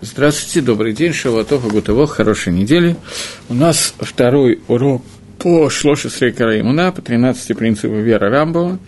Здравствуйте, 0.00 0.64
добрый 0.64 0.92
день, 0.92 1.12
Шаватов 1.12 1.66
и 1.66 1.70
Гутово, 1.70 2.06
хорошей 2.06 2.52
недели. 2.52 2.94
У 3.48 3.54
нас 3.54 3.96
второй 3.98 4.60
урок 4.68 5.02
по 5.40 5.68
Шлоши 5.70 6.08
Срейкара 6.08 6.60
Имуна, 6.60 6.92
по 6.92 7.02
13 7.02 7.58
принципам 7.58 8.00
веры 8.04 8.28
Рамбова. 8.30 8.78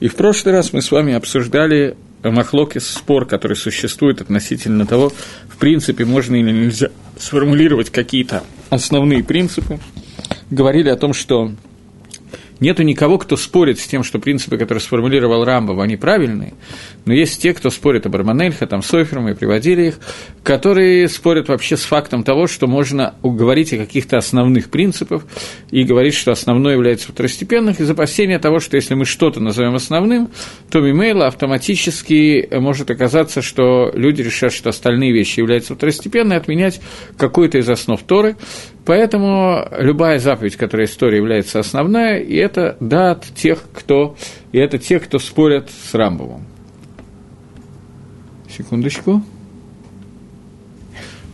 И 0.00 0.08
в 0.08 0.16
прошлый 0.16 0.52
раз 0.52 0.72
мы 0.72 0.82
с 0.82 0.90
вами 0.90 1.14
обсуждали 1.14 1.96
Махлокис, 2.24 2.84
спор, 2.84 3.26
который 3.26 3.56
существует 3.56 4.22
относительно 4.22 4.86
того, 4.86 5.12
в 5.48 5.56
принципе, 5.56 6.04
можно 6.04 6.34
или 6.34 6.50
нельзя 6.50 6.88
сформулировать 7.16 7.90
какие-то 7.90 8.42
основные 8.70 9.22
принципы. 9.22 9.78
Говорили 10.50 10.88
о 10.88 10.96
том, 10.96 11.14
что 11.14 11.52
Нету 12.60 12.82
никого, 12.82 13.16
кто 13.18 13.36
спорит 13.36 13.80
с 13.80 13.86
тем, 13.86 14.04
что 14.04 14.18
принципы, 14.18 14.58
которые 14.58 14.82
сформулировал 14.82 15.44
Рамбов, 15.44 15.78
они 15.80 15.96
правильные, 15.96 16.52
но 17.06 17.14
есть 17.14 17.40
те, 17.40 17.54
кто 17.54 17.70
спорит 17.70 18.04
об 18.06 18.14
Арманельха, 18.14 18.66
там, 18.66 18.82
Сойфером, 18.82 19.28
и 19.28 19.34
приводили 19.34 19.88
их, 19.88 19.98
которые 20.42 21.08
спорят 21.08 21.48
вообще 21.48 21.76
с 21.76 21.82
фактом 21.82 22.22
того, 22.22 22.46
что 22.46 22.66
можно 22.66 23.14
говорить 23.22 23.72
о 23.72 23.78
каких-то 23.78 24.18
основных 24.18 24.70
принципах 24.70 25.24
и 25.70 25.84
говорить, 25.84 26.14
что 26.14 26.32
основное 26.32 26.74
является 26.74 27.08
второстепенным, 27.08 27.74
из 27.78 27.90
опасения 27.90 28.38
того, 28.38 28.60
что 28.60 28.76
если 28.76 28.94
мы 28.94 29.06
что-то 29.06 29.40
назовем 29.40 29.74
основным, 29.74 30.28
то 30.70 30.80
мимейла 30.80 31.26
автоматически 31.26 32.48
может 32.52 32.90
оказаться, 32.90 33.40
что 33.42 33.90
люди 33.94 34.22
решат, 34.22 34.52
что 34.52 34.68
остальные 34.68 35.12
вещи 35.12 35.40
являются 35.40 35.74
второстепенными, 35.74 36.36
отменять 36.36 36.80
какой-то 37.16 37.58
из 37.58 37.68
основ 37.68 38.02
Торы, 38.02 38.36
Поэтому 38.84 39.68
любая 39.78 40.18
заповедь, 40.18 40.56
которая 40.56 40.86
история 40.86 41.18
является 41.18 41.58
основная, 41.58 42.18
и 42.18 42.34
это 42.36 42.76
дат 42.80 43.26
тех, 43.34 43.62
кто, 43.72 44.16
и 44.52 44.58
это 44.58 44.78
те, 44.78 44.98
кто 44.98 45.18
спорят 45.18 45.70
с 45.70 45.94
Рамбовым. 45.94 46.46
Секундочку. 48.48 49.22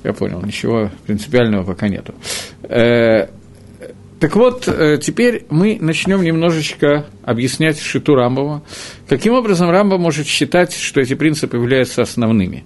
Я 0.04 0.12
понял, 0.12 0.40
ничего 0.42 0.90
принципиального 1.06 1.64
пока 1.64 1.88
нету. 1.88 2.14
Э, 2.62 3.28
так 4.20 4.34
вот, 4.34 4.66
э, 4.66 4.98
теперь 5.02 5.44
мы 5.50 5.78
начнем 5.80 6.22
немножечко 6.22 7.06
объяснять 7.22 7.78
Шиту 7.78 8.14
Рамбова. 8.14 8.62
Каким 9.08 9.34
образом 9.34 9.68
Рамба 9.68 9.98
может 9.98 10.26
считать, 10.26 10.72
что 10.72 11.00
эти 11.00 11.14
принципы 11.14 11.56
являются 11.56 12.02
основными? 12.02 12.64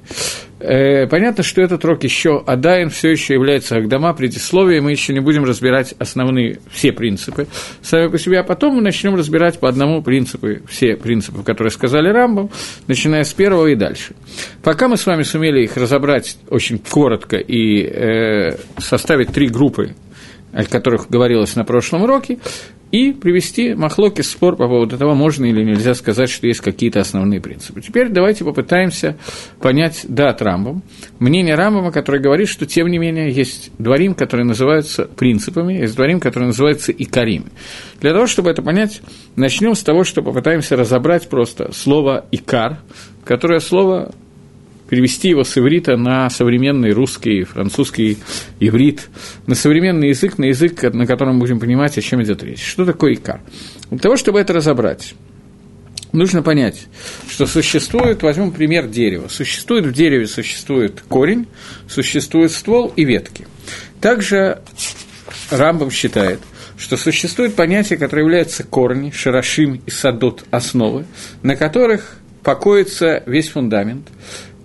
Э, 0.61 1.07
понятно, 1.07 1.43
что 1.43 1.63
этот 1.63 1.85
рок 1.87 2.05
еще 2.05 2.43
Адайн 2.47 2.91
все 2.91 3.11
еще 3.11 3.33
является 3.33 3.77
Агдама, 3.77 4.13
предисловие, 4.13 4.83
мы 4.83 4.91
еще 4.91 5.15
не 5.15 5.21
будем 5.21 5.45
разбирать 5.45 5.95
основные 5.99 6.61
все 6.71 6.93
принципы 6.93 7.47
сами 7.81 8.09
по 8.09 8.19
себе, 8.19 8.41
а 8.41 8.45
потом 8.45 8.77
мы 8.77 8.83
начнем 8.83 9.15
разбирать 9.15 9.59
по 9.59 9.71
одному 9.71 10.03
принципу 10.03 10.49
все 10.69 10.97
принципы, 10.97 11.43
которые 11.43 11.71
сказали 11.71 12.11
Рамбов, 12.11 12.51
начиная 12.87 13.25
с 13.25 13.33
первого 13.33 13.69
и 13.69 13.75
дальше. 13.75 14.15
Пока 14.63 14.89
мы 14.89 14.99
с 14.99 15.07
вами 15.07 15.23
сумели 15.23 15.63
их 15.63 15.79
разобрать 15.79 16.37
очень 16.51 16.79
коротко 16.79 17.39
и 17.39 17.83
э, 17.83 18.57
составить 18.79 19.33
три 19.33 19.49
группы 19.49 19.95
о 20.53 20.65
которых 20.65 21.09
говорилось 21.09 21.55
на 21.55 21.65
прошлом 21.65 22.03
уроке, 22.03 22.39
и 22.91 23.13
привести 23.13 23.75
махлоки 23.75 24.23
спор 24.23 24.57
по 24.57 24.67
поводу 24.67 24.99
того, 24.99 25.15
можно 25.15 25.45
или 25.45 25.63
нельзя 25.63 25.95
сказать, 25.95 26.29
что 26.29 26.47
есть 26.47 26.61
какие-то 26.61 27.01
основные 27.01 27.41
принципы. 27.41 27.81
Теперь 27.81 28.09
давайте 28.09 28.45
попытаемся 28.45 29.17
понять 29.61 30.05
дат 30.09 30.43
Рамбом, 30.43 30.83
мнение 31.19 31.55
Рамбома, 31.55 31.93
который 31.93 32.21
говорит, 32.21 32.49
что 32.49 32.67
тем 32.67 32.89
не 32.89 32.99
менее 32.99 33.31
есть 33.31 33.71
дворим, 33.79 34.15
которые 34.15 34.47
называются 34.47 35.05
принципами, 35.05 35.75
есть 35.75 35.95
дворим, 35.95 36.21
которые 36.21 36.49
называются 36.49 36.93
икарим. 36.93 37.47
Для 38.01 38.13
того, 38.13 38.27
чтобы 38.27 38.51
это 38.51 38.63
понять, 38.63 39.03
начнем 39.37 39.75
с 39.75 39.83
того, 39.83 40.05
что 40.05 40.23
попытаемся 40.23 40.77
разобрать 40.77 41.29
просто 41.29 41.73
слово 41.73 42.27
«икар», 42.33 42.79
которое 43.25 43.61
слово 43.61 44.13
перевести 44.91 45.29
его 45.29 45.45
с 45.45 45.57
иврита 45.57 45.97
на 45.97 46.29
современный 46.31 46.91
русский, 46.91 47.45
французский 47.45 48.19
иврит, 48.59 49.09
на 49.47 49.55
современный 49.55 50.09
язык, 50.09 50.37
на 50.37 50.47
язык, 50.47 50.83
на 50.83 51.07
котором 51.07 51.35
мы 51.35 51.41
будем 51.41 51.61
понимать, 51.61 51.97
о 51.97 52.03
чем 52.03 52.21
идет 52.25 52.43
речь. 52.43 52.63
Что 52.63 52.85
такое 52.85 53.15
икар? 53.15 53.41
Для 53.91 54.01
того, 54.01 54.17
чтобы 54.17 54.41
это 54.41 54.53
разобрать, 54.53 55.15
нужно 56.11 56.43
понять, 56.43 56.89
что 57.29 57.47
существует, 57.47 58.25
возьмем 58.25 58.51
пример 58.51 58.89
дерева, 58.89 59.29
существует 59.29 59.87
в 59.87 59.93
дереве, 59.93 60.27
существует 60.27 61.03
корень, 61.09 61.47
существует 61.89 62.51
ствол 62.51 62.93
и 62.97 63.05
ветки. 63.05 63.47
Также 64.01 64.61
Рамбам 65.51 65.93
считает, 65.93 66.41
что 66.77 66.97
существует 66.97 67.55
понятие, 67.55 67.97
которое 67.97 68.23
является 68.23 68.65
корни, 68.65 69.13
шарашим 69.13 69.81
и 69.87 69.91
садот 69.91 70.45
основы, 70.51 71.05
на 71.43 71.55
которых 71.55 72.17
покоится 72.43 73.23
весь 73.27 73.51
фундамент, 73.51 74.09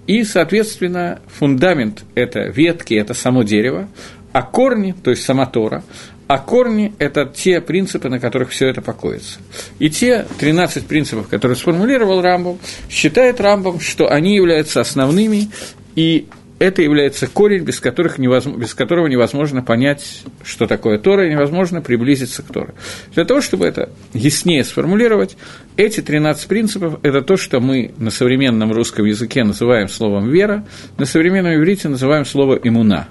и, 0.07 0.23
соответственно, 0.23 1.19
фундамент– 1.27 2.03
это 2.15 2.41
ветки, 2.47 2.93
это 2.93 3.13
само 3.13 3.43
дерево, 3.43 3.87
а 4.31 4.43
корни, 4.43 4.93
то 5.03 5.11
есть 5.11 5.23
сама 5.23 5.45
Тора, 5.45 5.83
а 6.27 6.39
корни– 6.39 6.93
это 6.99 7.25
те 7.25 7.61
принципы, 7.61 8.09
на 8.09 8.19
которых 8.19 8.49
все 8.49 8.67
это 8.67 8.81
покоится. 8.81 9.39
И 9.79 9.89
те 9.89 10.25
13 10.39 10.87
принципов, 10.87 11.27
которые 11.27 11.55
сформулировал 11.55 12.21
Рамбом, 12.21 12.59
считает 12.89 13.39
Рамбом, 13.39 13.79
что 13.79 14.11
они 14.11 14.35
являются 14.35 14.81
основными, 14.81 15.49
и 15.95 16.27
это 16.59 16.81
является 16.81 17.27
корень, 17.27 17.63
без, 17.63 17.79
которых 17.79 18.17
невозможно, 18.17 18.59
без 18.59 18.73
которого 18.73 19.07
невозможно 19.07 19.61
понять, 19.61 20.23
что 20.43 20.67
такое 20.67 20.97
Тора, 20.97 21.27
и 21.27 21.31
невозможно 21.31 21.81
приблизиться 21.81 22.43
к 22.43 22.47
Торе. 22.47 22.73
Для 23.13 23.25
того, 23.25 23.41
чтобы 23.41 23.65
это 23.65 23.89
яснее 24.13 24.63
сформулировать, 24.63 25.37
эти 25.75 26.01
13 26.01 26.47
принципов– 26.47 26.99
это 27.03 27.21
то, 27.21 27.35
что 27.35 27.59
мы 27.59 27.93
на 27.97 28.09
современном 28.09 28.71
русском 28.71 29.05
языке 29.05 29.43
называем 29.43 29.89
словом 29.89 30.29
«вера», 30.29 30.65
на 30.97 31.05
современном 31.05 31.55
иврите 31.55 31.89
называем 31.89 32.25
слово 32.25 32.55
«имуна». 32.63 33.09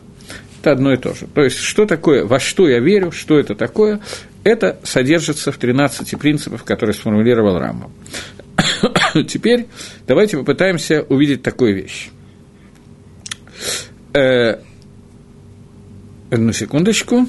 Это 0.60 0.72
одно 0.72 0.94
и 0.94 0.96
то 0.96 1.12
же. 1.12 1.26
То 1.26 1.42
есть, 1.42 1.58
что 1.58 1.84
такое, 1.84 2.24
во 2.24 2.40
что 2.40 2.66
я 2.66 2.80
верю, 2.80 3.12
что 3.12 3.38
это 3.38 3.54
такое, 3.54 4.00
это 4.44 4.78
содержится 4.82 5.52
в 5.52 5.58
13 5.58 6.18
принципах, 6.18 6.64
которые 6.64 6.94
сформулировал 6.94 7.58
Рамбом. 7.58 7.92
Теперь 9.28 9.66
давайте 10.06 10.38
попытаемся 10.38 11.02
увидеть 11.02 11.42
такую 11.42 11.74
вещь. 11.74 12.08
Э, 14.12 14.58
одну 16.30 16.52
секундочку. 16.52 17.26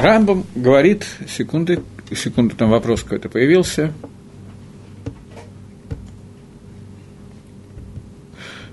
Рамбом 0.00 0.46
говорит, 0.54 1.04
секунды, 1.28 1.80
секунду, 2.14 2.56
там 2.56 2.70
вопрос 2.70 3.02
какой-то 3.02 3.28
появился. 3.28 3.92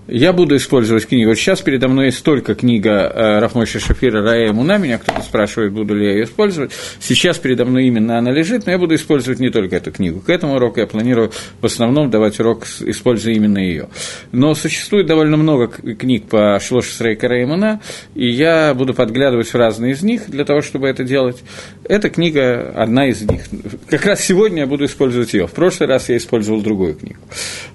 Я 0.07 0.31
буду 0.31 0.56
использовать 0.56 1.06
книгу. 1.06 1.29
Вот 1.29 1.38
сейчас 1.38 1.62
передо 1.62 1.90
мной 1.90 2.07
есть 2.07 2.23
только 2.23 2.56
книга 2.56 3.12
э, 3.13 3.40
Рафмойша 3.40 3.79
Шафира 3.79 4.22
«Рая 4.22 4.53
Муна». 4.53 4.78
Меня 4.78 5.00
кто-то 5.00 5.22
спрашивает, 5.22 5.73
буду 5.73 5.95
ли 5.95 6.06
я 6.06 6.13
ее 6.13 6.23
использовать. 6.23 6.72
Сейчас 7.00 7.38
передо 7.38 7.66
мной 7.66 7.88
именно 7.88 8.17
она 8.17 8.31
лежит, 8.31 8.66
но 8.66 8.72
я 8.72 8.78
буду 8.78 8.96
использовать 8.96 9.41
не 9.41 9.50
только 9.50 9.75
эту 9.75 9.91
книгу. 9.91 10.22
К 10.22 10.29
этому 10.29 10.56
уроку 10.56 10.79
я 10.79 10.88
планирую 10.88 11.31
в 11.59 11.66
основном 11.66 12.09
давать 12.09 12.40
урок, 12.40 12.66
используя 12.79 13.34
именно 13.34 13.57
ее. 13.57 13.90
Но 14.31 14.56
существует 14.56 15.07
довольно 15.07 15.35
много 15.35 15.67
книг 15.67 16.29
по 16.29 16.57
Шлош 16.62 16.88
Срейка 16.88 17.28
Рая 17.28 17.81
и 18.16 18.29
я 18.29 18.73
буду 18.73 18.94
подглядывать 18.94 19.47
в 19.47 19.56
разные 19.56 19.91
из 19.91 20.03
них 20.03 20.29
для 20.29 20.46
того, 20.46 20.62
чтобы 20.62 20.88
это 20.88 21.03
делать. 21.03 21.44
Эта 21.84 22.09
книга 22.09 22.72
одна 22.75 23.07
из 23.07 23.23
них. 23.23 23.41
Как 23.90 24.06
раз 24.06 24.22
сегодня 24.22 24.62
я 24.62 24.67
буду 24.67 24.85
использовать 24.85 25.34
ее. 25.34 25.47
В 25.47 25.51
прошлый 25.51 25.90
раз 25.90 26.07
я 26.07 26.16
использовал 26.16 26.62
другую 26.62 26.96
книгу. 26.96 27.19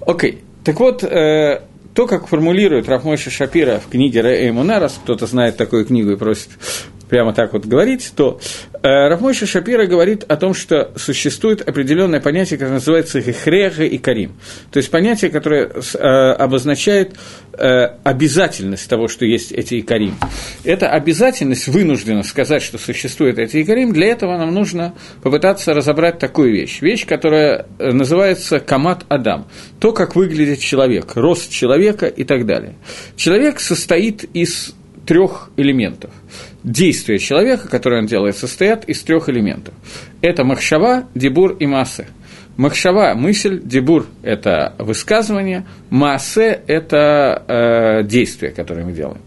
Окей. 0.06 0.41
Так 0.65 0.78
вот, 0.78 1.03
э, 1.03 1.62
то, 1.94 2.06
как 2.06 2.26
формулирует 2.26 2.88
Рафмойша 2.88 3.30
Шапира 3.30 3.78
в 3.78 3.91
книге 3.91 4.22
Рэймуна, 4.22 4.80
раз 4.80 4.98
кто-то 5.03 5.26
знает 5.26 5.56
такую 5.56 5.84
книгу 5.84 6.10
и 6.12 6.16
просит 6.16 6.48
прямо 7.12 7.34
так 7.34 7.52
вот 7.52 7.66
говорить, 7.66 8.10
то 8.16 8.40
э, 8.72 8.88
Рафмойша 8.88 9.44
Шапира 9.44 9.84
говорит 9.84 10.24
о 10.28 10.38
том, 10.38 10.54
что 10.54 10.92
существует 10.96 11.60
определенное 11.60 12.20
понятие, 12.22 12.56
которое 12.56 12.76
называется 12.76 13.20
хехреха 13.20 13.84
и 13.84 13.98
карим. 13.98 14.32
То 14.70 14.78
есть 14.78 14.90
понятие, 14.90 15.30
которое 15.30 15.68
э, 15.68 15.98
обозначает 15.98 17.12
э, 17.53 17.88
обязательность 18.03 18.88
того, 18.88 19.09
что 19.09 19.26
есть 19.26 19.53
эти 19.53 19.80
икарим. 19.80 20.14
Эта 20.64 20.88
обязательность 20.88 21.68
вынуждена 21.68 22.22
сказать, 22.22 22.62
что 22.62 22.78
существует 22.78 23.38
эти 23.38 23.62
икарим. 23.62 23.92
Для 23.92 24.06
этого 24.06 24.38
нам 24.38 24.54
нужно 24.54 24.94
попытаться 25.22 25.74
разобрать 25.74 26.18
такую 26.18 26.50
вещь. 26.50 26.80
Вещь, 26.80 27.04
которая 27.04 27.66
э, 27.78 27.92
называется 27.92 28.58
камат 28.58 29.04
Адам. 29.10 29.48
То, 29.80 29.92
как 29.92 30.16
выглядит 30.16 30.60
человек, 30.60 31.15
рост 31.15 31.50
человека 31.50 32.06
и 32.06 32.24
так 32.24 32.47
далее. 32.47 32.76
Человек 33.16 33.60
состоит 33.60 34.24
из 34.32 34.74
трех 35.07 35.51
элементов. 35.57 36.10
Действия 36.63 37.19
человека, 37.19 37.69
которые 37.69 38.01
он 38.03 38.07
делает, 38.07 38.37
состоят 38.37 38.84
из 38.89 39.03
трех 39.03 39.28
элементов. 39.28 39.75
Это 40.21 40.45
махшава, 40.45 41.09
дебур 41.15 41.57
и 41.59 41.66
массы. 41.66 42.07
Махшава– 42.57 43.15
мысль, 43.16 43.60
дебур– 43.63 44.07
это 44.22 44.75
высказывание, 44.78 45.65
массе– 45.89 46.60
это 46.66 47.45
э, 47.49 48.07
действие, 48.07 48.53
которое 48.53 48.84
мы 48.84 48.93
делаем. 48.93 49.22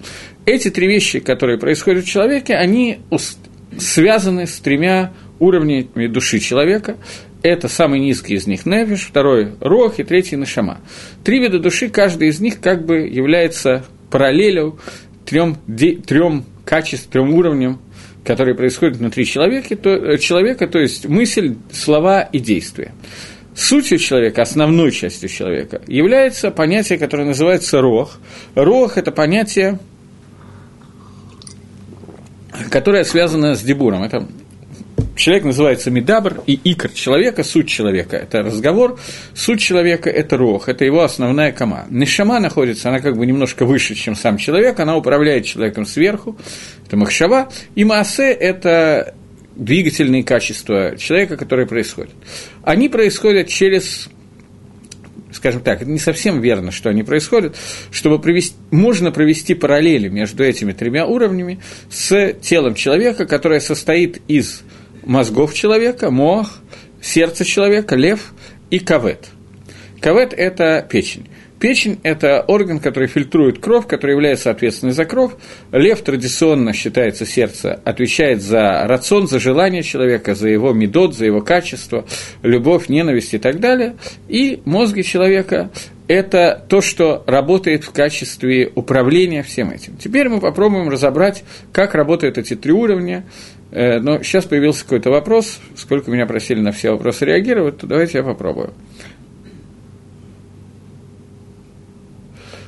Эти 0.45 0.69
три 0.69 0.87
вещи, 0.87 1.19
которые 1.19 1.57
происходят 1.57 2.05
в 2.05 2.07
человеке, 2.07 2.53
они 2.53 2.99
связаны 3.79 4.45
с 4.45 4.59
тремя 4.59 5.11
уровнями 5.39 6.07
души 6.07 6.39
человека. 6.39 6.97
это 7.41 7.67
самый 7.67 7.99
низкий 7.99 8.35
из 8.35 8.45
них 8.47 8.65
нефиш, 8.65 9.07
второй– 9.07 9.53
рох 9.59 9.99
и 9.99 10.03
третий– 10.03 10.35
нашама. 10.37 10.79
Три 11.23 11.39
вида 11.39 11.57
души, 11.57 11.89
каждый 11.89 12.29
из 12.29 12.39
них 12.39 12.59
как 12.61 12.85
бы 12.85 12.99
является 12.99 13.85
параллелью 14.11 14.79
трем, 15.25 15.57
трем 16.05 16.45
качеств, 16.65 17.09
трем 17.09 17.33
уровням, 17.33 17.79
которые 18.23 18.55
происходят 18.55 18.97
внутри 18.97 19.25
человека, 19.25 19.75
то, 19.75 19.89
э, 19.89 20.17
человека, 20.17 20.67
то 20.67 20.79
есть 20.79 21.07
мысль, 21.07 21.55
слова 21.71 22.21
и 22.21 22.39
действия. 22.39 22.93
Сутью 23.55 23.97
человека, 23.99 24.41
основной 24.41 24.91
частью 24.91 25.29
человека, 25.29 25.81
является 25.87 26.51
понятие, 26.51 26.97
которое 26.97 27.25
называется 27.25 27.79
рох. 27.81 28.17
Рох– 28.53 28.97
это 28.99 29.11
понятие, 29.11 29.79
которое 32.69 33.03
связано 33.05 33.55
с 33.55 33.61
дебуром. 33.61 34.03
Это 34.03 34.27
человек 35.25 35.43
называется 35.43 35.89
медабр, 35.89 36.43
и 36.45 36.53
икр 36.53 36.87
человека, 36.89 37.43
суть 37.43 37.67
человека– 37.67 38.15
это 38.17 38.43
разговор, 38.43 38.99
суть 39.33 39.59
человека– 39.59 40.07
это 40.11 40.37
рох, 40.37 40.69
это 40.69 40.85
его 40.85 41.01
основная 41.01 41.51
кома. 41.51 41.87
Нишама 41.89 42.39
находится, 42.39 42.89
она 42.89 42.99
как 42.99 43.17
бы 43.17 43.25
немножко 43.25 43.65
выше, 43.65 43.95
чем 43.95 44.13
сам 44.13 44.37
человек, 44.37 44.79
она 44.79 44.95
управляет 44.95 45.45
человеком 45.45 45.87
сверху, 45.87 46.37
это 46.85 46.95
махшава, 46.95 47.49
и 47.73 47.83
маасе– 47.83 48.31
это 48.39 49.15
двигательные 49.55 50.23
качества 50.23 50.95
человека, 50.95 51.37
которые 51.37 51.65
происходят. 51.65 52.13
Они 52.61 52.87
происходят 52.87 53.47
через 53.47 54.09
скажем 55.31 55.61
так, 55.61 55.81
это 55.81 55.91
не 55.91 55.99
совсем 55.99 56.39
верно, 56.39 56.71
что 56.71 56.89
они 56.89 57.03
происходят, 57.03 57.57
чтобы 57.91 58.19
провести, 58.19 58.55
можно 58.71 59.11
провести 59.11 59.53
параллели 59.53 60.07
между 60.07 60.43
этими 60.43 60.71
тремя 60.71 61.05
уровнями 61.05 61.59
с 61.89 62.33
телом 62.41 62.73
человека, 62.73 63.25
которое 63.25 63.59
состоит 63.59 64.21
из 64.29 64.63
мозгов 65.05 65.53
человека, 65.53 66.11
мох, 66.11 66.59
сердце 67.01 67.45
человека, 67.45 67.95
лев 67.95 68.33
и 68.69 68.79
кавет. 68.79 69.29
Кавет– 70.01 70.33
это 70.37 70.85
печень. 70.87 71.27
Печень– 71.59 71.99
это 72.03 72.41
орган, 72.41 72.79
который 72.79 73.07
фильтрует 73.07 73.59
кровь, 73.59 73.87
который 73.87 74.11
является 74.11 74.51
ответственным 74.51 74.93
за 74.93 75.05
кровь. 75.05 75.31
Лев 75.71 76.01
традиционно 76.01 76.73
считается 76.73 77.25
сердце, 77.25 77.79
отвечает 77.85 78.41
за 78.41 78.85
рацион, 78.85 79.27
за 79.27 79.39
желание 79.39 79.81
человека, 79.81 80.35
за 80.35 80.49
его 80.49 80.73
медот, 80.73 81.15
за 81.15 81.25
его 81.25 81.41
качество, 81.41 82.05
любовь, 82.43 82.89
ненависть 82.89 83.33
и 83.33 83.37
так 83.37 83.59
далее. 83.59 83.95
И 84.27 84.61
мозги 84.65 85.03
человека– 85.03 85.71
это 86.07 86.63
то, 86.67 86.81
что 86.81 87.23
работает 87.25 87.83
в 87.83 87.91
качестве 87.91 88.71
управления 88.75 89.41
всем 89.41 89.71
этим. 89.71 89.97
Теперь 89.97 90.29
мы 90.29 90.39
попробуем 90.39 90.89
разобрать, 90.89 91.43
как 91.71 91.95
работают 91.95 92.37
эти 92.37 92.55
три 92.55 92.73
уровня. 92.73 93.25
Э, 93.75 93.99
но 93.99 94.23
сейчас 94.23 94.45
появился 94.45 94.83
какой-то 94.83 95.09
вопрос, 95.09 95.59
сколько 95.75 96.09
меня 96.09 96.25
просили 96.25 96.61
на 96.61 96.71
все 96.71 96.91
вопросы 96.91 97.25
реагировать, 97.25 97.77
то 97.77 97.87
давайте 97.87 98.19
я 98.19 98.23
попробую. 98.23 98.73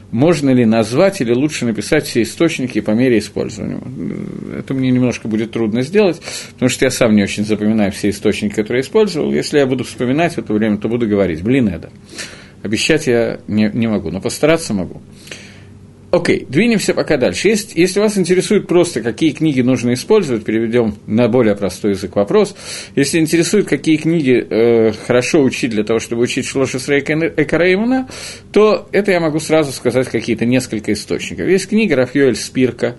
можно 0.10 0.52
ли 0.52 0.66
назвать 0.66 1.20
или 1.20 1.34
лучше 1.34 1.66
написать 1.66 2.06
все 2.06 2.22
источники 2.22 2.80
по 2.80 2.92
мере 2.92 3.20
использования. 3.20 3.80
Это 4.58 4.74
мне 4.74 4.90
немножко 4.90 5.28
будет 5.28 5.52
трудно 5.52 5.82
сделать, 5.82 6.22
потому 6.54 6.70
что 6.70 6.86
я 6.86 6.92
сам 6.92 7.14
не 7.14 7.24
очень 7.24 7.46
запоминаю 7.46 7.92
все 7.92 8.10
источники, 8.10 8.54
которые 8.54 8.80
я 8.80 8.86
использовал. 8.86 9.34
Если 9.34 9.60
я 9.60 9.68
буду 9.68 9.84
вспоминать 9.84 10.36
в 10.36 10.38
это 10.38 10.54
время, 10.54 10.78
то 10.78 10.88
буду 10.88 11.08
говорить, 11.08 11.44
блин, 11.44 11.68
это. 11.68 11.92
Обещать 12.64 13.06
я 13.06 13.42
не, 13.48 13.70
не 13.74 13.88
могу, 13.88 14.10
но 14.10 14.22
постараться 14.22 14.74
могу. 14.74 15.02
Окей, 16.10 16.40
okay, 16.40 16.46
двинемся 16.48 16.94
пока 16.94 17.18
дальше. 17.18 17.50
Есть, 17.50 17.76
если 17.76 18.00
вас 18.00 18.18
интересует 18.18 18.66
просто, 18.66 19.02
какие 19.02 19.32
книги 19.32 19.60
нужно 19.60 19.94
использовать, 19.94 20.46
переведем 20.46 20.96
на 21.06 21.28
более 21.28 21.54
простой 21.54 21.92
язык 21.92 22.16
вопрос. 22.16 22.56
Если 22.96 23.20
интересует, 23.20 23.68
какие 23.68 23.98
книги 23.98 24.46
э, 24.50 24.94
хорошо 25.06 25.44
учить 25.44 25.72
для 25.72 25.84
того, 25.84 26.00
чтобы 26.00 26.22
учить 26.22 26.46
Шлоша 26.46 26.80
Срейка 26.80 27.14
то 28.54 28.88
это 28.94 29.12
я 29.12 29.20
могу 29.20 29.40
сразу 29.40 29.74
сказать 29.74 30.08
какие-то 30.08 30.46
несколько 30.46 30.94
источников. 30.94 31.46
Есть 31.50 31.68
книга 31.68 31.98
Рафьюэль 31.98 32.38
Спирка, 32.38 32.96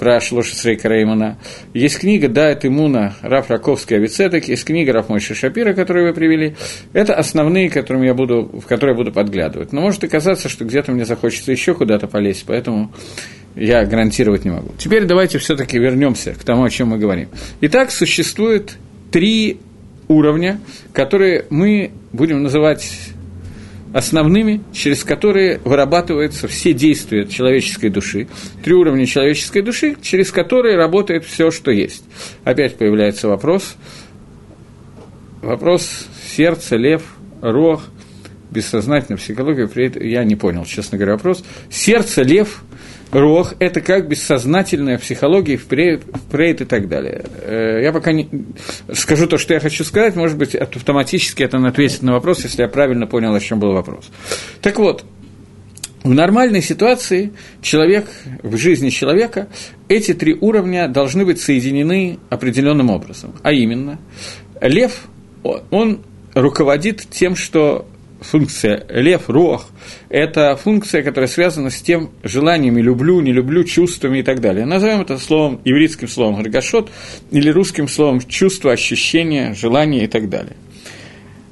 про 0.00 0.18
Шлошесрейка 0.18 0.88
Реймана. 0.88 1.36
Есть 1.74 1.98
книга 1.98 2.28
«Дает 2.28 2.64
иммуна» 2.64 3.14
Раф 3.20 3.50
Раковский 3.50 3.96
Авицеток, 3.96 4.48
есть 4.48 4.64
книга 4.64 4.94
Раф 4.94 5.10
Мойши 5.10 5.34
Шапира, 5.34 5.74
которую 5.74 6.08
вы 6.08 6.14
привели. 6.14 6.56
Это 6.94 7.14
основные, 7.14 7.68
которыми 7.68 8.06
я 8.06 8.14
буду, 8.14 8.44
в 8.44 8.66
которые 8.66 8.94
я 8.94 8.96
буду 8.96 9.12
подглядывать. 9.12 9.74
Но 9.74 9.82
может 9.82 10.02
оказаться, 10.02 10.48
что 10.48 10.64
где-то 10.64 10.92
мне 10.92 11.04
захочется 11.04 11.52
еще 11.52 11.74
куда-то 11.74 12.08
полезть, 12.08 12.44
поэтому 12.46 12.90
я 13.54 13.84
гарантировать 13.84 14.46
не 14.46 14.50
могу. 14.50 14.70
Теперь 14.78 15.04
давайте 15.04 15.36
все-таки 15.36 15.78
вернемся 15.78 16.32
к 16.32 16.42
тому, 16.44 16.64
о 16.64 16.70
чем 16.70 16.88
мы 16.88 16.98
говорим. 16.98 17.28
Итак, 17.60 17.90
существует 17.90 18.78
три 19.10 19.60
уровня, 20.08 20.60
которые 20.94 21.44
мы 21.50 21.90
будем 22.12 22.42
называть 22.42 22.90
основными, 23.92 24.62
через 24.72 25.04
которые 25.04 25.58
вырабатываются 25.64 26.48
все 26.48 26.72
действия 26.72 27.26
человеческой 27.26 27.90
души, 27.90 28.28
три 28.62 28.74
уровня 28.74 29.06
человеческой 29.06 29.62
души, 29.62 29.96
через 30.00 30.30
которые 30.30 30.76
работает 30.76 31.24
все, 31.24 31.50
что 31.50 31.70
есть. 31.70 32.04
Опять 32.44 32.76
появляется 32.76 33.28
вопрос, 33.28 33.76
вопрос 35.42 36.06
сердца, 36.36 36.76
лев, 36.76 37.02
рог, 37.42 37.82
бессознательная 38.50 39.18
психология, 39.18 39.68
я 40.00 40.24
не 40.24 40.36
понял, 40.36 40.64
честно 40.64 40.98
говоря, 40.98 41.14
вопрос. 41.14 41.44
Сердце, 41.70 42.22
лев, 42.22 42.62
Рох– 43.12 43.54
это 43.58 43.80
как 43.80 44.08
бессознательная 44.08 44.98
психология, 44.98 45.56
впрейд 45.56 46.60
и 46.60 46.64
так 46.64 46.88
далее. 46.88 47.24
Э, 47.42 47.80
я 47.82 47.92
пока 47.92 48.12
не 48.12 48.28
скажу 48.92 49.26
то, 49.26 49.36
что 49.36 49.54
я 49.54 49.60
хочу 49.60 49.82
сказать, 49.84 50.14
может 50.14 50.38
быть, 50.38 50.54
автоматически 50.54 51.42
это 51.42 51.58
ответит 51.66 52.02
на 52.02 52.12
вопрос, 52.12 52.44
если 52.44 52.62
я 52.62 52.68
правильно 52.68 53.06
понял, 53.06 53.34
о 53.34 53.40
чем 53.40 53.58
был 53.58 53.72
вопрос. 53.72 54.10
Так 54.62 54.78
вот, 54.78 55.04
в 56.04 56.14
нормальной 56.14 56.62
ситуации 56.62 57.32
человек, 57.62 58.06
в 58.42 58.56
жизни 58.56 58.90
человека, 58.90 59.48
эти 59.88 60.14
три 60.14 60.34
уровня 60.34 60.88
должны 60.88 61.24
быть 61.24 61.40
соединены 61.40 62.18
определенным 62.30 62.90
образом. 62.90 63.34
А 63.42 63.52
именно, 63.52 63.98
лев, 64.62 65.08
он 65.42 66.02
руководит 66.34 67.06
тем, 67.10 67.34
что 67.34 67.86
функция 68.20 68.84
лев, 68.88 69.28
рох– 69.28 69.66
это 70.08 70.56
функция, 70.56 71.02
которая 71.02 71.28
связана 71.28 71.70
с 71.70 71.80
тем 71.80 72.10
желаниями 72.22 72.80
«люблю», 72.80 73.20
«не 73.20 73.32
люблю», 73.32 73.64
чувствами 73.64 74.18
и 74.18 74.22
так 74.22 74.40
далее. 74.40 74.66
Назовем 74.66 75.00
это 75.00 75.18
словом, 75.18 75.60
ивритским 75.64 76.08
словом 76.08 76.42
«ргашот» 76.42 76.90
или 77.30 77.50
русским 77.50 77.88
словом 77.88 78.20
«чувство», 78.20 78.72
«ощущение», 78.72 79.54
«желание» 79.54 80.04
и 80.04 80.06
так 80.06 80.28
далее. 80.28 80.56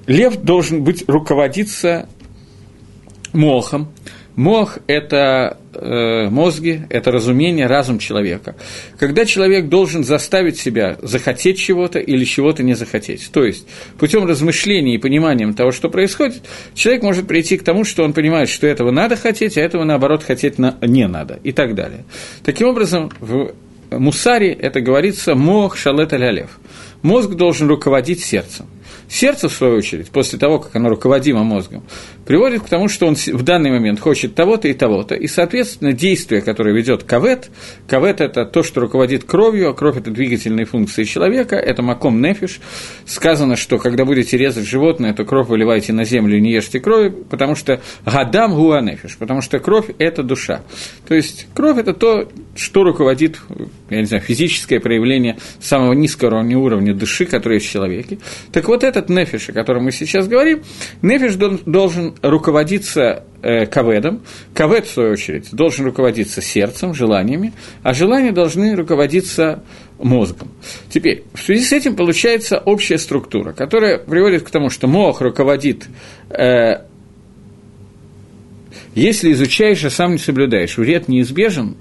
Лев 0.06 0.36
должен 0.36 0.84
быть 0.84 1.04
руководиться 1.06 2.08
мохом, 3.32 3.88
Мох– 4.38 4.78
это 4.86 5.58
э, 5.74 6.28
мозги, 6.30 6.82
это 6.90 7.10
разумение, 7.10 7.66
разум 7.66 7.98
человека. 7.98 8.54
Когда 8.96 9.24
человек 9.24 9.68
должен 9.68 10.04
заставить 10.04 10.56
себя 10.56 10.96
захотеть 11.02 11.58
чего-то 11.58 11.98
или 11.98 12.24
чего-то 12.24 12.62
не 12.62 12.74
захотеть. 12.74 13.30
То 13.32 13.42
есть, 13.42 13.66
путем 13.98 14.26
размышления 14.26 14.94
и 14.94 14.98
понимания 14.98 15.52
того, 15.54 15.72
что 15.72 15.88
происходит, 15.90 16.42
человек 16.72 17.02
может 17.02 17.26
прийти 17.26 17.56
к 17.56 17.64
тому, 17.64 17.82
что 17.82 18.04
он 18.04 18.12
понимает, 18.12 18.48
что 18.48 18.68
этого 18.68 18.92
надо 18.92 19.16
хотеть, 19.16 19.58
а 19.58 19.60
этого, 19.60 19.82
наоборот, 19.82 20.22
хотеть 20.22 20.56
на... 20.56 20.76
не 20.82 21.08
надо, 21.08 21.40
и 21.42 21.50
так 21.50 21.74
далее. 21.74 22.04
Таким 22.44 22.68
образом, 22.68 23.10
в 23.18 23.54
Мусаре 23.90 24.52
это 24.52 24.80
говорится 24.80 25.34
«мох 25.34 25.76
шалет 25.76 26.12
алялев». 26.12 26.60
Мозг 27.02 27.30
должен 27.30 27.66
руководить 27.66 28.20
сердцем. 28.20 28.66
Сердце, 29.08 29.48
в 29.48 29.52
свою 29.52 29.76
очередь, 29.76 30.10
после 30.10 30.38
того, 30.38 30.58
как 30.58 30.76
оно 30.76 30.90
руководимо 30.90 31.42
мозгом, 31.42 31.82
приводит 32.26 32.62
к 32.62 32.68
тому, 32.68 32.88
что 32.88 33.06
он 33.06 33.14
в 33.14 33.42
данный 33.42 33.70
момент 33.70 34.00
хочет 34.00 34.34
того-то 34.34 34.68
и 34.68 34.74
того-то, 34.74 35.14
и, 35.14 35.26
соответственно, 35.26 35.94
действие, 35.94 36.42
которое 36.42 36.74
ведет 36.74 37.04
кавет, 37.04 37.50
кавет– 37.88 38.20
это 38.20 38.44
то, 38.44 38.62
что 38.62 38.80
руководит 38.80 39.24
кровью, 39.24 39.70
а 39.70 39.74
кровь– 39.74 39.96
это 39.98 40.10
двигательные 40.10 40.66
функции 40.66 41.04
человека, 41.04 41.56
это 41.56 41.82
маком 41.82 42.20
нефиш. 42.20 42.60
Сказано, 43.06 43.56
что 43.56 43.78
когда 43.78 44.04
будете 44.04 44.36
резать 44.36 44.66
животное, 44.66 45.14
то 45.14 45.24
кровь 45.24 45.48
выливайте 45.48 45.94
на 45.94 46.04
землю 46.04 46.36
и 46.36 46.40
не 46.40 46.52
ешьте 46.52 46.78
крови, 46.78 47.08
потому 47.08 47.54
что 47.54 47.80
гадам 48.04 48.54
гуа 48.54 48.82
нефиш, 48.82 49.16
потому 49.16 49.40
что 49.40 49.58
кровь– 49.58 49.86
это 49.98 50.22
душа. 50.22 50.60
То 51.06 51.14
есть, 51.14 51.46
кровь– 51.54 51.78
это 51.78 51.94
то, 51.94 52.28
что 52.54 52.84
руководит, 52.84 53.38
я 53.88 54.00
не 54.00 54.04
знаю, 54.04 54.22
физическое 54.22 54.80
проявление 54.80 55.38
самого 55.60 55.94
низкого 55.94 56.28
уровня 56.28 56.94
души, 56.94 57.24
которое 57.24 57.54
есть 57.54 57.68
в 57.68 57.70
человеке. 57.70 58.18
Так 58.52 58.68
вот, 58.68 58.84
этот 58.98 59.10
нефиш, 59.10 59.48
о 59.48 59.52
котором 59.52 59.84
мы 59.84 59.92
сейчас 59.92 60.28
говорим, 60.28 60.62
нефиш 61.02 61.34
должен 61.64 62.14
руководиться 62.22 63.24
э, 63.42 63.66
каведом, 63.66 64.22
кавед, 64.54 64.86
в 64.86 64.90
свою 64.90 65.12
очередь, 65.12 65.48
должен 65.52 65.86
руководиться 65.86 66.42
сердцем, 66.42 66.94
желаниями, 66.94 67.52
а 67.82 67.94
желания 67.94 68.32
должны 68.32 68.74
руководиться 68.74 69.62
мозгом. 69.98 70.48
Теперь, 70.90 71.24
в 71.34 71.40
связи 71.40 71.64
с 71.64 71.72
этим 71.72 71.96
получается 71.96 72.58
общая 72.58 72.98
структура, 72.98 73.52
которая 73.52 73.98
приводит 73.98 74.42
к 74.42 74.50
тому, 74.50 74.70
что 74.70 74.86
мозг 74.86 75.20
руководит 75.20 75.86
э, 76.30 76.82
если 78.94 79.32
изучаешь, 79.32 79.84
а 79.84 79.90
сам 79.90 80.12
не 80.12 80.18
соблюдаешь, 80.18 80.76
вред 80.76 81.08
неизбежен, 81.08 81.76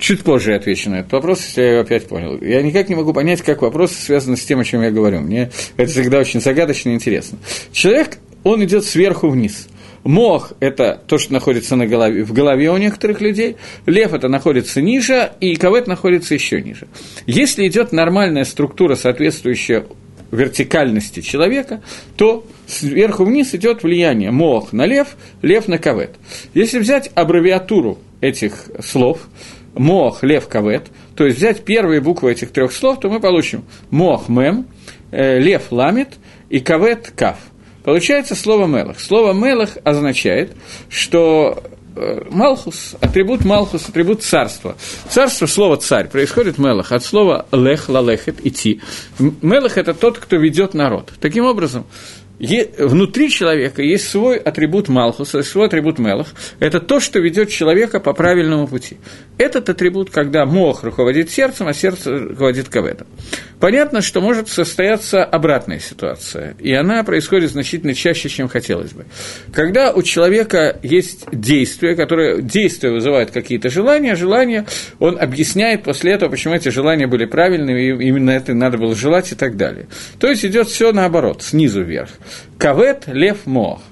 Чуть 0.00 0.22
позже 0.22 0.52
я 0.52 0.56
отвечу 0.56 0.88
на 0.88 1.00
этот 1.00 1.12
вопрос, 1.12 1.42
если 1.44 1.60
я 1.60 1.70
его 1.72 1.80
опять 1.82 2.08
понял. 2.08 2.40
Я 2.40 2.62
никак 2.62 2.88
не 2.88 2.94
могу 2.94 3.12
понять, 3.12 3.42
как 3.42 3.60
вопросы 3.60 4.00
связаны 4.00 4.38
с 4.38 4.44
тем, 4.44 4.58
о 4.58 4.64
чем 4.64 4.82
я 4.82 4.90
говорю. 4.90 5.20
Мне 5.20 5.50
это 5.76 5.92
всегда 5.92 6.18
очень 6.18 6.40
загадочно 6.40 6.88
и 6.88 6.94
интересно. 6.94 7.38
Человек, 7.70 8.16
он 8.42 8.64
идет 8.64 8.86
сверху 8.86 9.28
вниз. 9.28 9.68
Мох– 10.02 10.54
это 10.60 11.02
то, 11.06 11.18
что 11.18 11.34
находится 11.34 11.76
на 11.76 11.86
голове, 11.86 12.24
в 12.24 12.32
голове 12.32 12.70
у 12.70 12.78
некоторых 12.78 13.20
людей, 13.20 13.56
лев– 13.84 14.12
это 14.14 14.28
находится 14.28 14.80
ниже, 14.80 15.32
и 15.40 15.54
кавет 15.56 15.86
находится 15.86 16.32
еще 16.32 16.62
ниже. 16.62 16.88
Если 17.26 17.68
идет 17.68 17.92
нормальная 17.92 18.44
структура, 18.44 18.94
соответствующая 18.94 19.84
вертикальности 20.30 21.20
человека, 21.20 21.82
то 22.16 22.46
сверху 22.66 23.24
вниз 23.24 23.54
идет 23.54 23.82
влияние 23.82 24.30
мох 24.30 24.72
на 24.72 24.86
лев, 24.86 25.16
лев 25.42 25.68
на 25.68 25.76
кавет. 25.76 26.12
Если 26.54 26.78
взять 26.78 27.10
аббревиатуру 27.14 27.98
этих 28.22 28.70
слов, 28.82 29.28
мох, 29.80 30.22
лев, 30.22 30.46
кавет, 30.46 30.88
то 31.16 31.24
есть 31.24 31.38
взять 31.38 31.64
первые 31.64 32.02
буквы 32.02 32.32
этих 32.32 32.50
трех 32.52 32.70
слов, 32.70 33.00
то 33.00 33.08
мы 33.08 33.18
получим 33.18 33.64
мох, 33.90 34.28
мем, 34.28 34.66
э, 35.10 35.38
лев, 35.38 35.72
ламит 35.72 36.18
и 36.50 36.60
кавет, 36.60 37.10
кав. 37.16 37.38
Получается 37.82 38.34
слово 38.34 38.66
мелах. 38.66 39.00
Слово 39.00 39.32
мелах 39.32 39.78
означает, 39.82 40.52
что 40.90 41.62
э, 41.96 42.24
Малхус, 42.28 42.94
атрибут 43.00 43.46
Малхус, 43.46 43.88
атрибут 43.88 44.22
царства. 44.22 44.76
Царство, 45.08 45.46
слово 45.46 45.78
царь, 45.78 46.08
происходит 46.08 46.58
мелах, 46.58 46.92
от 46.92 47.02
слова 47.02 47.46
лех, 47.50 47.88
лалехет, 47.88 48.44
идти. 48.44 48.82
Мелах– 49.18 49.76
это 49.78 49.94
тот, 49.94 50.18
кто 50.18 50.36
ведет 50.36 50.74
народ. 50.74 51.10
Таким 51.22 51.46
образом, 51.46 51.86
внутри 52.78 53.28
человека 53.28 53.82
есть 53.82 54.08
свой 54.08 54.38
атрибут 54.38 54.88
Малхуса, 54.88 55.42
свой 55.42 55.66
атрибут 55.66 55.98
Мелах. 55.98 56.28
Это 56.58 56.80
то, 56.80 56.98
что 56.98 57.18
ведет 57.18 57.50
человека 57.50 58.00
по 58.00 58.14
правильному 58.14 58.66
пути. 58.66 58.96
Этот 59.36 59.68
атрибут, 59.68 60.10
когда 60.10 60.46
Мох 60.46 60.82
руководит 60.82 61.30
сердцем, 61.30 61.68
а 61.68 61.74
сердце 61.74 62.18
руководит 62.18 62.68
Каветом. 62.68 63.06
Понятно, 63.58 64.00
что 64.00 64.22
может 64.22 64.48
состояться 64.48 65.22
обратная 65.22 65.80
ситуация, 65.80 66.54
и 66.58 66.72
она 66.72 67.02
происходит 67.04 67.50
значительно 67.50 67.94
чаще, 67.94 68.30
чем 68.30 68.48
хотелось 68.48 68.92
бы. 68.92 69.04
Когда 69.52 69.92
у 69.92 70.02
человека 70.02 70.78
есть 70.82 71.26
действие, 71.30 71.94
которое 71.94 72.40
действие 72.40 72.92
вызывает 72.92 73.30
какие-то 73.32 73.68
желания, 73.68 74.16
желания, 74.16 74.66
он 74.98 75.18
объясняет 75.20 75.82
после 75.82 76.12
этого, 76.12 76.30
почему 76.30 76.54
эти 76.54 76.70
желания 76.70 77.06
были 77.06 77.26
правильными, 77.26 77.82
и 77.82 78.08
именно 78.08 78.30
это 78.30 78.54
надо 78.54 78.78
было 78.78 78.94
желать 78.94 79.30
и 79.32 79.34
так 79.34 79.58
далее. 79.58 79.88
То 80.18 80.28
есть 80.28 80.44
идет 80.44 80.68
все 80.68 80.92
наоборот, 80.92 81.42
снизу 81.42 81.82
вверх. 81.82 82.10
Кавет, 82.58 83.04
лев, 83.06 83.46
мох. 83.46 83.82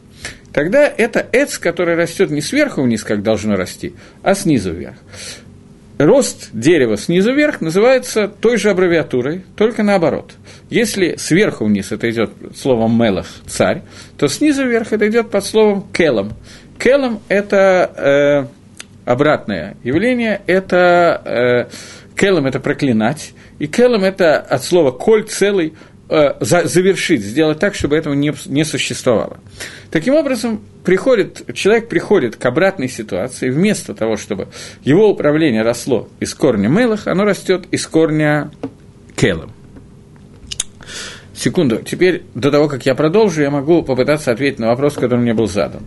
Тогда 0.52 0.87
это 0.87 1.26
эц, 1.33 1.59
который 1.59 1.95
растет 1.95 2.30
не 2.30 2.40
сверху 2.40 2.83
вниз, 2.83 3.04
как 3.04 3.23
должно 3.23 3.57
расти, 3.57 3.95
а 4.23 4.35
снизу 4.35 4.73
вверх 4.73 4.97
рост 5.99 6.50
дерева 6.52 6.97
снизу 6.97 7.35
вверх 7.35 7.61
называется 7.61 8.28
той 8.28 8.57
же 8.57 8.71
аббревиатурой, 8.71 9.42
только 9.57 9.83
наоборот. 9.83 10.33
Если 10.71 11.16
сверху 11.16 11.64
вниз 11.64 11.92
это 11.92 12.11
идет 12.11 12.30
словом 12.57 12.99
мелах 13.00 13.26
царь, 13.47 13.83
то 14.16 14.28
снизу 14.28 14.64
вверх 14.64 14.92
это 14.92 15.09
идет 15.09 15.30
под 15.30 15.45
словом 15.45 15.87
келом. 15.92 16.35
Келом 16.78 17.21
это 17.28 17.92
э, 17.97 18.47
обратное 19.04 19.76
явление, 19.83 20.40
это 20.47 21.23
э, 21.25 22.16
келом 22.16 22.47
это 22.47 22.61
проклинать, 22.61 23.33
и 23.59 23.66
келом 23.66 24.04
это 24.04 24.38
от 24.38 24.62
слова 24.62 24.92
коль 24.92 25.25
целый 25.25 25.75
завершить, 26.09 27.23
сделать 27.23 27.59
так, 27.59 27.75
чтобы 27.75 27.97
этого 27.97 28.15
не, 28.15 28.33
не 28.47 28.65
существовало. 28.65 29.38
Таким 29.91 30.15
образом, 30.15 30.62
приходит, 30.85 31.55
человек 31.55 31.88
приходит 31.88 32.37
к 32.37 32.47
обратной 32.47 32.88
ситуации, 32.88 33.50
вместо 33.50 33.95
того, 33.95 34.17
чтобы 34.17 34.49
его 34.83 35.11
управление 35.11 35.62
росло 35.62 36.09
из 36.19 36.35
корня 36.35 36.69
Мелах, 36.69 37.07
оно 37.07 37.25
растет 37.25 37.67
из 37.71 37.87
корня 37.87 38.50
Келем. 39.17 39.53
Секунду. 41.35 41.83
Теперь, 41.85 42.25
до 42.35 42.50
того, 42.50 42.69
как 42.69 42.85
я 42.85 42.97
продолжу, 42.97 43.43
я 43.43 43.50
могу 43.50 43.83
попытаться 43.83 44.33
ответить 44.33 44.59
на 44.59 44.69
вопрос, 44.69 44.95
который 44.95 45.21
мне 45.21 45.35
был 45.35 45.47
задан. 45.47 45.83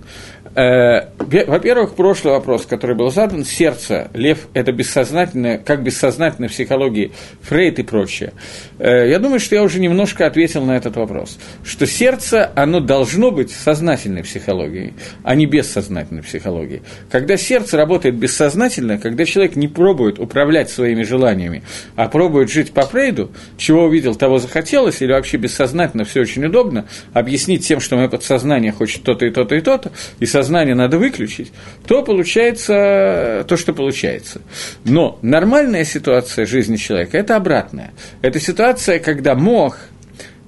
Э, 0.53 1.07
во-первых, 1.17 1.95
прошлый 1.95 2.33
вопрос, 2.33 2.65
который 2.65 2.95
был 2.95 3.09
задан, 3.09 3.45
сердце, 3.45 4.09
лев– 4.13 4.47
это 4.53 4.71
бессознательное, 4.71 5.57
как 5.57 5.83
бессознательная 5.83 6.49
психологии, 6.49 7.11
Фрейд 7.43 7.79
и 7.79 7.83
прочее. 7.83 8.33
Э, 8.77 9.07
я 9.09 9.19
думаю, 9.19 9.39
что 9.39 9.55
я 9.55 9.63
уже 9.63 9.79
немножко 9.79 10.25
ответил 10.25 10.65
на 10.65 10.75
этот 10.75 10.97
вопрос, 10.97 11.37
что 11.63 11.85
сердце, 11.87 12.51
оно 12.55 12.81
должно 12.81 13.31
быть 13.31 13.51
сознательной 13.51 14.23
психологией, 14.23 14.93
а 15.23 15.35
не 15.35 15.45
бессознательной 15.45 16.23
психологией. 16.23 16.81
Когда 17.09 17.37
сердце 17.37 17.77
работает 17.77 18.15
бессознательно, 18.15 18.97
когда 18.97 19.23
человек 19.23 19.55
не 19.55 19.69
пробует 19.69 20.19
управлять 20.19 20.69
своими 20.69 21.03
желаниями, 21.03 21.63
а 21.95 22.09
пробует 22.09 22.51
жить 22.51 22.73
по 22.73 22.81
Фрейду, 22.81 23.31
чего 23.57 23.85
увидел, 23.85 24.15
того 24.15 24.37
захотелось, 24.37 25.01
или 25.01 25.13
вообще 25.13 25.37
бессознательно 25.37 26.03
все 26.03 26.21
очень 26.21 26.43
удобно, 26.43 26.87
объяснить 27.13 27.65
тем, 27.65 27.79
что 27.79 27.95
мое 27.95 28.09
подсознание 28.09 28.73
хочет 28.73 29.03
то-то 29.03 29.25
и 29.25 29.29
то-то 29.29 29.55
и 29.55 29.61
то-то, 29.61 29.91
и 30.19 30.25
сознание 30.25 30.40
надо 30.49 30.97
выключить, 30.97 31.51
то 31.87 32.03
получается 32.03 33.45
то, 33.47 33.57
что 33.57 33.73
получается. 33.73 34.41
Но 34.85 35.19
нормальная 35.21 35.85
ситуация 35.85 36.45
жизни 36.45 36.77
человека– 36.77 37.17
это 37.19 37.35
обратная. 37.35 37.91
Это 38.21 38.39
ситуация, 38.39 38.99
когда 38.99 39.35
мох 39.35 39.77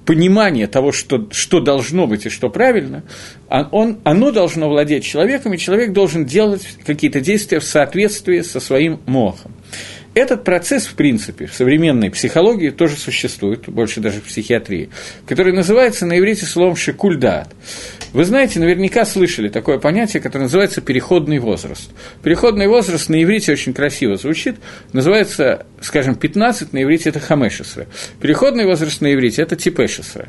понимание 0.04 0.66
того, 0.66 0.92
что, 0.92 1.28
что 1.30 1.60
должно 1.60 2.06
быть 2.06 2.26
и 2.26 2.28
что 2.28 2.50
правильно, 2.50 3.04
а 3.48 3.68
он, 3.70 4.00
оно 4.04 4.30
должно 4.30 4.68
владеть 4.68 5.04
человеком, 5.04 5.54
и 5.54 5.58
человек 5.58 5.92
должен 5.92 6.24
делать 6.26 6.66
какие-то 6.84 7.20
действия 7.20 7.58
в 7.58 7.64
соответствии 7.64 8.40
со 8.42 8.60
своим 8.60 9.00
мохом. 9.06 9.52
Этот 10.14 10.44
процесс, 10.44 10.86
в 10.86 10.94
принципе, 10.94 11.46
в 11.46 11.54
современной 11.54 12.10
психологии 12.10 12.70
тоже 12.70 12.96
существует, 12.96 13.68
больше 13.68 14.00
даже 14.00 14.20
в 14.20 14.24
психиатрии, 14.24 14.90
который 15.26 15.52
называется 15.52 16.06
на 16.06 16.18
иврите 16.18 16.46
словом 16.46 16.76
«шикульдат». 16.76 17.48
Вы 18.14 18.24
знаете, 18.24 18.60
наверняка 18.60 19.04
слышали 19.04 19.48
такое 19.48 19.78
понятие, 19.78 20.22
которое 20.22 20.44
называется 20.44 20.80
переходный 20.80 21.40
возраст. 21.40 21.90
Переходный 22.22 22.68
возраст 22.68 23.08
на 23.08 23.20
иврите 23.20 23.50
очень 23.50 23.74
красиво 23.74 24.14
звучит, 24.14 24.54
называется, 24.92 25.66
скажем, 25.80 26.14
15, 26.14 26.72
на 26.72 26.84
иврите 26.84 27.08
это 27.08 27.18
хамешесре. 27.18 27.88
Переходный 28.20 28.66
возраст 28.66 29.00
на 29.00 29.12
иврите 29.12 29.42
это 29.42 29.56
типешесре. 29.56 30.28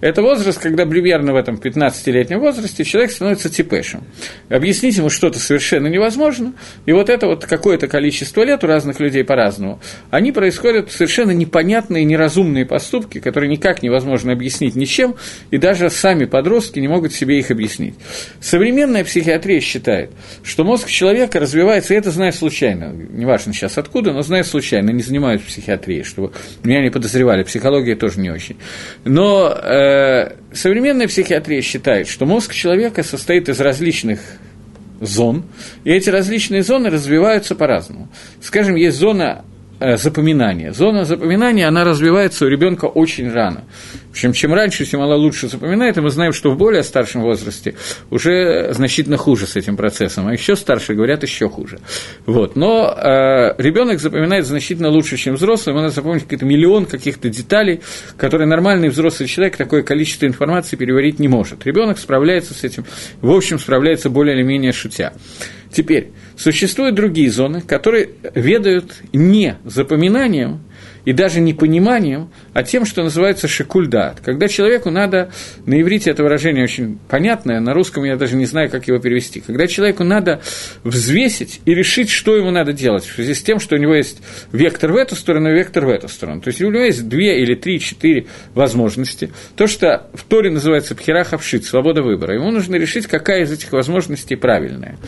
Это 0.00 0.22
возраст, 0.22 0.58
когда 0.58 0.86
примерно 0.86 1.34
в 1.34 1.36
этом 1.36 1.56
15-летнем 1.56 2.40
возрасте 2.40 2.84
человек 2.84 3.12
становится 3.12 3.50
типешем. 3.50 4.04
Объяснить 4.48 4.96
ему 4.96 5.10
что-то 5.10 5.38
совершенно 5.38 5.88
невозможно, 5.88 6.54
и 6.86 6.92
вот 6.92 7.10
это 7.10 7.26
вот 7.26 7.44
какое-то 7.44 7.86
количество 7.86 8.44
лет 8.44 8.64
у 8.64 8.66
разных 8.66 8.98
людей 8.98 9.24
по-разному, 9.24 9.78
они 10.10 10.32
происходят 10.32 10.90
совершенно 10.90 11.32
непонятные, 11.32 12.04
неразумные 12.04 12.64
поступки, 12.64 13.20
которые 13.20 13.50
никак 13.50 13.82
невозможно 13.82 14.32
объяснить 14.32 14.74
ничем, 14.74 15.16
и 15.50 15.58
даже 15.58 15.90
сами 15.90 16.24
подростки 16.24 16.78
не 16.78 16.88
могут 16.88 17.12
себе 17.12 17.25
их 17.34 17.50
объяснить. 17.50 17.94
Современная 18.40 19.04
психиатрия 19.04 19.60
считает, 19.60 20.10
что 20.42 20.64
мозг 20.64 20.88
человека 20.88 21.40
развивается, 21.40 21.94
и 21.94 21.96
это 21.96 22.10
знаю 22.10 22.32
случайно, 22.32 22.92
неважно 22.92 23.52
сейчас 23.52 23.78
откуда, 23.78 24.12
но 24.12 24.22
знаю 24.22 24.44
случайно, 24.44 24.90
не 24.90 25.02
занимаюсь 25.02 25.40
психиатрией, 25.40 26.04
чтобы 26.04 26.32
меня 26.64 26.82
не 26.82 26.90
подозревали, 26.90 27.42
психология 27.42 27.96
тоже 27.96 28.20
не 28.20 28.30
очень. 28.30 28.56
Но 29.04 29.48
э, 29.50 30.32
современная 30.52 31.08
психиатрия 31.08 31.60
считает, 31.62 32.08
что 32.08 32.26
мозг 32.26 32.52
человека 32.52 33.02
состоит 33.02 33.48
из 33.48 33.60
различных 33.60 34.20
зон, 35.00 35.44
и 35.84 35.90
эти 35.90 36.08
различные 36.10 36.62
зоны 36.62 36.90
развиваются 36.90 37.54
по-разному. 37.54 38.08
Скажем, 38.40 38.76
есть 38.76 38.98
зона 38.98 39.44
Э, 39.78 39.98
запоминания. 39.98 40.72
Зона 40.72 41.04
запоминания, 41.04 41.68
она 41.68 41.84
развивается 41.84 42.46
у 42.46 42.48
ребенка 42.48 42.86
очень 42.86 43.30
рано. 43.30 43.64
Общем, 44.16 44.32
чем 44.32 44.54
раньше 44.54 44.86
Симала 44.86 45.14
лучше 45.14 45.46
запоминает, 45.46 45.98
и 45.98 46.00
мы 46.00 46.08
знаем, 46.08 46.32
что 46.32 46.50
в 46.50 46.56
более 46.56 46.82
старшем 46.82 47.20
возрасте 47.20 47.74
уже 48.08 48.72
значительно 48.72 49.18
хуже 49.18 49.46
с 49.46 49.56
этим 49.56 49.76
процессом, 49.76 50.26
а 50.26 50.32
еще 50.32 50.56
старше 50.56 50.94
говорят 50.94 51.22
еще 51.22 51.50
хуже. 51.50 51.80
Вот. 52.24 52.56
Но 52.56 52.96
э, 52.96 53.54
ребенок 53.58 54.00
запоминает 54.00 54.46
значительно 54.46 54.88
лучше, 54.88 55.18
чем 55.18 55.34
взрослый, 55.34 55.74
ему 55.74 55.82
надо 55.82 55.94
какой-то 55.94 56.46
миллион 56.46 56.86
каких-то 56.86 57.28
деталей, 57.28 57.82
которые 58.16 58.48
нормальный 58.48 58.88
взрослый 58.88 59.28
человек 59.28 59.58
такое 59.58 59.82
количество 59.82 60.24
информации 60.24 60.76
переварить 60.76 61.18
не 61.18 61.28
может. 61.28 61.66
Ребенок 61.66 61.98
справляется 61.98 62.54
с 62.54 62.64
этим, 62.64 62.86
в 63.20 63.30
общем, 63.30 63.58
справляется 63.58 64.08
более 64.08 64.34
или 64.34 64.42
менее 64.42 64.72
шутя. 64.72 65.12
Теперь, 65.70 66.12
Существуют 66.36 66.94
другие 66.94 67.30
зоны, 67.30 67.62
которые 67.62 68.10
ведают 68.34 68.96
не 69.14 69.56
запоминанием 69.64 70.60
и 71.06 71.12
даже 71.12 71.40
не 71.40 71.54
пониманием, 71.54 72.30
а 72.52 72.62
тем, 72.62 72.84
что 72.84 73.02
называется 73.02 73.48
шикульдат. 73.48 74.20
Когда 74.22 74.48
человеку 74.48 74.90
надо, 74.90 75.30
на 75.64 75.80
иврите 75.80 76.10
это 76.10 76.22
выражение 76.22 76.64
очень 76.64 76.98
понятное, 77.08 77.60
на 77.60 77.72
русском 77.72 78.04
я 78.04 78.16
даже 78.16 78.36
не 78.36 78.44
знаю, 78.44 78.68
как 78.68 78.88
его 78.88 78.98
перевести, 78.98 79.40
когда 79.40 79.68
человеку 79.68 80.04
надо 80.04 80.42
взвесить 80.82 81.60
и 81.64 81.74
решить, 81.74 82.10
что 82.10 82.36
ему 82.36 82.50
надо 82.50 82.72
делать, 82.72 83.04
в 83.04 83.14
связи 83.14 83.34
с 83.34 83.42
тем, 83.42 83.60
что 83.60 83.76
у 83.76 83.78
него 83.78 83.94
есть 83.94 84.20
вектор 84.52 84.92
в 84.92 84.96
эту 84.96 85.14
сторону 85.14 85.50
и 85.50 85.54
вектор 85.54 85.86
в 85.86 85.88
эту 85.88 86.08
сторону. 86.08 86.40
То 86.40 86.48
есть 86.48 86.60
у 86.60 86.70
него 86.70 86.82
есть 86.82 87.08
две 87.08 87.40
или 87.40 87.54
три, 87.54 87.78
четыре 87.78 88.26
возможности. 88.54 89.30
То, 89.54 89.68
что 89.68 90.10
в 90.12 90.24
Торе 90.24 90.50
называется 90.50 90.96
пхерахавшит, 90.96 91.64
свобода 91.64 92.02
выбора. 92.02 92.34
Ему 92.34 92.50
нужно 92.50 92.74
решить, 92.74 93.06
какая 93.06 93.44
из 93.44 93.52
этих 93.52 93.72
возможностей 93.72 94.34
правильная. 94.34 94.98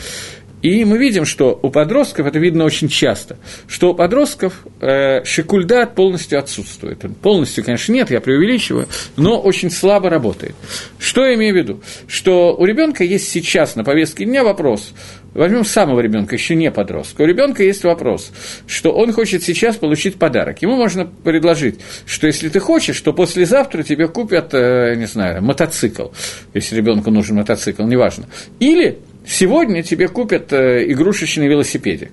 И 0.62 0.84
мы 0.84 0.98
видим, 0.98 1.24
что 1.24 1.58
у 1.62 1.70
подростков, 1.70 2.26
это 2.26 2.38
видно 2.38 2.64
очень 2.64 2.88
часто, 2.88 3.36
что 3.66 3.90
у 3.90 3.94
подростков 3.94 4.66
э, 4.80 5.24
шикульдат 5.24 5.94
полностью 5.94 6.38
отсутствует. 6.38 7.04
Полностью, 7.20 7.64
конечно, 7.64 7.92
нет, 7.92 8.10
я 8.10 8.20
преувеличиваю, 8.20 8.88
но 9.16 9.40
очень 9.40 9.70
слабо 9.70 10.10
работает. 10.10 10.54
Что 10.98 11.24
я 11.24 11.34
имею 11.34 11.54
в 11.54 11.56
виду? 11.56 11.80
Что 12.06 12.56
у 12.56 12.64
ребенка 12.64 13.04
есть 13.04 13.28
сейчас 13.28 13.76
на 13.76 13.84
повестке 13.84 14.24
дня 14.24 14.42
вопрос, 14.42 14.92
Возьмем 15.34 15.64
самого 15.64 16.00
ребенка, 16.00 16.34
еще 16.34 16.54
не 16.54 16.70
подростка. 16.70 17.22
У 17.22 17.24
ребенка 17.26 17.62
есть 17.62 17.84
вопрос, 17.84 18.32
что 18.66 18.92
он 18.92 19.12
хочет 19.12 19.42
сейчас 19.42 19.76
получить 19.76 20.16
подарок. 20.18 20.62
Ему 20.62 20.76
можно 20.76 21.04
предложить, 21.04 21.80
что 22.06 22.26
если 22.26 22.48
ты 22.48 22.58
хочешь, 22.60 23.00
то 23.00 23.12
послезавтра 23.12 23.82
тебе 23.82 24.08
купят, 24.08 24.54
э, 24.54 24.94
не 24.96 25.06
знаю, 25.06 25.42
мотоцикл, 25.42 26.08
если 26.54 26.76
ребенку 26.76 27.10
нужен 27.10 27.36
мотоцикл, 27.36 27.84
неважно. 27.84 28.26
Или 28.58 28.98
сегодня 29.28 29.82
тебе 29.82 30.08
купят 30.08 30.52
э, 30.52 30.90
игрушечный 30.90 31.46
велосипедик. 31.46 32.10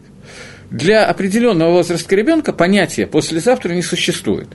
Для 0.69 1.05
определенного 1.05 1.71
возраста 1.71 2.15
ребенка 2.15 2.51
понятия 2.51 3.07
послезавтра 3.07 3.73
не 3.73 3.81
существует. 3.81 4.49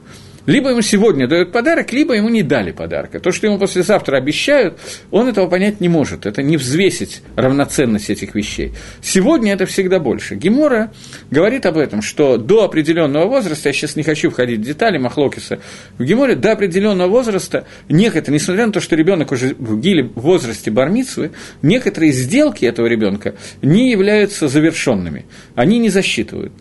Либо 0.46 0.70
ему 0.70 0.82
сегодня 0.82 1.26
дают 1.26 1.52
подарок, 1.52 1.92
либо 1.92 2.14
ему 2.14 2.28
не 2.28 2.42
дали 2.42 2.72
подарка. 2.72 3.20
То, 3.20 3.30
что 3.30 3.46
ему 3.46 3.58
послезавтра 3.58 4.16
обещают, 4.16 4.78
он 5.10 5.28
этого 5.28 5.48
понять 5.48 5.80
не 5.80 5.88
может. 5.88 6.26
Это 6.26 6.42
не 6.42 6.56
взвесить 6.56 7.22
равноценность 7.36 8.10
этих 8.10 8.34
вещей. 8.34 8.72
Сегодня 9.02 9.52
это 9.52 9.66
всегда 9.66 9.98
больше. 9.98 10.36
Гемора 10.36 10.92
говорит 11.30 11.66
об 11.66 11.76
этом, 11.76 12.02
что 12.02 12.38
до 12.38 12.64
определенного 12.64 13.26
возраста, 13.26 13.68
я 13.68 13.72
сейчас 13.72 13.96
не 13.96 14.02
хочу 14.02 14.30
входить 14.30 14.60
в 14.60 14.64
детали 14.64 14.98
Махлокиса, 14.98 15.60
в 15.98 16.04
Геморе 16.04 16.34
до 16.34 16.52
определенного 16.52 17.08
возраста 17.08 17.66
некоторые, 17.88 18.40
несмотря 18.40 18.66
на 18.66 18.72
то, 18.72 18.80
что 18.80 18.96
ребенок 18.96 19.32
уже 19.32 19.54
в 19.58 19.78
гиле 19.78 20.04
в 20.04 20.20
возрасте 20.20 20.70
бармицвы, 20.70 21.32
некоторые 21.62 22.12
сделки 22.12 22.64
этого 22.64 22.86
ребенка 22.86 23.34
не 23.62 23.90
являются 23.90 24.48
завершенными. 24.48 25.26
Они 25.54 25.78
не 25.78 25.90
засчитывают. 25.90 26.52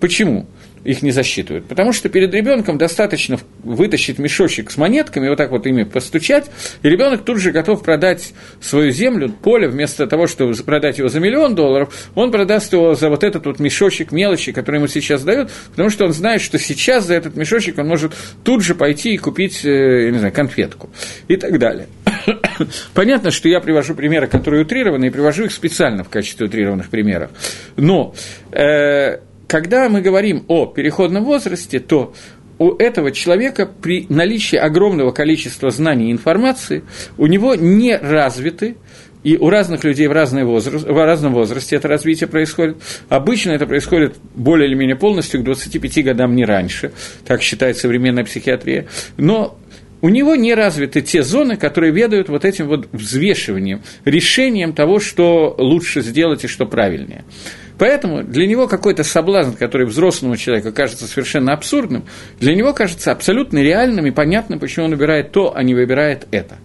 Почему? 0.00 0.46
Их 0.84 1.02
не 1.02 1.10
засчитывают. 1.10 1.66
Потому 1.66 1.92
что 1.92 2.08
перед 2.08 2.32
ребенком 2.34 2.78
достаточно 2.78 3.38
вытащить 3.62 4.18
мешочек 4.18 4.70
с 4.70 4.76
монетками, 4.76 5.28
вот 5.28 5.38
так 5.38 5.50
вот 5.50 5.66
ими 5.66 5.84
постучать, 5.84 6.50
и 6.82 6.88
ребенок 6.88 7.24
тут 7.24 7.38
же 7.38 7.50
готов 7.50 7.82
продать 7.82 8.32
свою 8.60 8.92
землю, 8.92 9.30
поле, 9.30 9.68
вместо 9.68 10.06
того, 10.06 10.26
чтобы 10.26 10.54
продать 10.62 10.98
его 10.98 11.08
за 11.08 11.20
миллион 11.20 11.54
долларов, 11.54 12.10
он 12.14 12.30
продаст 12.30 12.72
его 12.72 12.94
за 12.94 13.08
вот 13.08 13.24
этот 13.24 13.46
вот 13.46 13.58
мешочек 13.58 14.12
мелочи, 14.12 14.52
который 14.52 14.76
ему 14.76 14.86
сейчас 14.86 15.22
дают, 15.24 15.50
потому 15.70 15.90
что 15.90 16.04
он 16.04 16.12
знает, 16.12 16.42
что 16.42 16.58
сейчас 16.58 17.06
за 17.06 17.14
этот 17.14 17.36
мешочек 17.36 17.78
он 17.78 17.88
может 17.88 18.12
тут 18.44 18.62
же 18.62 18.74
пойти 18.74 19.14
и 19.14 19.16
купить, 19.16 19.64
э, 19.64 20.04
я 20.06 20.10
не 20.10 20.18
знаю, 20.18 20.32
конфетку 20.32 20.90
и 21.28 21.36
так 21.36 21.58
далее. 21.58 21.88
Понятно, 22.94 23.30
что 23.30 23.48
я 23.48 23.60
привожу 23.60 23.94
примеры, 23.94 24.26
которые 24.26 24.62
утрированы, 24.62 25.06
и 25.06 25.10
привожу 25.10 25.44
их 25.44 25.52
специально 25.52 26.04
в 26.04 26.08
качестве 26.08 26.46
утрированных 26.46 26.90
примеров. 26.90 27.30
Но 27.76 28.14
э, 28.52 29.18
когда 29.46 29.88
мы 29.88 30.00
говорим 30.00 30.44
о 30.48 30.66
переходном 30.66 31.24
возрасте, 31.24 31.80
то 31.80 32.14
у 32.58 32.70
этого 32.76 33.10
человека 33.10 33.66
при 33.66 34.06
наличии 34.08 34.56
огромного 34.56 35.10
количества 35.10 35.70
знаний 35.70 36.08
и 36.08 36.12
информации 36.12 36.84
у 37.18 37.26
него 37.26 37.54
не 37.54 37.96
развиты 37.96 38.76
и 39.24 39.36
у 39.38 39.48
разных 39.48 39.82
людей 39.84 40.06
в, 40.06 40.12
разный 40.12 40.44
возраст, 40.44 40.86
в 40.86 41.04
разном 41.04 41.32
возрасте 41.32 41.76
это 41.76 41.88
развитие 41.88 42.28
происходит. 42.28 42.76
Обычно 43.08 43.52
это 43.52 43.66
происходит 43.66 44.16
более 44.34 44.68
или 44.68 44.74
менее 44.74 44.96
полностью 44.96 45.40
к 45.40 45.44
25 45.44 46.04
годам, 46.04 46.36
не 46.36 46.44
раньше, 46.44 46.92
так 47.26 47.42
считает 47.42 47.78
современная 47.78 48.24
психиатрия. 48.24 48.86
Но 49.16 49.58
у 50.02 50.10
него 50.10 50.36
не 50.36 50.54
развиты 50.54 51.00
те 51.00 51.22
зоны, 51.22 51.56
которые 51.56 51.90
ведают 51.90 52.28
вот 52.28 52.44
этим 52.44 52.68
вот 52.68 52.88
взвешиванием, 52.92 53.80
решением 54.04 54.74
того, 54.74 55.00
что 55.00 55.54
лучше 55.56 56.02
сделать 56.02 56.44
и 56.44 56.46
что 56.46 56.66
правильнее. 56.66 57.24
Поэтому 57.78 58.22
для 58.22 58.46
него 58.46 58.68
какой-то 58.68 59.02
соблазн, 59.02 59.52
который 59.52 59.86
взрослому 59.86 60.36
человеку 60.36 60.72
кажется 60.72 61.06
совершенно 61.06 61.52
абсурдным, 61.52 62.04
для 62.38 62.54
него 62.54 62.72
кажется 62.72 63.10
абсолютно 63.10 63.58
реальным 63.58 64.06
и 64.06 64.10
понятным, 64.10 64.60
почему 64.60 64.86
он 64.86 64.92
выбирает 64.92 65.32
то, 65.32 65.56
а 65.56 65.62
не 65.62 65.74
выбирает 65.74 66.26
это. 66.30 66.58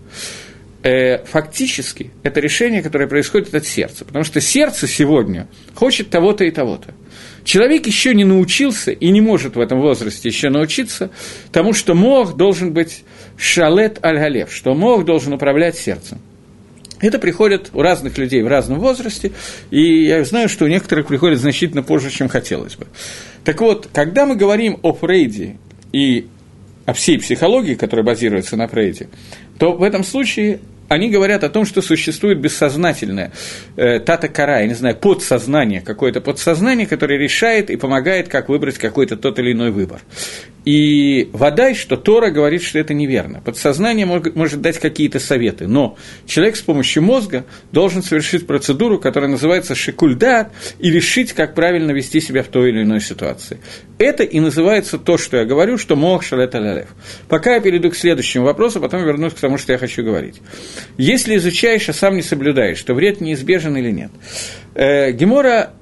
Э, 0.82 1.26
фактически 1.26 2.12
это 2.24 2.40
решение, 2.40 2.82
которое 2.82 3.08
происходит 3.08 3.54
от 3.54 3.66
сердца, 3.66 4.06
потому 4.06 4.24
что 4.24 4.40
сердце 4.40 4.88
сегодня 4.88 5.48
хочет 5.74 6.10
того-то 6.10 6.46
и 6.46 6.52
того-то. 6.52 6.94
Человек 7.44 7.86
еще 7.86 8.14
не 8.14 8.24
научился 8.24 8.92
и 8.92 9.10
не 9.10 9.20
может 9.20 9.56
в 9.56 9.60
этом 9.60 9.82
возрасте 9.82 10.30
еще 10.30 10.50
научиться 10.50 11.10
тому, 11.52 11.74
что 11.74 11.96
мог 11.96 12.38
должен 12.38 12.72
быть 12.72 13.04
шалет 13.36 14.00
аль-галев, 14.06 14.54
что 14.54 14.74
мог 14.74 15.04
должен 15.04 15.34
управлять 15.34 15.78
сердцем. 15.78 16.20
Это 17.02 17.20
приходит 17.20 17.70
у 17.74 17.82
разных 17.82 18.18
людей 18.18 18.42
в 18.42 18.48
разном 18.48 18.80
возрасте, 18.80 19.32
и 19.72 20.06
я 20.06 20.24
знаю, 20.26 20.50
что 20.50 20.66
у 20.66 20.68
некоторых 20.68 21.08
приходит 21.08 21.40
значительно 21.40 21.84
позже, 21.84 22.10
чем 22.10 22.28
хотелось 22.28 22.76
бы. 22.76 22.88
Так 23.44 23.62
вот, 23.62 23.88
когда 23.94 24.26
мы 24.26 24.36
говорим 24.36 24.80
о 24.82 24.94
Фрейде 24.94 25.58
и 25.92 26.28
о 26.86 26.94
всей 26.94 27.20
психологии, 27.20 27.76
которая 27.76 28.06
базируется 28.06 28.58
на 28.58 28.68
Фрейде, 28.68 29.08
то 29.58 29.74
в 29.74 29.84
этом 29.84 30.04
случае 30.04 30.60
они 30.90 31.10
говорят 31.10 31.44
о 31.44 31.50
том, 31.50 31.66
что 31.66 31.82
существует 31.82 32.40
бессознательное 32.40 33.32
э, 33.78 34.00
тата-кара, 34.00 34.62
я 34.62 34.68
не 34.68 34.74
знаю, 34.74 34.96
подсознание, 34.96 35.82
какое-то 35.82 36.20
подсознание, 36.20 36.88
которое 36.88 37.18
решает 37.18 37.70
и 37.70 37.78
помогает, 37.78 38.28
как 38.28 38.50
выбрать 38.50 38.78
какой-то 38.78 39.16
тот 39.16 39.40
или 39.40 39.54
иной 39.54 39.72
выбор. 39.72 40.02
И 40.66 41.30
вода, 41.32 41.74
что 41.74 41.96
Тора 41.96 42.32
говорит, 42.32 42.64
что 42.64 42.80
это 42.80 42.94
неверно. 42.94 43.42
Подсознание 43.42 44.06
может, 44.06 44.36
может 44.36 44.62
дать 44.62 44.78
какие-то 44.78 45.20
советы, 45.20 45.68
но 45.68 45.98
человек 46.26 46.58
с 46.58 46.62
помощью 46.62 47.04
мозга 47.04 47.46
должен 47.72 48.04
совершить 48.04 48.46
процедуру, 48.46 49.00
которая 49.00 49.30
называется 49.30 49.76
шикульдат, 49.76 50.52
и 50.80 50.92
решить, 50.92 51.34
как 51.34 51.56
правильно 51.56 51.92
вести 51.92 52.20
себя 52.20 52.44
в 52.44 52.48
той 52.48 52.70
или 52.70 52.84
иной 52.84 53.00
ситуации. 53.00 53.60
Это 53.98 54.24
и 54.24 54.40
называется 54.40 54.98
то, 54.98 55.18
что 55.18 55.38
я 55.38 55.46
говорю, 55.46 55.78
что 55.78 55.96
мог 55.96 56.24
шалет. 56.24 56.50
Пока 57.28 57.56
я 57.56 57.60
перейду 57.60 57.92
к 57.92 57.96
следующему 57.96 58.46
вопросу, 58.46 58.82
потом 58.82 59.04
вернусь 59.04 59.34
к 59.34 59.40
тому, 59.40 59.58
что 59.58 59.72
я 59.72 59.78
хочу 59.78 60.04
говорить. 60.04 60.42
Если 60.98 61.38
изучаешь, 61.38 61.88
а 61.90 61.94
сам 61.94 62.16
не 62.16 62.22
соблюдаешь, 62.22 62.82
то 62.82 62.94
вред 62.94 63.22
неизбежен 63.22 63.78
или 63.78 63.92
нет? 63.92 64.12
Э, 64.76 65.12
Гемора 65.12 65.74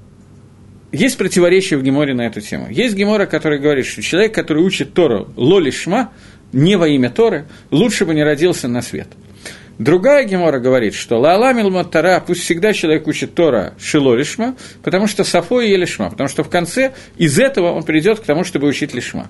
есть 0.92 1.18
противоречие 1.18 1.78
в 1.78 1.84
Геморе 1.84 2.14
на 2.14 2.28
эту 2.28 2.42
тему. 2.42 2.68
Есть 2.70 2.96
Гемора, 2.96 3.26
который 3.26 3.60
говорит, 3.60 3.86
что 3.86 4.02
человек, 4.02 4.34
который 4.34 4.64
учит 4.64 4.94
Тору 4.94 5.30
лоли 5.36 5.72
шма, 5.72 6.12
не 6.54 6.78
во 6.78 6.88
имя 6.88 7.10
Торы, 7.10 7.46
лучше 7.72 8.06
бы 8.06 8.16
не 8.16 8.24
родился 8.24 8.68
на 8.68 8.82
свет. 8.82 9.08
Другая 9.80 10.24
Гемора 10.24 10.60
говорит, 10.60 10.96
что 10.96 11.20
лааламил 11.20 11.70
матара, 11.70 12.24
пусть 12.26 12.42
всегда 12.42 12.74
человек 12.74 13.06
учит 13.06 13.36
Тора 13.36 13.76
шило 13.80 14.16
лишма, 14.16 14.56
потому 14.82 15.06
что 15.06 15.24
сафо 15.24 15.62
и 15.62 15.76
лишма, 15.76 16.10
потому 16.10 16.28
что 16.28 16.44
в 16.44 16.50
конце 16.50 16.94
из 17.18 17.38
этого 17.38 17.72
он 17.74 17.84
придет 17.84 18.20
к 18.20 18.24
тому, 18.24 18.44
чтобы 18.44 18.68
учить 18.68 18.96
лишма. 18.96 19.28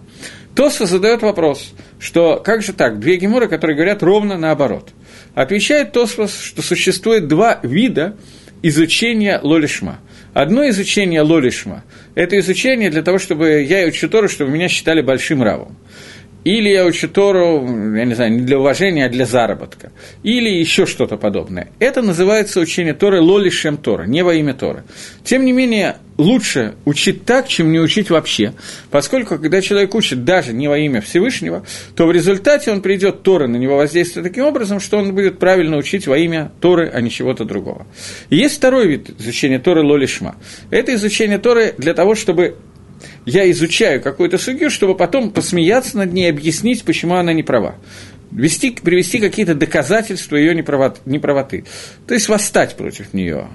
Тоса 0.55 0.85
задает 0.85 1.21
вопрос, 1.21 1.73
что 1.99 2.41
как 2.43 2.61
же 2.61 2.71
так, 2.71 2.99
две 2.99 3.17
Геморы, 3.17 3.49
которые 3.49 3.75
говорят 3.75 4.01
ровно 4.01 4.37
наоборот. 4.37 4.91
Отвечает 5.37 5.91
Тосфос, 5.91 6.41
что 6.41 6.63
существует 6.63 7.27
два 7.27 7.59
вида 7.61 8.17
изучения 8.63 9.39
лолишма. 9.43 9.99
Одно 10.33 10.67
изучение 10.69 11.21
лолишма– 11.21 11.83
это 12.15 12.39
изучение 12.39 12.89
для 12.89 13.03
того, 13.03 13.19
чтобы 13.19 13.61
я 13.61 13.85
учу 13.85 14.09
Тору, 14.09 14.29
чтобы 14.29 14.49
меня 14.49 14.67
считали 14.67 15.01
большим 15.01 15.43
равом 15.43 15.77
или 16.47 16.69
я 16.69 16.85
учу 16.85 17.09
Тору, 17.09 17.65
я 17.95 18.05
не 18.05 18.13
знаю, 18.13 18.31
не 18.31 18.41
для 18.41 18.57
уважения, 18.57 19.05
а 19.05 19.09
для 19.09 19.25
заработка, 19.25 19.91
или 20.23 20.49
еще 20.49 20.85
что-то 20.85 21.17
подобное. 21.17 21.71
Это 21.79 22.01
называется 22.01 22.61
учение 22.61 22.93
Торы 22.93 23.19
лоли 23.19 23.49
шем 23.49 23.75
Тора, 23.75 24.03
не 24.03 24.23
во 24.23 24.33
имя 24.33 24.53
Торы. 24.53 24.83
Тем 25.25 25.43
не 25.43 25.51
менее, 25.51 25.97
лучше 26.17 26.75
учить 26.85 27.25
так, 27.25 27.49
чем 27.49 27.73
не 27.73 27.79
учить 27.79 28.09
вообще, 28.09 28.53
поскольку 28.91 29.37
когда 29.37 29.61
человек 29.61 29.93
учит 29.93 30.23
даже 30.23 30.53
не 30.53 30.69
во 30.69 30.77
имя 30.77 31.01
Всевышнего, 31.01 31.65
то 31.97 32.07
в 32.07 32.13
результате 32.13 32.71
он 32.71 32.81
придет 32.81 33.23
Торы 33.23 33.47
на 33.47 33.57
него 33.57 33.75
воздействие 33.75 34.23
таким 34.23 34.45
образом, 34.45 34.79
что 34.79 34.97
он 34.97 35.13
будет 35.13 35.39
правильно 35.39 35.75
учить 35.75 36.07
во 36.07 36.17
имя 36.17 36.51
Торы, 36.61 36.89
а 36.93 37.01
не 37.01 37.09
чего-то 37.09 37.43
другого. 37.43 37.85
И 38.29 38.37
есть 38.37 38.55
второй 38.55 38.87
вид 38.87 39.09
изучения 39.19 39.59
Торы 39.59 39.83
Лолишма. 39.83 40.37
Это 40.69 40.95
изучение 40.95 41.39
Торы 41.39 41.75
для 41.77 41.93
того, 41.93 42.15
чтобы 42.15 42.55
я 43.25 43.49
изучаю 43.51 44.01
какую-то 44.01 44.37
судью, 44.37 44.69
чтобы 44.69 44.95
потом 44.95 45.31
посмеяться 45.31 45.97
над 45.97 46.13
ней 46.13 46.27
и 46.27 46.29
объяснить, 46.29 46.83
почему 46.83 47.15
она 47.15 47.33
не 47.33 47.43
права. 47.43 47.75
Вести, 48.31 48.71
привести 48.71 49.19
какие-то 49.19 49.55
доказательства 49.55 50.35
ее 50.35 50.53
неправоты. 50.53 51.65
То 52.07 52.13
есть 52.13 52.27
восстать 52.27 52.75
против 52.75 53.13
нее. 53.13 53.47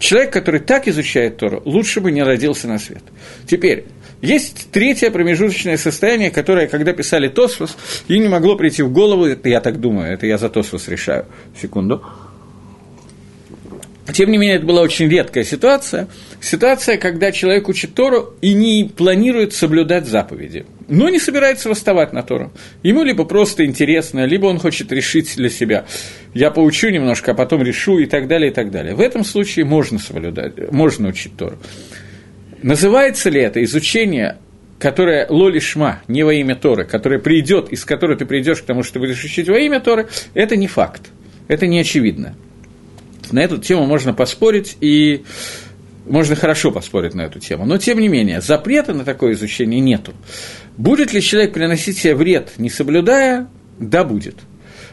Человек, 0.00 0.32
который 0.32 0.60
так 0.60 0.88
изучает 0.88 1.36
Тору, 1.36 1.62
лучше 1.64 2.00
бы 2.00 2.10
не 2.10 2.22
родился 2.22 2.66
на 2.66 2.78
свет. 2.78 3.02
Теперь, 3.46 3.84
есть 4.22 4.70
третье 4.72 5.10
промежуточное 5.10 5.76
состояние, 5.76 6.30
которое, 6.30 6.66
когда 6.66 6.92
писали 6.92 7.28
Тосфос, 7.28 7.76
им 8.08 8.22
не 8.22 8.28
могло 8.28 8.56
прийти 8.56 8.82
в 8.82 8.92
голову, 8.92 9.26
это 9.26 9.48
я 9.48 9.60
так 9.60 9.78
думаю, 9.78 10.12
это 10.12 10.26
я 10.26 10.38
за 10.38 10.48
Тосфос 10.48 10.88
решаю, 10.88 11.26
секунду. 11.60 12.02
Тем 14.12 14.30
не 14.30 14.38
менее, 14.38 14.56
это 14.56 14.66
была 14.66 14.82
очень 14.82 15.08
редкая 15.08 15.44
ситуация. 15.44 16.08
Ситуация, 16.40 16.96
когда 16.96 17.32
человек 17.32 17.68
учит 17.68 17.94
Тору 17.94 18.34
и 18.40 18.54
не 18.54 18.84
планирует 18.84 19.52
соблюдать 19.52 20.06
заповеди, 20.06 20.66
но 20.88 21.08
не 21.08 21.18
собирается 21.18 21.68
восставать 21.68 22.12
на 22.12 22.22
Тору. 22.22 22.52
Ему 22.82 23.02
либо 23.04 23.24
просто 23.24 23.64
интересно, 23.64 24.24
либо 24.24 24.46
он 24.46 24.58
хочет 24.58 24.90
решить 24.90 25.36
для 25.36 25.48
себя. 25.48 25.84
Я 26.34 26.50
поучу 26.50 26.88
немножко, 26.88 27.32
а 27.32 27.34
потом 27.34 27.62
решу 27.62 27.98
и 27.98 28.06
так 28.06 28.26
далее, 28.26 28.50
и 28.50 28.54
так 28.54 28.70
далее. 28.70 28.94
В 28.94 29.00
этом 29.00 29.24
случае 29.24 29.64
можно 29.64 29.98
соблюдать, 29.98 30.72
можно 30.72 31.08
учить 31.08 31.36
Тору. 31.36 31.58
Называется 32.62 33.30
ли 33.30 33.40
это 33.40 33.62
изучение 33.64 34.38
которое 34.80 35.26
лоли 35.28 35.58
шма, 35.58 36.00
не 36.08 36.22
во 36.22 36.32
имя 36.32 36.56
Торы, 36.56 36.84
которое 36.84 37.18
придет, 37.18 37.68
из 37.68 37.84
которой 37.84 38.16
ты 38.16 38.24
придешь 38.24 38.62
к 38.62 38.64
тому, 38.64 38.82
что 38.82 38.94
ты 38.94 39.00
будешь 39.00 39.22
учить 39.22 39.46
во 39.46 39.58
имя 39.58 39.78
Торы, 39.78 40.08
это 40.32 40.56
не 40.56 40.66
факт, 40.68 41.02
это 41.48 41.66
не 41.66 41.78
очевидно. 41.78 42.34
На 43.32 43.40
эту 43.40 43.58
тему 43.58 43.86
можно 43.86 44.12
поспорить, 44.12 44.76
и 44.80 45.24
можно 46.06 46.34
хорошо 46.36 46.72
поспорить 46.72 47.14
на 47.14 47.22
эту 47.22 47.38
тему. 47.38 47.64
Но, 47.64 47.78
тем 47.78 48.00
не 48.00 48.08
менее, 48.08 48.40
запрета 48.40 48.94
на 48.94 49.04
такое 49.04 49.32
изучение 49.32 49.80
нету. 49.80 50.12
Будет 50.76 51.12
ли 51.12 51.20
человек 51.20 51.52
приносить 51.52 51.98
себе 51.98 52.14
вред, 52.14 52.52
не 52.58 52.70
соблюдая? 52.70 53.48
Да, 53.78 54.04
будет. 54.04 54.36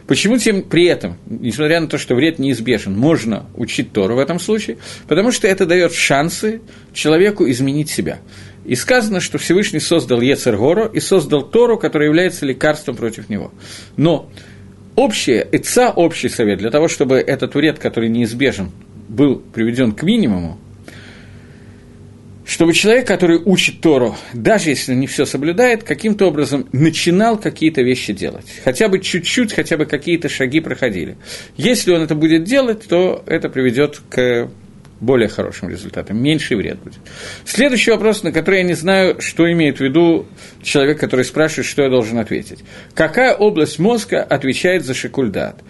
Почему 0.07 0.37
тем 0.37 0.63
при 0.63 0.85
этом, 0.85 1.17
несмотря 1.25 1.81
на 1.81 1.87
то, 1.87 1.97
что 1.97 2.15
вред 2.15 2.39
неизбежен, 2.39 2.97
можно 2.97 3.45
учить 3.55 3.91
Тору 3.91 4.15
в 4.15 4.19
этом 4.19 4.39
случае? 4.39 4.77
Потому 5.07 5.31
что 5.31 5.47
это 5.47 5.65
дает 5.65 5.93
шансы 5.93 6.61
человеку 6.93 7.49
изменить 7.49 7.89
себя. 7.89 8.19
И 8.63 8.75
сказано, 8.75 9.19
что 9.19 9.37
Всевышний 9.37 9.81
создал 9.81 10.21
Ецергоро 10.21 10.85
и 10.87 11.01
создал 11.01 11.43
Тору, 11.43 11.77
которая 11.77 12.07
является 12.07 12.45
лекарством 12.45 12.95
против 12.95 13.29
него. 13.29 13.51
Но 13.97 14.29
общее, 14.97 15.47
ИЦА, 15.49 15.91
общий 15.91 16.27
совет, 16.27 16.59
для 16.59 16.71
того, 16.71 16.89
чтобы 16.89 17.17
этот 17.19 17.55
вред, 17.55 17.79
который 17.79 18.09
неизбежен, 18.09 18.71
был 19.07 19.37
приведен 19.37 19.93
к 19.93 20.03
минимуму, 20.03 20.59
чтобы 22.45 22.73
человек, 22.73 23.05
который 23.07 23.37
учит 23.37 23.81
Тору, 23.81 24.15
даже 24.33 24.69
если 24.69 24.93
не 24.93 25.05
все 25.05 25.25
соблюдает, 25.25 25.83
каким-то 25.83 26.27
образом 26.27 26.67
начинал 26.71 27.37
какие-то 27.37 27.81
вещи 27.81 28.13
делать. 28.13 28.45
Хотя 28.63 28.87
бы 28.87 28.99
чуть-чуть, 28.99 29.53
хотя 29.53 29.77
бы 29.77 29.85
какие-то 29.85 30.29
шаги 30.29 30.61
проходили. 30.61 31.17
Если 31.57 31.91
он 31.91 32.01
это 32.01 32.15
будет 32.15 32.45
делать, 32.45 32.83
то 32.87 33.21
это 33.27 33.49
приведет 33.49 34.01
к 34.09 34.49
более 34.99 35.29
хорошим 35.29 35.69
результатом, 35.69 36.21
меньший 36.21 36.57
вред 36.57 36.79
будет. 36.79 36.99
Следующий 37.45 37.91
вопрос, 37.91 38.23
на 38.23 38.31
который 38.31 38.59
я 38.59 38.63
не 38.63 38.73
знаю, 38.73 39.21
что 39.21 39.51
имеет 39.51 39.77
в 39.77 39.81
виду 39.81 40.25
человек, 40.61 40.99
который 40.99 41.25
спрашивает, 41.25 41.67
что 41.67 41.83
я 41.83 41.89
должен 41.89 42.17
ответить. 42.17 42.59
Какая 42.93 43.33
область 43.33 43.79
мозга 43.79 44.23
отвечает 44.23 44.85
за 44.85 44.93
шикульдат? 44.93 45.61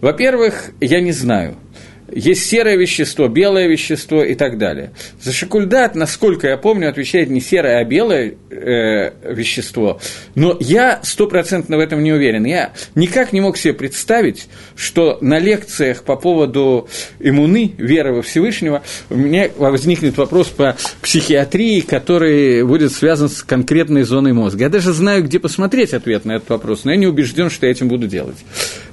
Во-первых, 0.00 0.70
я 0.80 1.00
не 1.00 1.12
знаю– 1.12 1.56
есть 2.12 2.46
серое 2.46 2.76
вещество, 2.76 3.28
белое 3.28 3.66
вещество 3.66 4.22
и 4.22 4.34
так 4.34 4.58
далее. 4.58 4.92
За 5.20 5.32
шикульдат, 5.32 5.94
насколько 5.94 6.48
я 6.48 6.56
помню, 6.56 6.88
отвечает 6.88 7.30
не 7.30 7.40
серое, 7.40 7.78
а 7.78 7.84
белое 7.84 8.34
э, 8.50 9.12
вещество. 9.34 10.00
Но 10.34 10.56
я 10.60 11.00
стопроцентно 11.02 11.76
в 11.76 11.80
этом 11.80 12.02
не 12.02 12.12
уверен. 12.12 12.44
Я 12.44 12.72
никак 12.94 13.32
не 13.32 13.40
мог 13.40 13.56
себе 13.56 13.74
представить, 13.74 14.48
что 14.76 15.18
на 15.20 15.38
лекциях 15.38 16.04
по 16.04 16.16
поводу 16.16 16.88
иммуны, 17.18 17.72
веры 17.76 18.14
во 18.14 18.22
Всевышнего, 18.22 18.82
у 19.10 19.16
меня 19.16 19.48
возникнет 19.56 20.16
вопрос 20.16 20.48
по 20.48 20.76
психиатрии, 21.02 21.80
который 21.80 22.64
будет 22.64 22.92
связан 22.92 23.28
с 23.28 23.42
конкретной 23.42 24.02
зоной 24.02 24.32
мозга. 24.32 24.64
Я 24.64 24.68
даже 24.68 24.92
знаю, 24.92 25.24
где 25.24 25.38
посмотреть 25.38 25.94
ответ 25.94 26.24
на 26.24 26.32
этот 26.32 26.48
вопрос, 26.50 26.84
но 26.84 26.92
я 26.92 26.96
не 26.96 27.06
убежден, 27.06 27.50
что 27.50 27.66
я 27.66 27.72
этим 27.72 27.88
буду 27.88 28.06
делать. 28.06 28.36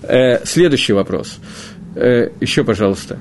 Э, 0.04 0.44
следующий 0.46 0.94
вопрос. 0.94 1.40
Э, 1.96 2.30
еще, 2.40 2.64
пожалуйста. 2.64 3.20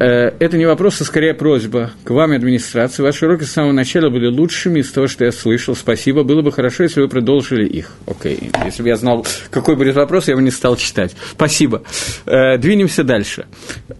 Э, 0.00 0.32
это 0.40 0.56
не 0.56 0.66
вопрос, 0.66 1.00
а 1.00 1.04
скорее 1.04 1.34
просьба 1.34 1.92
к 2.02 2.10
вам 2.10 2.32
администрации. 2.32 3.02
Ваши 3.02 3.26
уроки 3.26 3.44
с 3.44 3.52
самого 3.52 3.72
начала 3.72 4.10
были 4.10 4.26
лучшими 4.26 4.80
из 4.80 4.90
того, 4.90 5.06
что 5.06 5.24
я 5.24 5.32
слышал. 5.32 5.76
Спасибо. 5.76 6.24
Было 6.24 6.42
бы 6.42 6.50
хорошо, 6.50 6.82
если 6.82 7.00
вы 7.00 7.08
продолжили 7.08 7.66
их. 7.66 7.92
Окей. 8.06 8.50
Okay. 8.52 8.64
Если 8.66 8.82
бы 8.82 8.88
я 8.88 8.96
знал, 8.96 9.24
какой 9.50 9.76
будет 9.76 9.94
вопрос, 9.94 10.28
я 10.28 10.34
бы 10.34 10.42
не 10.42 10.50
стал 10.50 10.76
читать. 10.76 11.14
Спасибо. 11.32 11.82
Э, 12.26 12.58
двинемся 12.58 13.04
дальше. 13.04 13.46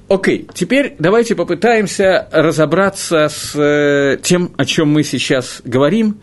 Окей. 0.08 0.40
Okay. 0.40 0.50
Теперь 0.52 0.96
давайте 0.98 1.36
попытаемся 1.36 2.28
разобраться 2.32 3.28
с 3.28 4.18
тем, 4.22 4.52
о 4.56 4.64
чем 4.64 4.88
мы 4.88 5.04
сейчас 5.04 5.60
говорим, 5.64 6.18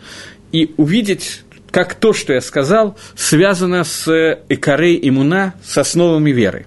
и 0.52 0.74
увидеть 0.76 1.44
как 1.72 1.96
то, 1.96 2.12
что 2.12 2.34
я 2.34 2.42
сказал, 2.42 2.98
связано 3.16 3.86
с 3.86 4.38
Икарей 4.50 5.00
Имуна, 5.02 5.54
с 5.64 5.78
основами 5.78 6.32
веры. 6.32 6.66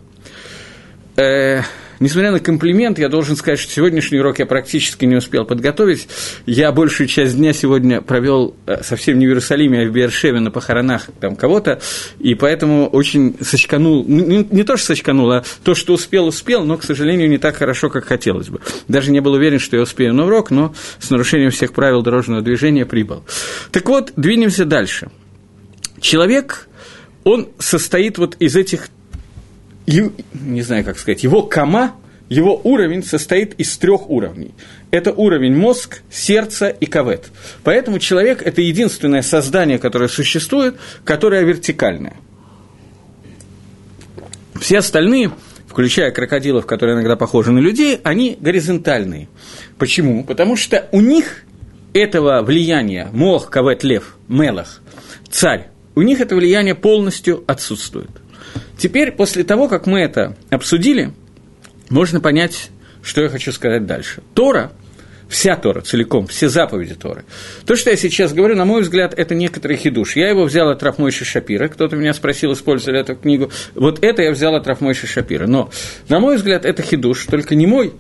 Э, 1.17 1.63
несмотря 2.01 2.33
на 2.33 2.41
комплимент, 2.41 2.99
я 2.99 3.09
должен 3.09 3.37
сказать, 3.37 3.61
что 3.61 3.71
сегодняшний 3.71 4.19
урок 4.19 4.41
я 4.41 4.47
практически 4.47 5.05
не 5.05 5.17
успел 5.17 5.45
подготовить. 5.45 6.09
Я 6.45 6.73
большую 6.73 7.07
часть 7.07 7.37
дня 7.37 7.53
сегодня 7.53 8.01
провел 8.01 8.57
э, 8.67 8.83
совсем 8.83 9.19
не 9.19 9.27
в 9.27 9.29
Иерусалиме, 9.29 9.83
а 9.83 9.87
в 9.87 9.93
Бершеве 9.93 10.41
на 10.41 10.51
похоронах 10.51 11.07
там 11.21 11.37
кого-то, 11.37 11.81
и 12.19 12.35
поэтому 12.35 12.89
очень 12.89 13.37
сочканул, 13.41 14.05
не, 14.07 14.47
не 14.51 14.65
то, 14.65 14.77
что 14.77 14.89
сочканул, 14.89 15.31
а 15.31 15.45
то, 15.63 15.75
что 15.75 15.95
успел, 15.95 16.27
успел, 16.27 16.65
но, 16.65 16.79
к 16.79 16.85
сожалению, 16.85 17.29
не 17.29 17.39
так 17.39 17.57
хорошо, 17.57 17.91
как 17.91 18.07
хотелось 18.07 18.49
бы. 18.49 18.61
Даже 18.89 19.13
не 19.13 19.21
был 19.21 19.35
уверен, 19.35 19.61
что 19.61 19.77
я 19.77 19.83
успею 19.83 20.15
на 20.15 20.27
урок, 20.27 20.51
но 20.51 20.75
с 20.99 21.11
нарушением 21.11 21.51
всех 21.51 21.73
правил 21.73 22.03
дорожного 22.03 22.43
движения 22.43 22.87
прибыл. 22.87 23.25
Так 23.71 23.89
вот, 23.89 24.13
двинемся 24.17 24.65
дальше. 24.65 25.11
Человек, 26.01 26.69
он 27.23 27.49
состоит 27.59 28.19
вот 28.19 28.37
из 28.41 28.57
этих 28.57 28.89
не 29.87 30.63
знаю, 30.63 30.85
как 30.85 30.99
сказать, 30.99 31.23
его 31.23 31.43
кама, 31.43 31.95
его 32.29 32.61
уровень 32.65 33.03
состоит 33.03 33.55
из 33.55 33.77
трех 33.77 34.09
уровней. 34.09 34.55
Это 34.91 35.13
уровень 35.13 35.55
мозг, 35.55 36.03
сердце 36.11 36.69
и 36.69 36.87
кавет. 36.87 37.31
Поэтому 37.63 37.99
человек– 37.99 38.43
это 38.45 38.63
единственное 38.63 39.23
создание, 39.23 39.79
которое 39.79 40.09
существует, 40.09 40.77
которое 41.05 41.45
вертикальное. 41.45 42.15
Все 44.59 44.79
остальные, 44.79 45.33
включая 45.69 46.11
крокодилов, 46.13 46.65
которые 46.65 46.95
иногда 46.95 47.17
похожи 47.17 47.53
на 47.53 47.59
людей, 47.59 48.01
они 48.05 48.39
горизонтальные. 48.41 49.29
Почему? 49.79 50.25
Потому 50.25 50.57
что 50.57 50.89
у 50.93 51.01
них 51.01 51.45
этого 51.93 52.43
влияния, 52.43 53.11
мох, 53.13 53.51
кавет, 53.51 53.85
лев, 53.85 54.17
мелах, 54.29 54.81
царь, 55.31 55.69
у 55.95 56.03
них 56.03 56.21
это 56.21 56.35
влияние 56.35 56.75
полностью 56.75 57.45
отсутствует. 57.47 58.11
Теперь, 58.79 59.13
после 59.13 59.45
того, 59.45 59.69
как 59.69 59.87
мы 59.87 60.01
это 60.01 60.37
обсудили, 60.51 61.13
можно 61.91 62.21
понять, 62.21 62.71
что 63.03 63.23
я 63.23 63.29
хочу 63.29 63.53
сказать 63.53 63.87
дальше. 63.87 64.23
Тора, 64.35 64.73
вся 65.29 65.57
Тора 65.57 65.81
целиком, 65.81 66.27
все 66.27 66.49
заповеди 66.49 66.95
Торы. 66.95 67.25
То, 67.67 67.77
что 67.77 67.91
я 67.91 67.97
сейчас 67.97 68.33
говорю, 68.33 68.57
на 68.57 68.65
мой 68.65 68.83
взгляд, 68.83 69.15
это 69.17 69.35
некоторый 69.35 69.77
хидуш. 69.77 70.17
Я 70.17 70.29
его 70.29 70.45
взял 70.45 70.69
от 70.71 70.83
Рафмойши 70.83 71.25
Шапира, 71.25 71.69
кто-то 71.69 71.97
меня 71.97 72.15
спросил, 72.15 72.53
использовали 72.53 73.01
эту 73.01 73.17
книгу. 73.17 73.51
Вот 73.75 74.03
это 74.03 74.23
я 74.23 74.31
взял 74.31 74.55
от 74.55 74.67
Рафмойши 74.67 75.07
Шапира. 75.07 75.47
Но, 75.47 75.71
на 76.09 76.21
мой 76.21 76.37
взгляд, 76.37 76.65
это 76.65 76.83
хидуш, 76.83 77.27
только 77.27 77.55
не 77.55 77.67
мой, 77.67 77.93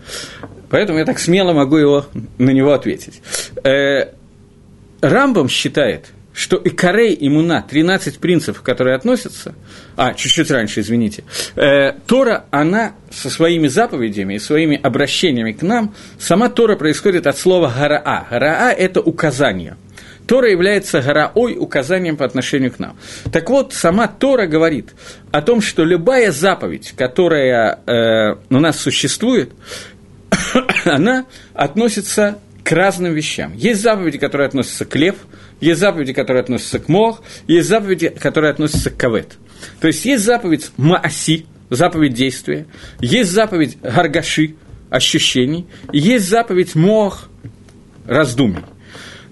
поэтому 0.71 0.99
я 0.99 1.05
так 1.05 1.19
смело 1.19 1.53
могу 1.53 1.77
его, 1.77 2.07
на 2.39 2.51
него 2.51 2.73
ответить. 2.73 3.21
Э, 3.63 4.13
Рамбам 5.01 5.49
считает, 5.49 6.07
что 6.35 6.57
и 6.57 6.69
Корей, 6.71 7.15
и 7.15 7.29
Муна, 7.29 7.63
13 7.63 8.19
принципов, 8.19 8.63
которые 8.63 8.97
относятся, 8.97 9.55
а, 9.97 10.15
чуть-чуть 10.15 10.51
раньше, 10.51 10.81
извините, 10.81 11.23
э, 11.55 11.93
Тора, 12.07 12.47
она 12.51 12.95
со 13.11 13.31
своими 13.31 13.69
заповедями 13.69 14.35
и 14.35 14.39
своими 14.41 14.79
обращениями 14.83 15.53
к 15.53 15.63
нам, 15.63 15.95
сама 16.19 16.49
Тора 16.49 16.75
происходит 16.75 17.29
от 17.29 17.39
слова 17.39 17.73
«гараа». 17.75 18.27
«Гараа»– 18.29 18.73
это 18.77 19.01
указание. 19.01 19.77
Тора 20.27 20.51
является 20.51 21.01
гораой 21.03 21.57
указанием 21.57 22.17
по 22.17 22.25
отношению 22.25 22.73
к 22.73 22.81
нам. 22.81 22.97
Так 23.31 23.49
вот, 23.49 23.73
сама 23.73 24.09
Тора 24.09 24.47
говорит 24.47 24.91
о 25.31 25.41
том, 25.41 25.61
что 25.61 25.85
любая 25.85 26.33
заповедь, 26.33 26.95
которая 26.97 27.79
э, 27.87 28.37
у 28.51 28.59
нас 28.59 28.81
существует, 28.81 29.53
она 30.85 31.27
относится 31.53 32.39
к 32.65 32.73
разным 32.73 33.13
вещам. 33.13 33.53
Есть 33.55 33.83
заповеди, 33.83 34.19
которые 34.19 34.49
относятся 34.49 34.85
к 34.85 34.97
лев– 34.97 35.15
есть 35.65 35.81
заповеди, 35.81 36.13
которые 36.13 36.43
относятся 36.43 36.79
к 36.79 36.89
мох, 36.89 37.23
есть 37.47 37.69
заповеди, 37.69 38.09
которые 38.09 38.51
относятся 38.51 38.91
к 38.91 38.97
кавет. 38.97 39.39
То 39.81 39.87
есть 39.87 40.05
есть 40.05 40.25
заповедь 40.25 40.71
мааси, 40.77 41.47
заповедь 41.71 42.15
действия, 42.15 42.67
есть 43.01 43.31
заповедь 43.31 43.79
гаргаши, 43.81 44.55
ощущений, 44.91 45.67
есть 45.93 46.29
заповедь 46.29 46.75
мох, 46.75 47.29
раздумий. 48.07 48.63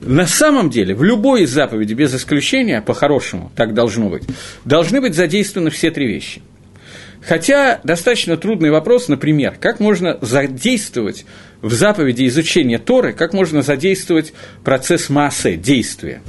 На 0.01 0.27
самом 0.27 0.71
деле, 0.71 0.95
в 0.95 1.05
любой 1.05 1.42
из 1.42 1.51
заповедей, 1.51 1.95
без 1.95 2.14
исключения, 2.14 2.83
по-хорошему, 2.83 3.53
так 3.55 3.73
должно 3.75 4.09
быть, 4.09 4.25
должны 4.64 5.01
быть 5.01 5.14
задействованы 5.14 5.71
все 5.71 5.90
три 5.90 6.09
вещи. 6.09 6.42
Хотя 7.25 7.81
достаточно 7.85 8.37
трудный 8.37 8.71
вопрос, 8.71 9.09
например, 9.09 9.55
как 9.61 9.79
можно 9.79 10.19
задействовать 10.21 11.25
в 11.61 11.73
заповеди 11.73 12.27
изучения 12.27 12.79
Торы, 12.79 13.13
как 13.13 13.33
можно 13.33 13.63
задействовать 13.63 14.33
процесс 14.65 15.09
массы, 15.09 15.57
действия. 15.57 16.21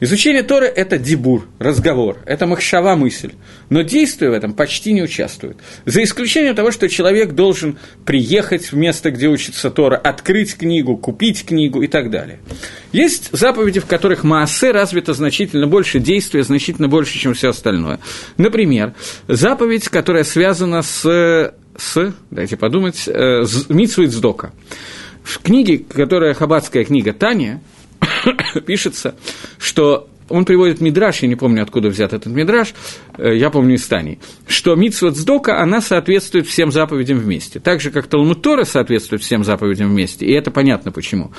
Изучение 0.00 0.44
Торы– 0.44 0.66
это 0.76 0.96
дебур, 0.96 1.48
разговор, 1.58 2.18
это 2.24 2.46
махшава 2.46 2.94
мысль, 2.94 3.32
но 3.68 3.82
действие 3.82 4.30
в 4.30 4.34
этом 4.34 4.52
почти 4.52 4.92
не 4.92 5.02
участвует. 5.02 5.56
За 5.86 6.04
исключением 6.04 6.54
того, 6.54 6.70
что 6.70 6.88
человек 6.88 7.32
должен 7.32 7.78
приехать 8.04 8.70
в 8.70 8.76
место, 8.76 9.10
где 9.10 9.26
учится 9.26 9.70
Тора, 9.70 9.96
открыть 9.96 10.56
книгу, 10.56 10.96
купить 10.96 11.44
книгу 11.44 11.82
и 11.82 11.88
так 11.88 12.10
далее. 12.10 12.38
Есть 12.92 13.30
заповеди, 13.32 13.80
в 13.80 13.86
которых 13.86 14.22
Маасе 14.22 14.70
развито 14.70 15.14
значительно 15.14 15.66
больше, 15.66 15.98
действия 15.98 16.44
значительно 16.44 16.88
больше, 16.88 17.18
чем 17.18 17.34
все 17.34 17.48
остальное. 17.48 17.98
Например, 18.36 18.94
заповедь, 19.26 19.88
которая 19.88 20.22
связана 20.22 20.82
с, 20.82 21.52
с 21.76 22.14
дайте 22.30 22.56
подумать, 22.56 23.08
э, 23.08 23.44
Митсвит 23.68 24.12
Сдока. 24.12 24.52
В 25.24 25.40
книге, 25.40 25.78
которая 25.78 26.34
хаббатская 26.34 26.84
книга 26.84 27.12
Таня, 27.12 27.60
пишется, 28.66 29.14
что 29.58 30.08
он 30.28 30.44
приводит 30.44 30.80
Мидраш, 30.80 31.22
я 31.22 31.28
не 31.28 31.36
помню, 31.36 31.62
откуда 31.62 31.88
взят 31.88 32.12
этот 32.12 32.32
Мидраш, 32.32 32.74
э, 33.16 33.36
я 33.36 33.50
помню 33.50 33.76
из 33.76 33.86
Тани, 33.86 34.18
что 34.46 34.74
Митсвот 34.74 35.16
Сдока, 35.16 35.60
она 35.60 35.80
соответствует 35.80 36.46
всем 36.46 36.70
заповедям 36.70 37.18
вместе. 37.18 37.60
Так 37.60 37.80
же, 37.80 37.90
как 37.90 38.06
Талмуд 38.06 38.42
Тора 38.42 38.64
соответствует 38.64 39.22
всем 39.22 39.44
заповедям 39.44 39.88
вместе, 39.88 40.26
и 40.26 40.32
это 40.32 40.50
понятно 40.50 40.92
почему. 40.92 41.32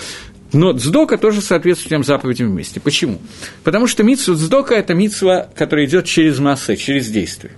Но 0.52 0.74
Цдока 0.74 1.18
тоже 1.18 1.42
соответствует 1.42 1.88
всем 1.88 2.04
заповедям 2.04 2.50
вместе. 2.50 2.80
Почему? 2.80 3.20
Потому 3.64 3.86
что 3.86 4.04
Митсвот 4.04 4.40
Цдока– 4.40 4.74
это 4.76 4.96
митсва, 4.96 5.48
которая 5.56 5.86
идет 5.86 6.06
через 6.06 6.40
массы, 6.40 6.76
через 6.76 7.08
действие. 7.10 7.54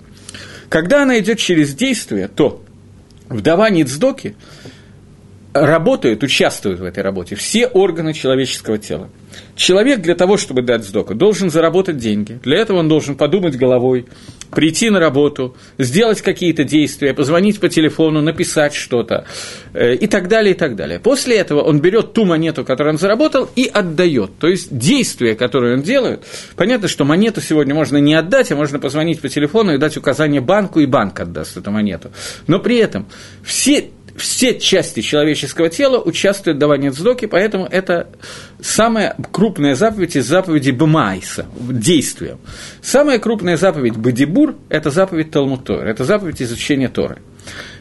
Когда 0.67 1.03
она 1.03 1.19
идет 1.19 1.39
через 1.39 1.73
действие, 1.73 2.27
то 2.27 2.63
в 3.29 3.41
давании 3.41 3.83
Цдоки 3.83 4.35
работают, 5.53 6.23
участвуют 6.23 6.79
в 6.79 6.83
этой 6.83 7.03
работе 7.03 7.35
все 7.35 7.67
органы 7.67 8.13
человеческого 8.13 8.77
тела. 8.77 9.09
Человек 9.55 10.01
для 10.01 10.15
того, 10.15 10.37
чтобы 10.37 10.61
дать 10.61 10.83
сдоку, 10.83 11.13
должен 11.13 11.49
заработать 11.49 11.97
деньги. 11.97 12.39
Для 12.43 12.57
этого 12.57 12.79
он 12.79 12.87
должен 12.87 13.15
подумать 13.15 13.57
головой, 13.57 14.05
прийти 14.51 14.89
на 14.89 14.99
работу, 14.99 15.55
сделать 15.77 16.21
какие-то 16.21 16.63
действия, 16.63 17.13
позвонить 17.13 17.59
по 17.59 17.69
телефону, 17.69 18.21
написать 18.21 18.73
что-то 18.73 19.25
э, 19.73 19.95
и 19.95 20.07
так 20.07 20.27
далее, 20.27 20.53
и 20.53 20.57
так 20.57 20.75
далее. 20.75 20.99
После 20.99 21.37
этого 21.37 21.61
он 21.61 21.79
берет 21.79 22.13
ту 22.13 22.25
монету, 22.25 22.65
которую 22.65 22.93
он 22.93 22.99
заработал, 22.99 23.49
и 23.55 23.69
отдает. 23.71 24.31
То 24.39 24.47
есть 24.47 24.75
действия, 24.75 25.35
которые 25.35 25.75
он 25.75 25.81
делает, 25.81 26.23
понятно, 26.55 26.87
что 26.87 27.05
монету 27.05 27.41
сегодня 27.41 27.73
можно 27.73 27.97
не 27.97 28.13
отдать, 28.13 28.51
а 28.51 28.55
можно 28.55 28.79
позвонить 28.79 29.21
по 29.21 29.29
телефону 29.29 29.73
и 29.73 29.77
дать 29.77 29.97
указание 29.97 30.41
банку, 30.41 30.79
и 30.79 30.85
банк 30.85 31.19
отдаст 31.19 31.57
эту 31.57 31.71
монету. 31.71 32.11
Но 32.47 32.59
при 32.59 32.77
этом 32.77 33.07
все 33.43 33.89
все 34.15 34.59
части 34.59 35.01
человеческого 35.01 35.69
тела 35.69 35.99
участвуют 35.99 36.57
в 36.57 36.59
давании 36.59 36.89
цдоки, 36.89 37.25
поэтому 37.25 37.65
это 37.65 38.09
самая 38.61 39.15
крупная 39.31 39.75
заповедь 39.75 40.15
из 40.15 40.27
заповедей 40.27 40.71
Бмайса, 40.71 41.45
действия. 41.59 42.37
Самая 42.81 43.19
крупная 43.19 43.57
заповедь 43.57 43.97
Бадибур– 43.97 44.55
это 44.69 44.89
заповедь 44.89 45.31
Талмуд 45.31 45.63
Тор, 45.63 45.85
это 45.85 46.03
заповедь 46.03 46.41
изучения 46.41 46.89
Торы. 46.89 47.17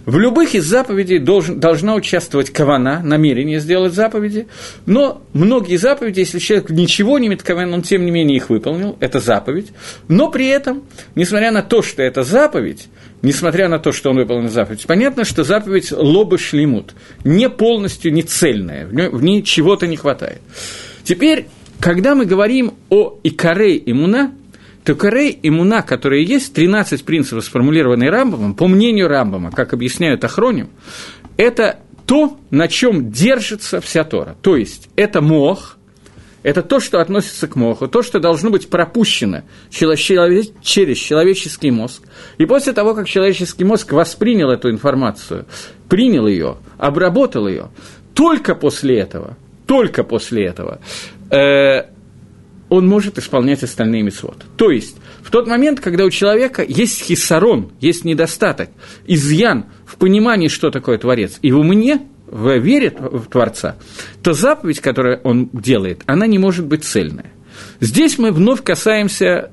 В 0.07 0.19
любых 0.19 0.55
из 0.55 0.65
заповедей 0.65 1.19
должен, 1.19 1.61
должна 1.61 1.95
участвовать 1.95 2.51
кавана, 2.51 3.03
намерение 3.03 3.61
сделать 3.61 3.93
заповеди, 3.93 4.49
но 4.87 5.23
многие 5.35 5.77
заповеди, 5.77 6.21
если 6.21 6.39
человек 6.39 6.71
ничего 6.71 7.19
не 7.19 7.27
имеет 7.27 7.43
кавана, 7.43 7.75
он 7.75 7.83
тем 7.83 8.05
не 8.05 8.11
менее 8.11 8.39
их 8.39 8.49
выполнил, 8.49 8.97
это 9.01 9.21
заповедь, 9.21 9.69
но 10.09 10.31
при 10.31 10.49
этом, 10.49 10.85
несмотря 11.15 11.53
на 11.53 11.63
то, 11.63 11.83
что 11.83 12.03
это 12.03 12.23
заповедь, 12.23 12.89
несмотря 13.23 13.69
на 13.69 13.79
то, 13.79 13.93
что 13.93 14.11
он 14.11 14.17
выполнил 14.17 14.49
заповедь, 14.49 14.87
понятно, 14.87 15.25
что 15.25 15.45
заповедь 15.45 15.93
лобы 15.93 16.39
шлемут, 16.39 16.95
не 17.23 17.51
полностью, 17.51 18.13
не 18.13 18.23
цельная, 18.23 18.87
в 18.87 19.23
ней 19.23 19.43
чего-то 19.43 19.87
не 19.87 19.97
хватает. 19.97 20.41
Теперь, 21.05 21.47
когда 21.79 22.15
мы 22.15 22.25
говорим 22.25 22.75
о 22.89 23.19
Икаре 23.23 23.77
Имуна, 23.79 24.33
то 24.85 24.95
Карей 24.95 25.39
Имуна, 25.43 25.83
которые 25.83 26.25
есть, 26.25 26.55
13 26.55 27.05
принципов, 27.05 27.45
сформулированные 27.45 28.11
Рамбамом, 28.11 28.55
по 28.55 28.67
мнению 28.67 29.09
Рамбама, 29.09 29.51
как 29.51 29.73
объясняют 29.73 30.25
Ахроним, 30.25 30.71
это 31.37 31.81
то, 32.07 32.39
на 32.51 32.67
чем 32.69 33.11
держится 33.11 33.81
вся 33.81 34.05
Тора. 34.05 34.37
То 34.43 34.57
есть, 34.57 34.89
это 34.97 35.21
мох, 35.21 35.77
это 36.43 36.63
то, 36.63 36.81
что 36.81 37.01
относится 37.01 37.47
к 37.47 37.57
моху, 37.57 37.87
то, 37.87 38.03
что 38.03 38.19
должно 38.19 38.51
быть 38.51 38.71
пропущено 38.71 39.43
через 39.71 39.99
человеческий 40.99 41.71
мозг. 41.71 42.03
И 42.39 42.47
после 42.47 42.73
того, 42.73 42.95
как 42.95 43.07
человеческий 43.07 43.65
мозг 43.65 43.93
воспринял 43.93 44.51
эту 44.51 44.71
информацию, 44.71 45.47
принял 45.89 46.27
ее, 46.27 46.57
обработал 46.79 47.47
ее, 47.47 47.69
только 48.15 48.55
после 48.55 48.99
этого, 48.99 49.37
только 49.67 50.03
после 50.03 50.47
этого, 50.47 50.81
э, 51.31 51.85
он 52.71 52.87
может 52.87 53.19
исполнять 53.19 53.63
остальные 53.63 54.03
митцвот. 54.03 54.45
То 54.57 54.71
есть, 54.71 54.97
в 55.23 55.31
тот 55.31 55.47
момент, 55.47 55.81
когда 55.81 56.05
у 56.05 56.11
человека 56.11 56.65
есть 56.67 57.03
хисарон, 57.03 57.73
есть 57.81 58.05
недостаток, 58.05 58.71
изъян 59.07 59.67
в 59.85 59.97
понимании, 59.97 60.49
что 60.49 60.71
такое 60.71 60.97
Творец, 60.97 61.39
и 61.43 61.53
в 61.53 61.59
уме, 61.59 62.01
в 62.29 62.57
вере 62.59 62.95
в 62.97 63.27
Творца, 63.27 63.77
то 64.23 64.33
заповедь, 64.33 64.81
которую 64.81 65.21
он 65.25 65.51
делает, 65.53 66.03
она 66.07 66.27
не 66.27 66.39
может 66.39 66.65
быть 66.65 66.85
цельная. 66.85 67.33
Здесь 67.81 68.19
мы 68.19 68.31
вновь 68.31 68.63
касаемся 68.63 69.51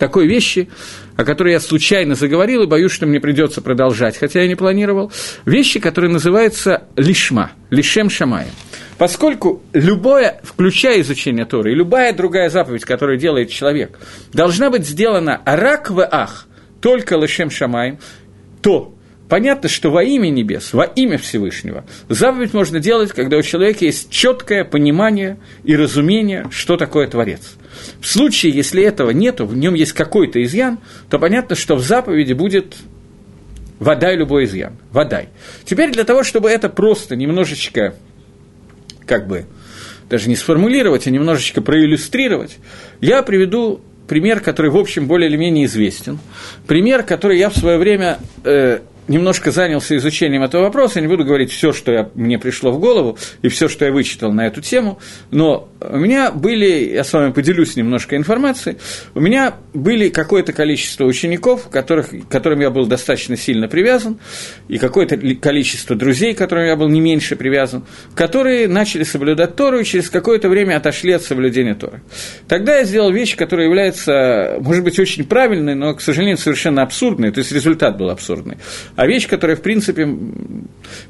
такой 0.00 0.26
вещи, 0.26 0.68
о 1.16 1.24
которой 1.24 1.52
я 1.52 1.60
случайно 1.60 2.16
заговорил 2.16 2.64
и 2.64 2.66
боюсь, 2.66 2.90
что 2.90 3.06
мне 3.06 3.20
придется 3.20 3.62
продолжать, 3.62 4.18
хотя 4.18 4.42
я 4.42 4.48
не 4.48 4.56
планировал, 4.56 5.12
вещи, 5.46 5.78
которые 5.78 6.10
называются 6.10 6.82
лишма, 6.96 7.52
лишем 7.70 8.10
шамая. 8.10 8.48
Поскольку 8.98 9.62
любое, 9.72 10.40
включая 10.42 11.00
изучение 11.00 11.44
Торы, 11.44 11.72
и 11.72 11.74
любая 11.74 12.12
другая 12.12 12.48
заповедь, 12.48 12.84
которую 12.84 13.18
делает 13.18 13.50
человек, 13.50 13.98
должна 14.32 14.70
быть 14.70 14.86
сделана 14.86 15.40
рак 15.44 15.90
в 15.90 16.00
ах, 16.00 16.46
только 16.80 17.16
лишем 17.16 17.50
шамаем, 17.50 17.98
то 18.62 18.94
Понятно, 19.28 19.70
что 19.70 19.90
во 19.90 20.02
имя 20.02 20.28
небес, 20.28 20.72
во 20.74 20.84
имя 20.84 21.16
Всевышнего, 21.16 21.84
заповедь 22.08 22.52
можно 22.52 22.78
делать, 22.78 23.12
когда 23.12 23.38
у 23.38 23.42
человека 23.42 23.84
есть 23.84 24.10
четкое 24.10 24.64
понимание 24.64 25.38
и 25.64 25.74
разумение, 25.74 26.46
что 26.50 26.76
такое 26.76 27.08
Творец. 27.08 27.54
В 28.00 28.06
случае, 28.06 28.52
если 28.52 28.82
этого 28.82 29.10
нет, 29.10 29.40
в 29.40 29.56
нем 29.56 29.74
есть 29.74 29.92
какой-то 29.92 30.42
изъян, 30.42 30.78
то 31.08 31.18
понятно, 31.18 31.56
что 31.56 31.74
в 31.74 31.80
заповеди 31.80 32.34
будет 32.34 32.76
водай 33.78 34.16
любой 34.16 34.44
изъян. 34.44 34.76
Водай. 34.92 35.30
Теперь 35.64 35.90
для 35.90 36.04
того, 36.04 36.22
чтобы 36.22 36.50
это 36.50 36.68
просто 36.68 37.16
немножечко, 37.16 37.94
как 39.06 39.26
бы, 39.26 39.46
даже 40.08 40.28
не 40.28 40.36
сформулировать, 40.36 41.06
а 41.06 41.10
немножечко 41.10 41.60
проиллюстрировать, 41.60 42.58
я 43.00 43.22
приведу 43.22 43.80
пример, 44.08 44.40
который, 44.40 44.70
в 44.70 44.76
общем, 44.76 45.06
более 45.06 45.28
или 45.28 45.36
менее 45.36 45.66
известен. 45.66 46.18
Пример, 46.66 47.02
который 47.02 47.38
я 47.38 47.50
в 47.50 47.56
свое 47.56 47.78
время 47.78 48.18
э, 48.44 48.80
немножко 49.08 49.50
занялся 49.50 49.96
изучением 49.96 50.42
этого 50.42 50.62
вопроса, 50.62 51.00
не 51.00 51.06
буду 51.06 51.24
говорить 51.24 51.50
все, 51.50 51.72
что 51.72 51.92
я, 51.92 52.10
мне 52.14 52.38
пришло 52.38 52.70
в 52.70 52.80
голову, 52.80 53.18
и 53.42 53.48
все, 53.48 53.68
что 53.68 53.84
я 53.84 53.92
вычитал 53.92 54.32
на 54.32 54.46
эту 54.46 54.60
тему, 54.60 54.98
но 55.30 55.68
у 55.80 55.96
меня 55.98 56.30
были, 56.30 56.92
я 56.94 57.04
с 57.04 57.12
вами 57.12 57.32
поделюсь 57.32 57.76
немножко 57.76 58.16
информацией, 58.16 58.76
у 59.14 59.20
меня 59.20 59.54
были 59.74 60.08
какое-то 60.08 60.52
количество 60.52 61.04
учеников, 61.04 61.68
которых, 61.68 62.08
которым 62.28 62.60
я 62.60 62.70
был 62.70 62.86
достаточно 62.86 63.36
сильно 63.36 63.68
привязан, 63.68 64.18
и 64.68 64.78
какое-то 64.78 65.18
количество 65.36 65.96
друзей, 65.96 66.34
к 66.34 66.38
которым 66.38 66.66
я 66.66 66.76
был 66.76 66.88
не 66.88 67.00
меньше 67.00 67.36
привязан, 67.36 67.84
которые 68.14 68.68
начали 68.68 69.02
соблюдать 69.02 69.56
Тору 69.56 69.80
и 69.80 69.84
через 69.84 70.08
какое-то 70.08 70.48
время 70.48 70.76
отошли 70.76 71.12
от 71.12 71.22
соблюдения 71.22 71.74
Торы. 71.74 72.02
Тогда 72.48 72.78
я 72.78 72.84
сделал 72.84 73.12
вещь, 73.12 73.36
которая 73.36 73.66
является, 73.66 74.56
может 74.60 74.84
быть, 74.84 74.98
очень 74.98 75.24
правильной, 75.24 75.74
но, 75.74 75.94
к 75.94 76.00
сожалению, 76.00 76.38
совершенно 76.38 76.82
абсурдной, 76.82 77.30
то 77.30 77.40
есть 77.40 77.52
результат 77.52 77.98
был 77.98 78.10
абсурдный 78.10 78.56
а 78.96 79.06
вещь, 79.06 79.28
которая, 79.28 79.56
в 79.56 79.62
принципе, 79.62 80.08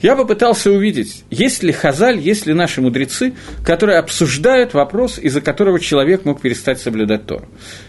я 0.01 0.16
попытался 0.16 0.70
увидеть, 0.70 1.25
есть 1.31 1.62
ли 1.62 1.73
Хазаль, 1.73 2.18
есть 2.18 2.47
ли 2.47 2.55
наши 2.55 2.81
мудрецы, 2.81 3.35
которые 3.64 3.99
обсуждают 3.99 4.75
вопрос, 4.75 5.18
из-за 5.18 5.40
которого 5.40 5.79
человек 5.79 6.25
мог 6.25 6.40
перестать 6.40 6.81
соблюдать 6.81 7.27
Тору. 7.27 7.47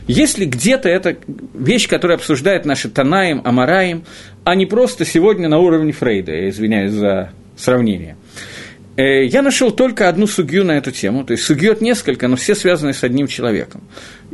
Есть 0.08 0.38
ли 0.38 0.46
где-то 0.46 0.90
эта 0.90 1.18
вещь, 1.54 1.88
которая 1.88 2.18
обсуждает 2.18 2.66
наши 2.66 2.90
Танаем, 2.90 3.42
Амараем, 3.46 4.04
а 4.44 4.56
не 4.56 4.66
просто 4.66 5.06
сегодня 5.06 5.48
на 5.48 5.60
уровне 5.60 5.92
Фрейда, 5.92 6.32
я 6.32 6.50
извиняюсь 6.50 6.92
за 6.92 7.32
сравнение. 7.56 8.18
Э, 8.98 9.26
я 9.26 9.42
нашел 9.42 9.72
только 9.72 10.08
одну 10.08 10.26
сугью 10.28 10.64
на 10.64 10.74
эту 10.74 10.92
тему, 10.92 11.26
то 11.26 11.32
есть 11.32 11.44
сугьет 11.44 11.82
несколько, 11.82 12.28
но 12.28 12.36
все 12.36 12.56
связаны 12.56 12.94
с 12.94 13.04
одним 13.04 13.28
человеком. 13.28 13.82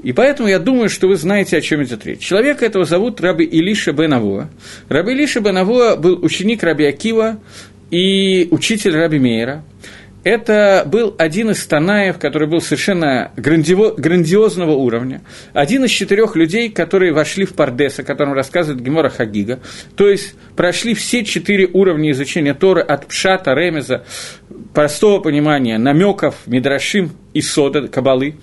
И 0.04 0.14
поэтому 0.14 0.50
я 0.50 0.60
думаю, 0.60 0.90
что 0.90 1.08
вы 1.08 1.16
знаете, 1.16 1.58
о 1.58 1.62
чем 1.62 1.84
идет 1.84 2.06
речь. 2.06 2.20
Человека 2.20 2.66
этого 2.66 2.86
зовут 2.86 3.22
Раби 3.22 3.46
Илиша 3.46 3.92
бен 3.92 4.14
Авуа. 4.14 4.50
Раби 4.90 5.14
Илиша 5.14 5.42
бен 5.42 5.58
Авуа 5.58 5.96
был 5.96 6.20
ученик 6.24 6.64
Раби 6.64 6.86
Акива 6.86 7.40
и 7.92 8.48
учитель 8.52 8.96
Раби 8.96 9.20
Мейера. 9.20 9.64
Это 10.24 10.84
был 10.86 11.16
один 11.18 11.50
из 11.50 11.66
Танаев, 11.66 12.20
который 12.20 12.48
был 12.48 12.62
совершенно 12.62 13.32
грандио, 13.36 13.96
грандиозного 13.98 14.74
уровня. 14.74 15.22
Один 15.54 15.86
из 15.86 15.90
четырех 15.90 16.36
людей, 16.36 16.70
которые 16.70 17.12
вошли 17.12 17.46
в 17.46 17.54
Пардес, 17.54 17.98
о 18.00 18.04
котором 18.04 18.34
рассказывает 18.34 18.84
Гемора 18.84 19.10
Хагига. 19.10 19.60
То 19.96 20.10
есть 20.10 20.36
прошли 20.56 20.94
все 20.94 21.26
четыре 21.26 21.68
уровня 21.74 22.12
изучения 22.12 22.54
Торы 22.54 22.82
от 22.82 23.08
Пшата, 23.08 23.54
Ремеза, 23.54 24.04
простого 24.76 25.20
понимания, 25.22 25.80
намеков, 25.80 26.36
Мидрашим 26.46 27.14
и 27.34 27.42
Сода, 27.42 27.88
Кабалы. 27.88 28.36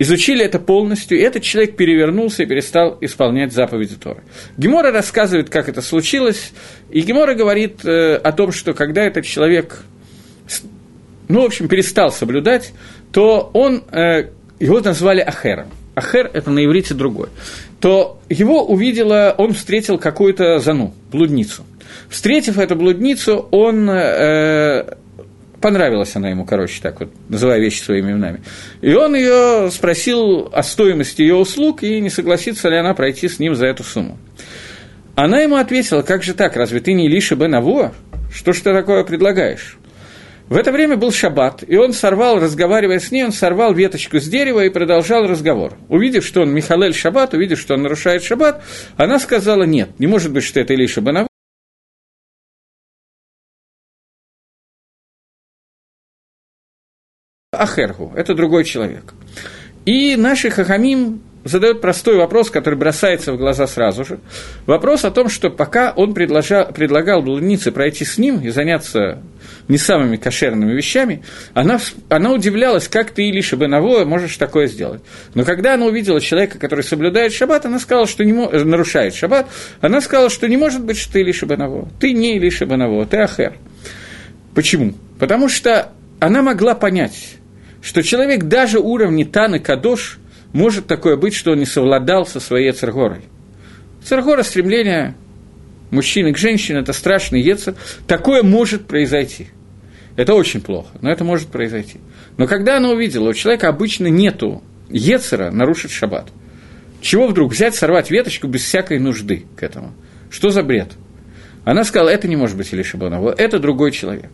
Изучили 0.00 0.42
это 0.42 0.58
полностью, 0.58 1.18
и 1.18 1.20
этот 1.20 1.42
человек 1.42 1.76
перевернулся 1.76 2.42
и 2.42 2.46
перестал 2.46 2.96
исполнять 3.02 3.52
заповеди 3.52 3.96
Торы. 3.96 4.22
Гемора 4.56 4.90
рассказывает, 4.90 5.50
как 5.50 5.68
это 5.68 5.82
случилось, 5.82 6.52
и 6.90 7.02
Гемора 7.02 7.34
говорит 7.34 7.84
э, 7.84 8.16
о 8.16 8.32
том, 8.32 8.50
что 8.50 8.72
когда 8.72 9.04
этот 9.04 9.26
человек, 9.26 9.84
ну, 11.28 11.42
в 11.42 11.44
общем, 11.44 11.68
перестал 11.68 12.10
соблюдать, 12.10 12.72
то 13.12 13.50
он, 13.52 13.84
э, 13.92 14.30
его 14.58 14.80
назвали 14.80 15.20
Ахером. 15.20 15.68
Ахер– 15.94 16.30
это 16.32 16.50
на 16.50 16.64
иврите 16.64 16.94
другой. 16.94 17.28
То 17.78 18.20
его 18.30 18.64
увидела, 18.64 19.34
он 19.36 19.52
встретил 19.52 19.98
какую-то 19.98 20.60
зану, 20.60 20.94
блудницу. 21.12 21.64
Встретив 22.08 22.58
эту 22.58 22.74
блудницу, 22.74 23.48
он 23.50 23.90
э, 23.90 24.94
понравилась 25.60 26.16
она 26.16 26.30
ему, 26.30 26.44
короче, 26.44 26.80
так 26.82 27.00
вот, 27.00 27.10
называя 27.28 27.60
вещи 27.60 27.82
своими 27.82 28.12
именами. 28.12 28.42
И 28.80 28.92
он 28.94 29.14
ее 29.14 29.70
спросил 29.70 30.50
о 30.52 30.62
стоимости 30.62 31.22
ее 31.22 31.34
услуг 31.34 31.82
и 31.82 32.00
не 32.00 32.10
согласится 32.10 32.68
ли 32.68 32.76
она 32.76 32.94
пройти 32.94 33.28
с 33.28 33.38
ним 33.38 33.54
за 33.54 33.66
эту 33.66 33.84
сумму. 33.84 34.18
Она 35.14 35.40
ему 35.40 35.56
ответила, 35.56 36.02
как 36.02 36.22
же 36.22 36.34
так, 36.34 36.56
разве 36.56 36.80
ты 36.80 36.92
не 36.92 37.08
Лиша 37.08 37.36
бен 37.36 37.54
Аво? 37.54 37.92
Что 38.32 38.52
ж 38.52 38.60
ты 38.60 38.72
такое 38.72 39.04
предлагаешь? 39.04 39.76
В 40.50 40.56
это 40.56 40.72
время 40.72 40.96
был 40.96 41.12
шаббат, 41.12 41.62
и 41.64 41.76
он 41.76 41.92
сорвал, 41.92 42.40
разговаривая 42.40 42.98
с 42.98 43.12
ней, 43.12 43.24
он 43.24 43.30
сорвал 43.30 43.72
веточку 43.72 44.18
с 44.18 44.26
дерева 44.26 44.64
и 44.64 44.68
продолжал 44.68 45.28
разговор. 45.28 45.74
Увидев, 45.88 46.24
что 46.24 46.42
он 46.42 46.52
Михалель 46.52 46.92
Шаббат, 46.92 47.34
увидев, 47.34 47.60
что 47.60 47.74
он 47.74 47.82
нарушает 47.82 48.24
Шаббат, 48.24 48.60
она 48.96 49.20
сказала, 49.20 49.62
нет, 49.62 49.90
не 50.00 50.08
может 50.08 50.32
быть, 50.32 50.42
что 50.42 50.58
это 50.58 50.74
Илиша 50.74 51.02
Банава, 51.02 51.29
Ахергу, 57.52 58.12
это 58.14 58.36
другой 58.36 58.62
человек. 58.62 59.12
И 59.84 60.14
наши 60.14 60.50
хахамим 60.50 61.20
задают 61.42 61.80
простой 61.80 62.14
вопрос, 62.14 62.48
который 62.48 62.76
бросается 62.76 63.32
в 63.32 63.38
глаза 63.38 63.66
сразу 63.66 64.04
же. 64.04 64.20
Вопрос 64.66 65.04
о 65.04 65.10
том, 65.10 65.28
что 65.28 65.50
пока 65.50 65.90
он 65.90 66.14
предлагал, 66.14 66.72
предлагал 66.72 67.22
блуднице 67.22 67.72
пройти 67.72 68.04
с 68.04 68.18
ним 68.18 68.38
и 68.38 68.50
заняться 68.50 69.20
не 69.66 69.78
самыми 69.78 70.16
кошерными 70.16 70.72
вещами, 70.74 71.24
она, 71.52 71.80
она 72.08 72.30
удивлялась, 72.30 72.86
как 72.86 73.10
ты, 73.10 73.28
Илиша 73.28 73.56
Бенаво, 73.56 74.04
можешь 74.04 74.36
такое 74.36 74.68
сделать. 74.68 75.02
Но 75.34 75.42
когда 75.44 75.74
она 75.74 75.86
увидела 75.86 76.20
человека, 76.20 76.56
который 76.56 76.84
соблюдает 76.84 77.32
шаббат, 77.32 77.66
она 77.66 77.80
сказала, 77.80 78.06
что 78.06 78.24
не 78.24 78.32
мо... 78.32 78.48
нарушает 78.48 79.12
шаббат, 79.12 79.48
она 79.80 80.00
сказала, 80.00 80.30
что 80.30 80.46
не 80.46 80.56
может 80.56 80.84
быть, 80.84 80.98
что 80.98 81.14
ты 81.14 81.22
Илиша 81.22 81.46
Бенаво. 81.46 81.88
Ты 81.98 82.12
не 82.12 82.36
Илиша 82.36 82.64
Бенаво, 82.64 83.06
ты 83.06 83.16
Ахер. 83.16 83.54
Почему? 84.54 84.94
Потому 85.18 85.48
что 85.48 85.90
она 86.20 86.42
могла 86.42 86.74
понять, 86.74 87.39
что 87.82 88.02
человек 88.02 88.44
даже 88.44 88.78
уровня 88.78 89.26
Таны 89.26 89.58
Кадош– 89.58 90.18
может 90.52 90.86
такое 90.86 91.16
быть, 91.16 91.34
что 91.34 91.52
он 91.52 91.58
не 91.58 91.66
совладал 91.66 92.26
со 92.26 92.40
своей 92.40 92.72
царгорой. 92.72 93.22
Царгора– 94.04 94.42
стремление 94.44 95.14
мужчины 95.90 96.32
к 96.32 96.38
женщине, 96.38 96.80
это 96.80 96.92
страшный 96.92 97.40
ецер. 97.40 97.74
Такое 98.06 98.42
может 98.42 98.86
произойти. 98.86 99.48
Это 100.16 100.34
очень 100.34 100.60
плохо, 100.60 100.90
но 101.00 101.10
это 101.10 101.24
может 101.24 101.48
произойти. 101.48 101.98
Но 102.36 102.46
когда 102.46 102.78
она 102.78 102.90
увидела, 102.90 103.28
у 103.28 103.34
человека 103.34 103.68
обычно 103.68 104.08
нету 104.08 104.62
ецера 104.88 105.50
нарушить 105.50 105.92
шаббат. 105.92 106.28
Чего 107.00 107.28
вдруг 107.28 107.52
взять, 107.52 107.74
сорвать 107.74 108.10
веточку 108.10 108.46
без 108.46 108.62
всякой 108.62 108.98
нужды 108.98 109.44
к 109.56 109.62
этому? 109.62 109.94
Что 110.30 110.50
за 110.50 110.62
бред? 110.62 110.90
Она 111.70 111.84
сказала, 111.84 112.08
это 112.08 112.26
не 112.26 112.34
может 112.34 112.56
быть 112.56 112.72
Илиша 112.72 112.96
Банаво, 112.96 113.32
это 113.38 113.60
другой 113.60 113.92
человек. 113.92 114.28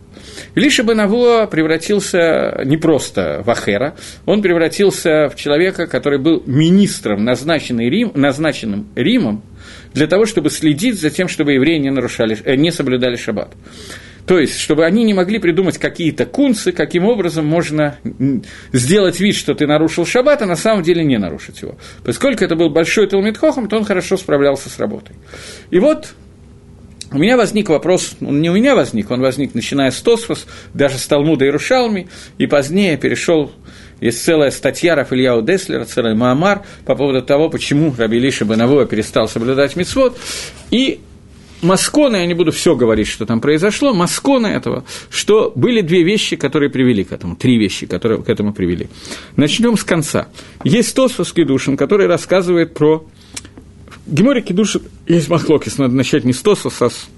Илиша 0.54 0.82
Банаво 0.84 1.44
превратился 1.44 2.62
не 2.64 2.78
просто 2.78 3.42
в 3.44 3.50
Ахера, 3.50 3.94
он 4.24 4.40
превратился 4.40 5.28
в 5.28 5.36
человека, 5.36 5.86
который 5.86 6.18
был 6.18 6.42
министром, 6.46 7.24
назначенный 7.24 7.90
Рим, 7.90 8.10
назначенным 8.14 8.88
Римом, 8.94 9.42
для 9.92 10.06
того, 10.06 10.24
чтобы 10.24 10.48
следить 10.48 10.98
за 10.98 11.10
тем, 11.10 11.28
чтобы 11.28 11.52
евреи 11.52 11.76
не, 11.76 11.90
нарушали, 11.90 12.38
э, 12.42 12.56
не 12.56 12.70
соблюдали 12.70 13.16
шаббат. 13.16 13.52
То 14.26 14.38
есть, 14.38 14.58
чтобы 14.58 14.86
они 14.86 15.04
не 15.04 15.12
могли 15.12 15.38
придумать 15.38 15.76
какие-то 15.76 16.24
кунцы, 16.24 16.72
каким 16.72 17.04
образом 17.04 17.44
можно 17.44 17.98
сделать 18.72 19.20
вид, 19.20 19.34
что 19.34 19.54
ты 19.54 19.66
нарушил 19.66 20.06
шаббат, 20.06 20.40
а 20.40 20.46
на 20.46 20.56
самом 20.56 20.82
деле 20.82 21.04
не 21.04 21.18
нарушить 21.18 21.60
его. 21.60 21.76
Поскольку 22.02 22.44
это 22.44 22.56
был 22.56 22.70
большой 22.70 23.06
Талмитхохом, 23.08 23.68
то 23.68 23.76
он 23.76 23.84
хорошо 23.84 24.16
справлялся 24.16 24.70
с 24.70 24.78
работой. 24.78 25.16
И 25.68 25.78
вот 25.78 26.14
у 27.12 27.18
меня 27.18 27.36
возник 27.36 27.68
вопрос, 27.68 28.16
он 28.20 28.40
не 28.40 28.50
у 28.50 28.54
меня 28.54 28.74
возник, 28.74 29.10
он 29.10 29.20
возник 29.20 29.54
начиная 29.54 29.90
с 29.90 30.00
Тосфос, 30.00 30.46
даже 30.74 30.98
с 30.98 31.06
Талмуда 31.06 31.44
и 31.44 31.50
Рушалми, 31.50 32.08
и 32.38 32.46
позднее 32.46 32.96
перешел 32.96 33.52
есть 34.00 34.22
целая 34.22 34.50
статья 34.50 34.94
Рафильяу 34.94 35.42
Деслера, 35.42 35.84
целый 35.84 36.14
Маамар 36.14 36.62
по 36.84 36.94
поводу 36.94 37.22
того, 37.22 37.48
почему 37.48 37.94
Раби 37.96 38.18
Лиша 38.18 38.44
Банавоя 38.44 38.84
перестал 38.84 39.26
соблюдать 39.26 39.74
мицвод. 39.74 40.18
И 40.70 41.00
Масконы, 41.62 42.16
я 42.16 42.26
не 42.26 42.34
буду 42.34 42.52
все 42.52 42.76
говорить, 42.76 43.08
что 43.08 43.24
там 43.24 43.40
произошло, 43.40 43.94
масконы 43.94 44.48
этого, 44.48 44.84
что 45.08 45.50
были 45.54 45.80
две 45.80 46.02
вещи, 46.02 46.36
которые 46.36 46.68
привели 46.68 47.02
к 47.02 47.12
этому, 47.12 47.34
три 47.34 47.56
вещи, 47.56 47.86
которые 47.86 48.22
к 48.22 48.28
этому 48.28 48.52
привели. 48.52 48.88
Начнем 49.36 49.78
с 49.78 49.82
конца. 49.82 50.28
Есть 50.64 50.94
Тосфос 50.94 51.32
Кедушин, 51.32 51.78
который 51.78 52.06
рассказывает 52.06 52.74
про 52.74 53.06
Геморе 54.06 54.40
Кедуш 54.40 54.78
есть 55.06 55.28
Махлокис, 55.28 55.78
надо 55.78 55.94
начать 55.94 56.24
не 56.24 56.32
с 56.32 56.40
Тососа, 56.40 56.86
а 56.86 56.90
с, 56.90 57.08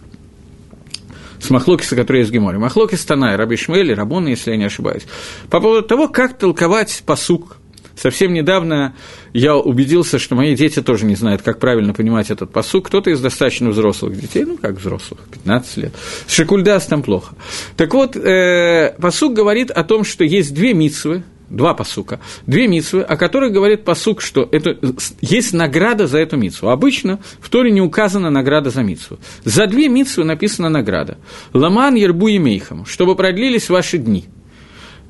с 1.40 1.51
Махлокиса, 1.51 1.96
который 1.96 2.18
есть 2.20 2.31
в 2.31 2.33
Геморе. 2.33 2.59
Махлокис 2.59 3.05
Танай, 3.05 3.37
Раби 3.37 3.57
Шмуэль, 3.57 3.92
Рабон, 3.92 4.27
если 4.27 4.53
я 4.53 4.57
не 4.57 4.64
ошибаюсь. 4.64 5.03
По 5.51 5.61
поводу 5.61 5.87
того, 5.87 6.09
как 6.09 6.38
толковать 6.38 7.03
посук. 7.05 7.59
Совсем 7.94 8.33
недавно 8.33 8.94
я 9.33 9.57
убедился, 9.57 10.20
что 10.20 10.37
мои 10.37 10.55
дети 10.55 10.81
тоже 10.81 11.05
не 11.05 11.16
знают, 11.16 11.42
как 11.42 11.59
правильно 11.59 11.92
понимать 11.92 12.31
этот 12.31 12.53
посук. 12.53 12.87
Кто-то 12.87 13.11
из 13.11 13.20
достаточно 13.20 13.70
взрослых 13.70 14.18
детей, 14.18 14.44
ну, 14.44 14.57
как 14.57 14.77
взрослых, 14.79 15.20
15 15.33 15.77
лет. 15.79 15.92
С 16.27 16.33
Шикульдас 16.33 16.87
там 16.87 17.03
плохо. 17.03 17.35
Так 17.77 17.92
вот, 17.94 18.16
э, 18.16 18.94
посук 19.01 19.35
говорит 19.35 19.72
о 19.72 19.83
том, 19.83 20.05
что 20.05 20.24
есть 20.24 20.55
две 20.55 20.74
митсвы, 20.74 21.24
два 21.50 21.74
посука, 21.74 22.20
две 22.46 22.68
митсвы, 22.68 23.02
о 23.02 23.16
которых 23.16 23.52
говорит 23.52 23.84
посук, 23.84 24.20
что 24.20 24.48
это, 24.50 24.78
есть 25.20 25.52
награда 25.52 26.06
за 26.06 26.18
эту 26.18 26.37
митсву. 26.37 26.68
Обычно 26.68 27.20
в 27.40 27.48
Торе 27.48 27.70
не 27.70 27.80
указана 27.80 28.30
награда 28.30 28.70
за 28.70 28.82
митсву. 28.82 29.18
За 29.44 29.66
две 29.66 29.88
митсвы 29.88 30.24
написана 30.24 30.68
награда. 30.68 31.18
Ламан 31.52 31.94
Ербу 31.94 32.28
Мейхам, 32.28 32.84
чтобы 32.84 33.16
продлились 33.16 33.68
ваши 33.68 33.98
дни. 33.98 34.26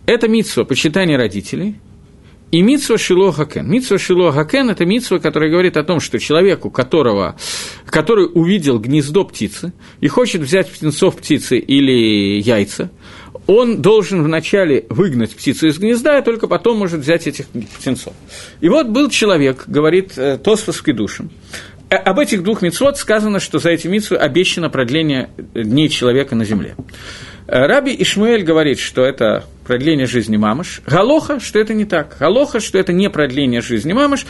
Это 0.06 0.28
митсва 0.28 0.64
почитания 0.64 1.18
родителей, 1.18 1.76
и 2.50 2.62
митсва 2.62 2.96
Шило 2.96 3.30
Хакен. 3.30 3.70
Митсва 3.70 3.98
Шило 3.98 4.32
Хакен– 4.32 4.70
это 4.70 4.86
митсва, 4.86 5.18
которая 5.18 5.50
говорит 5.50 5.76
о 5.76 5.84
том, 5.84 6.00
что 6.00 6.18
человеку, 6.18 6.70
которого, 6.70 7.36
который 7.84 8.26
увидел 8.32 8.78
гнездо 8.78 9.24
птицы 9.24 9.74
и 10.00 10.08
хочет 10.08 10.40
взять 10.40 10.70
птенцов 10.70 11.16
птицы 11.16 11.58
или 11.58 12.40
яйца, 12.40 12.90
он 13.48 13.80
должен 13.80 14.22
вначале 14.22 14.84
выгнать 14.90 15.34
птицу 15.34 15.68
из 15.68 15.78
гнезда, 15.78 16.18
а 16.18 16.22
только 16.22 16.46
потом 16.46 16.76
может 16.76 17.00
взять 17.00 17.26
этих 17.26 17.46
птенцов. 17.78 18.12
И 18.60 18.68
вот 18.68 18.88
был 18.88 19.08
человек, 19.08 19.64
говорит 19.66 20.18
э, 20.18 20.36
Тосфос 20.36 20.82
душам, 20.82 21.30
э, 21.88 21.96
об 21.96 22.18
этих 22.18 22.42
двух 22.42 22.60
митцвот 22.60 22.98
сказано, 22.98 23.40
что 23.40 23.58
за 23.58 23.70
эти 23.70 23.88
митцвы 23.88 24.18
обещано 24.18 24.68
продление 24.68 25.30
дней 25.54 25.88
человека 25.88 26.36
на 26.36 26.44
земле. 26.44 26.76
Э, 27.46 27.66
Раби 27.66 27.96
Ишмаэль 27.98 28.44
говорит, 28.44 28.78
что 28.78 29.02
это 29.02 29.46
продление 29.66 30.06
жизни 30.06 30.36
мамыш. 30.36 30.82
Галоха, 30.86 31.40
что 31.40 31.58
это 31.58 31.72
не 31.72 31.86
так. 31.86 32.18
Галоха, 32.20 32.60
что 32.60 32.76
это 32.76 32.92
не 32.92 33.08
продление 33.08 33.62
жизни 33.62 33.94
мамыш, 33.94 34.26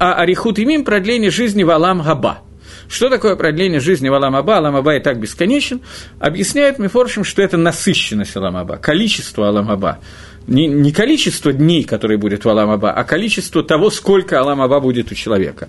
а 0.00 0.14
Арихут 0.14 0.58
имим 0.58 0.84
продление 0.84 1.30
жизни 1.30 1.62
Валам 1.62 2.02
Габа– 2.02 2.40
что 2.90 3.08
такое 3.08 3.36
продление 3.36 3.78
жизни 3.78 4.08
в 4.08 4.14
Аламаба? 4.14 4.56
Аламаба 4.56 4.96
и 4.96 5.00
так 5.00 5.20
бесконечен. 5.20 5.80
Объясняет 6.18 6.80
Мифоршим, 6.80 7.22
что 7.22 7.40
это 7.40 7.56
насыщенность 7.56 8.36
Аламаба, 8.36 8.78
количество 8.78 9.48
Аламаба. 9.48 10.00
Не, 10.48 10.66
не 10.66 10.90
количество 10.90 11.52
дней, 11.52 11.84
которые 11.84 12.18
будет 12.18 12.44
в 12.44 12.48
Аламаба, 12.48 12.90
а 12.90 13.04
количество 13.04 13.62
того, 13.62 13.90
сколько 13.90 14.40
Аламаба 14.40 14.80
будет 14.80 15.12
у 15.12 15.14
человека. 15.14 15.68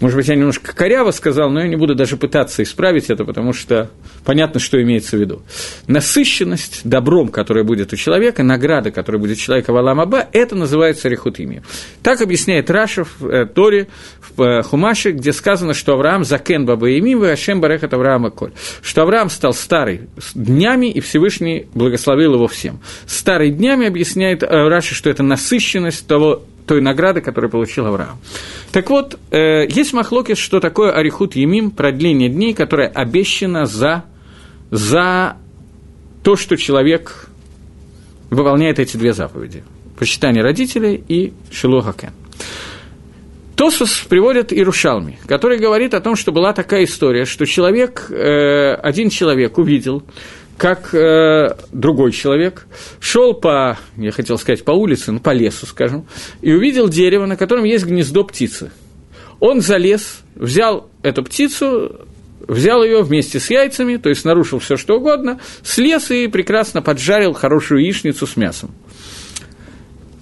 Может 0.00 0.16
быть, 0.16 0.28
я 0.28 0.34
немножко 0.34 0.74
коряво 0.74 1.10
сказал, 1.10 1.50
но 1.50 1.60
я 1.60 1.68
не 1.68 1.76
буду 1.76 1.94
даже 1.94 2.16
пытаться 2.18 2.62
исправить 2.62 3.08
это, 3.08 3.24
потому 3.24 3.54
что 3.54 3.90
понятно, 4.24 4.60
что 4.60 4.80
имеется 4.82 5.16
в 5.16 5.20
виду. 5.20 5.42
Насыщенность 5.86 6.82
добром, 6.84 7.28
которая 7.28 7.64
будет 7.64 7.92
у 7.94 7.96
человека, 7.96 8.42
награда, 8.42 8.90
которая 8.90 9.20
будет 9.20 9.38
у 9.38 9.40
человека 9.40 9.72
в 9.72 9.76
Аламаба, 9.76 10.26
это 10.32 10.54
называется 10.54 11.08
рехутимия. 11.08 11.62
Так 12.02 12.20
объясняет 12.20 12.70
Рашев 12.70 13.14
в 13.18 13.26
э, 13.26 13.46
Торе, 13.46 13.88
в 14.36 14.42
э, 14.42 14.62
Хумаше, 14.62 15.12
где 15.12 15.32
сказано, 15.32 15.72
что 15.72 15.94
Авраам 15.94 16.24
закен 16.24 16.66
баба 16.66 16.90
и 16.90 17.00
мим, 17.00 17.22
Ашем 17.22 17.62
барехат 17.62 17.94
Авраама 17.94 18.30
коль. 18.30 18.52
Что 18.82 19.02
Авраам 19.02 19.30
стал 19.30 19.54
старый 19.54 20.02
днями, 20.34 20.90
и 20.90 21.00
Всевышний 21.00 21.66
благословил 21.74 22.34
его 22.34 22.48
всем. 22.48 22.80
Старый 23.06 23.50
днями 23.50 23.86
объясняет 23.86 24.42
э, 24.42 24.46
Раши, 24.46 24.94
что 24.94 25.08
это 25.08 25.22
насыщенность 25.22 26.06
того 26.06 26.42
той 26.66 26.80
награды, 26.80 27.20
которую 27.20 27.50
получил 27.50 27.86
Авраам. 27.86 28.18
Так 28.72 28.90
вот, 28.90 29.18
э, 29.30 29.66
есть 29.68 29.92
махлокис, 29.92 30.38
что 30.38 30.60
такое 30.60 30.92
Арихут 30.92 31.36
Емим, 31.36 31.70
продление 31.70 32.28
дней, 32.28 32.54
которое 32.54 32.88
обещано 32.88 33.66
за, 33.66 34.04
за 34.70 35.36
то, 36.22 36.36
что 36.36 36.56
человек 36.56 37.28
выполняет 38.30 38.78
эти 38.78 38.96
две 38.96 39.12
заповеди. 39.12 39.62
почитание 39.98 40.42
родителей 40.42 41.02
и 41.08 41.32
Шилогакен. 41.50 42.12
Тосус 43.56 44.04
приводит 44.06 44.52
Ирушалми, 44.52 45.18
который 45.26 45.58
говорит 45.58 45.94
о 45.94 46.00
том, 46.00 46.14
что 46.14 46.30
была 46.30 46.52
такая 46.52 46.84
история, 46.84 47.24
что 47.24 47.46
человек, 47.46 48.06
э, 48.10 48.74
один 48.74 49.08
человек 49.08 49.56
увидел, 49.56 50.02
как 50.56 50.94
э, 50.94 51.54
другой 51.72 52.12
человек 52.12 52.66
шел 53.00 53.34
по, 53.34 53.78
я 53.96 54.10
хотел 54.10 54.38
сказать, 54.38 54.64
по 54.64 54.72
улице, 54.72 55.12
ну, 55.12 55.20
по 55.20 55.30
лесу, 55.30 55.66
скажем, 55.66 56.06
и 56.40 56.52
увидел 56.52 56.88
дерево, 56.88 57.26
на 57.26 57.36
котором 57.36 57.64
есть 57.64 57.84
гнездо 57.84 58.24
птицы. 58.24 58.70
Он 59.38 59.60
залез, 59.60 60.22
взял 60.34 60.88
эту 61.02 61.22
птицу, 61.22 62.06
взял 62.48 62.82
ее 62.82 63.02
вместе 63.02 63.38
с 63.38 63.50
яйцами, 63.50 63.96
то 63.96 64.08
есть 64.08 64.24
нарушил 64.24 64.58
все 64.58 64.76
что 64.76 64.96
угодно, 64.96 65.40
слез 65.62 66.10
и 66.10 66.26
прекрасно 66.28 66.80
поджарил 66.80 67.34
хорошую 67.34 67.82
яичницу 67.82 68.26
с 68.26 68.36
мясом. 68.36 68.74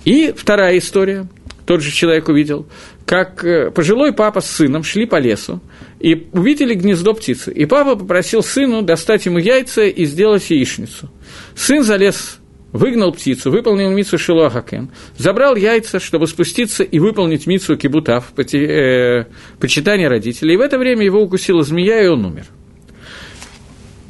И 0.05 0.35
вторая 0.37 0.79
история, 0.79 1.29
тот 1.67 1.81
же 1.81 1.91
человек 1.91 2.29
увидел, 2.29 2.67
как 3.07 3.45
э, 3.45 3.71
пожилой 3.71 4.13
папа 4.13 4.41
с 4.41 4.51
сыном 4.51 4.83
шли 4.85 5.07
по 5.07 5.19
лесу 5.19 5.61
и 5.99 6.29
увидели 6.33 6.75
гнездо 6.75 7.15
птицы. 7.15 7.53
И 7.53 7.65
папа 7.65 7.97
попросил 7.97 8.43
сыну 8.43 8.83
достать 8.83 9.27
ему 9.27 9.39
яйца 9.39 9.85
и 9.85 10.05
сделать 10.05 10.49
яичницу. 10.51 11.11
Сын 11.55 11.83
залез, 11.83 12.39
выгнал 12.73 13.13
птицу, 13.13 13.51
выполнил 13.51 13.91
мицу 13.91 14.19
Шилуахакен, 14.19 14.91
забрал 15.17 15.57
яйца, 15.57 16.01
чтобы 16.01 16.27
спуститься 16.27 16.83
и 16.83 16.99
выполнить 16.99 17.47
мицу 17.47 17.77
Кибутав, 17.77 18.33
э, 18.37 19.25
почитание 19.59 20.09
родителей. 20.09 20.55
И 20.55 20.57
в 20.59 20.61
это 20.61 20.79
время 20.79 21.05
его 21.05 21.23
укусила 21.23 21.63
змея, 21.63 22.03
и 22.03 22.09
он 22.09 22.27
умер. 22.27 22.47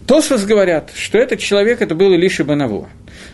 Тосфос 0.06 0.44
говорят, 0.44 0.90
что 0.94 1.18
этот 1.18 1.40
человек, 1.40 1.80
это 1.80 1.94
был 1.94 2.12
Илиша 2.12 2.44
Банавуа. 2.44 2.88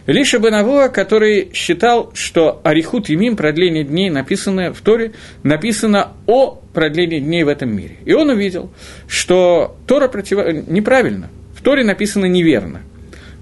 Илиша 0.07 0.39
Банавуа, 0.39 0.89
который 0.89 1.51
считал, 1.53 2.13
что 2.15 2.61
Арихут 2.63 3.09
Емим, 3.09 3.37
продление 3.37 3.83
дней, 3.83 4.09
написанное 4.09 4.73
в 4.73 4.81
Торе, 4.81 5.13
написано 5.43 6.13
о 6.27 6.61
продлении 6.73 7.19
дней 7.19 7.43
в 7.43 7.49
этом 7.49 7.75
мире. 7.75 7.97
И 8.05 8.13
он 8.13 8.31
увидел, 8.31 8.71
что 9.09 9.77
Тора 9.87 10.09
против... 10.09 10.39
неправильно, 10.69 11.29
в 11.57 11.63
Торе 11.63 11.85
написано 11.85 12.27
неверно. 12.27 12.83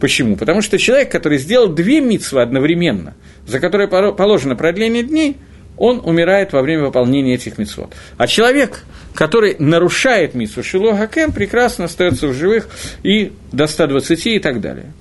Почему? 0.00 0.36
Потому 0.36 0.62
что 0.62 0.78
человек, 0.78 1.10
который 1.10 1.38
сделал 1.38 1.68
две 1.68 2.00
митсвы 2.00 2.40
одновременно, 2.40 3.14
за 3.46 3.60
которые 3.60 3.88
положено 3.88 4.56
продление 4.56 5.02
дней, 5.02 5.36
он 5.78 6.00
умирает 6.04 6.52
во 6.52 6.62
время 6.62 6.84
выполнения 6.84 7.34
этих 7.34 7.56
митцвот. 7.58 7.94
А 8.16 8.26
человек, 8.26 8.84
который 9.14 9.56
нарушает 9.58 10.34
митсу 10.34 10.62
Шило 10.62 10.96
Хакем, 10.96 11.32
прекрасно 11.32 11.84
остается 11.84 12.28
в 12.28 12.34
живых 12.34 12.68
и 13.02 13.32
до 13.52 13.66
120 13.66 14.26
и 14.26 14.38
так 14.38 14.60
далее. 14.60 14.92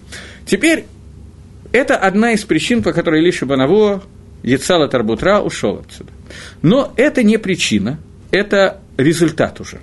Теперь, 0.45 0.85
это 1.71 1.97
одна 1.97 2.31
из 2.31 2.43
причин, 2.43 2.83
по 2.83 2.93
которой 2.93 3.21
Лиша 3.21 3.45
Банаво, 3.45 4.03
Яцала 4.43 4.87
Тарбутра 4.87 5.41
ушел 5.41 5.83
отсюда. 5.85 6.11
Но 6.61 6.93
это 6.95 7.23
не 7.23 7.37
причина, 7.37 7.99
это 8.31 8.79
результат 8.97 9.59
уже. 9.59 9.79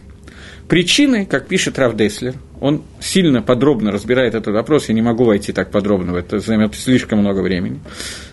Причины, 0.68 1.26
как 1.26 1.46
пишет 1.46 1.78
Рав 1.78 1.94
Деслер, 1.96 2.34
он 2.64 2.82
сильно 2.98 3.42
подробно 3.42 3.92
разбирает 3.92 4.34
этот 4.34 4.54
вопрос, 4.54 4.88
я 4.88 4.94
не 4.94 5.02
могу 5.02 5.24
войти 5.24 5.52
так 5.52 5.70
подробно, 5.70 6.16
это. 6.16 6.38
Займет 6.38 6.74
слишком 6.74 7.18
много 7.18 7.40
времени. 7.40 7.78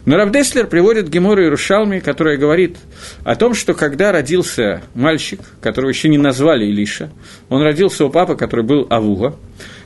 Но 0.06 0.16
Равдеслер 0.16 0.68
приводит 0.68 1.10
Гемору 1.10 1.42
Иерушалми, 1.42 2.00
которая 2.00 2.38
говорит 2.38 2.78
о 3.26 3.36
том, 3.36 3.54
что 3.54 3.74
когда 3.74 4.14
родился 4.14 4.84
мальчик, 4.96 5.42
которого 5.60 5.90
еще 5.90 6.08
не 6.08 6.18
назвали 6.18 6.64
Илиша, 6.64 7.12
он 7.50 7.62
родился 7.62 8.06
у 8.06 8.10
папы, 8.10 8.38
который 8.38 8.64
был 8.64 8.88
Авуга, 8.90 9.36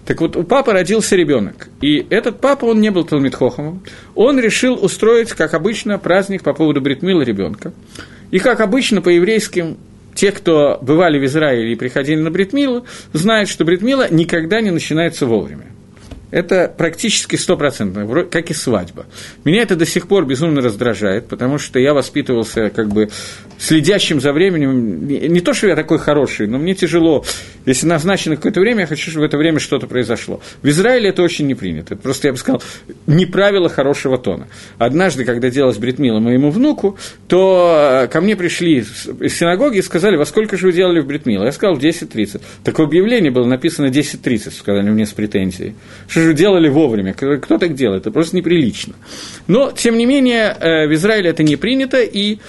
так 0.05 0.21
вот, 0.21 0.35
у 0.35 0.43
папы 0.43 0.73
родился 0.73 1.15
ребенок, 1.15 1.69
и 1.81 2.05
этот 2.11 2.39
папа, 2.39 2.65
он 2.65 2.79
не 2.79 2.91
был 2.91 3.03
Талмитхохомом, 3.03 3.81
он 4.13 4.39
решил 4.39 4.75
устроить, 4.75 5.31
как 5.31 5.55
обычно, 5.55 5.97
праздник 5.97 6.43
по 6.43 6.53
поводу 6.53 6.81
бритмила 6.81 7.23
ребенка. 7.23 7.73
И, 8.29 8.37
как 8.37 8.59
обычно, 8.59 9.01
по 9.01 9.09
еврейским 9.09 9.77
те, 10.15 10.31
кто 10.31 10.79
бывали 10.81 11.19
в 11.19 11.25
Израиле 11.25 11.73
и 11.73 11.75
приходили 11.75 12.19
на 12.19 12.31
Бритмилу, 12.31 12.85
знают, 13.13 13.49
что 13.49 13.65
Бритмила 13.65 14.07
никогда 14.09 14.61
не 14.61 14.71
начинается 14.71 15.25
вовремя 15.25 15.74
это 16.35 16.67
практически 16.67 17.37
стопроцентно, 17.37 18.25
как 18.25 18.51
и 18.51 18.53
свадьба. 18.53 19.05
Меня 19.45 19.61
это 19.61 19.77
до 19.77 19.85
сих 19.85 20.09
пор 20.09 20.25
безумно 20.25 20.59
раздражает, 20.61 21.29
потому 21.29 21.57
что 21.57 21.79
я 21.79 21.93
воспитывался 21.93 22.69
как 22.71 22.89
бы 22.89 23.09
следящим 23.57 24.19
за 24.19 24.33
временем. 24.33 25.07
Не 25.07 25.39
то, 25.39 25.53
что 25.53 25.67
я 25.67 25.77
такой 25.77 25.97
хороший, 25.97 26.47
но 26.47 26.57
мне 26.57 26.75
тяжело. 26.75 27.23
Если 27.65 27.87
назначено 27.87 28.35
какое-то 28.35 28.59
время, 28.59 28.81
я 28.81 28.85
хочу, 28.85 29.11
чтобы 29.11 29.27
в 29.27 29.29
это 29.29 29.37
время 29.37 29.59
что-то 29.59 29.87
произошло. 29.87 30.41
В 30.61 30.67
Израиле 30.67 31.11
это 31.11 31.23
очень 31.23 31.47
не 31.47 31.55
принято. 31.55 31.95
Просто, 31.95 32.27
я 32.27 32.33
бы 32.33 32.37
сказал, 32.37 32.61
не 33.07 33.25
правило 33.25 33.69
хорошего 33.69 34.17
тона. 34.17 34.49
Однажды, 34.77 35.23
когда 35.23 35.49
делалось 35.49 35.77
бритмила 35.77 36.19
моему 36.19 36.51
внуку, 36.51 36.97
то 37.29 38.03
э, 38.03 38.07
ко 38.09 38.19
мне 38.19 38.35
пришли 38.35 38.79
из 38.79 39.37
синагоги 39.37 39.77
и 39.77 39.81
сказали, 39.81 40.17
во 40.17 40.25
сколько 40.25 40.57
же 40.57 40.67
вы 40.67 40.73
делали 40.73 40.99
в 40.99 41.07
бритмила? 41.07 41.45
Я 41.45 41.53
сказал, 41.53 41.75
в 41.75 41.79
10.30. 41.79 42.41
Такое 42.65 42.87
объявление 42.87 43.31
было 43.31 43.45
написано 43.45 43.85
10.30, 43.85 44.51
сказали 44.51 44.89
мне 44.89 45.05
с 45.05 45.13
претензией. 45.13 45.75
Что 46.09 46.24
же 46.25 46.33
делали 46.33 46.67
вовремя? 46.67 47.13
Кто 47.13 47.57
так 47.57 47.75
делает? 47.75 48.01
Это 48.01 48.11
просто 48.11 48.35
неприлично. 48.35 48.95
Но, 49.47 49.71
тем 49.71 49.97
не 49.97 50.05
менее, 50.05 50.55
э, 50.59 50.87
в 50.87 50.93
Израиле 50.93 51.29
это 51.29 51.43
не 51.43 51.55
принято, 51.55 52.01
и 52.01 52.39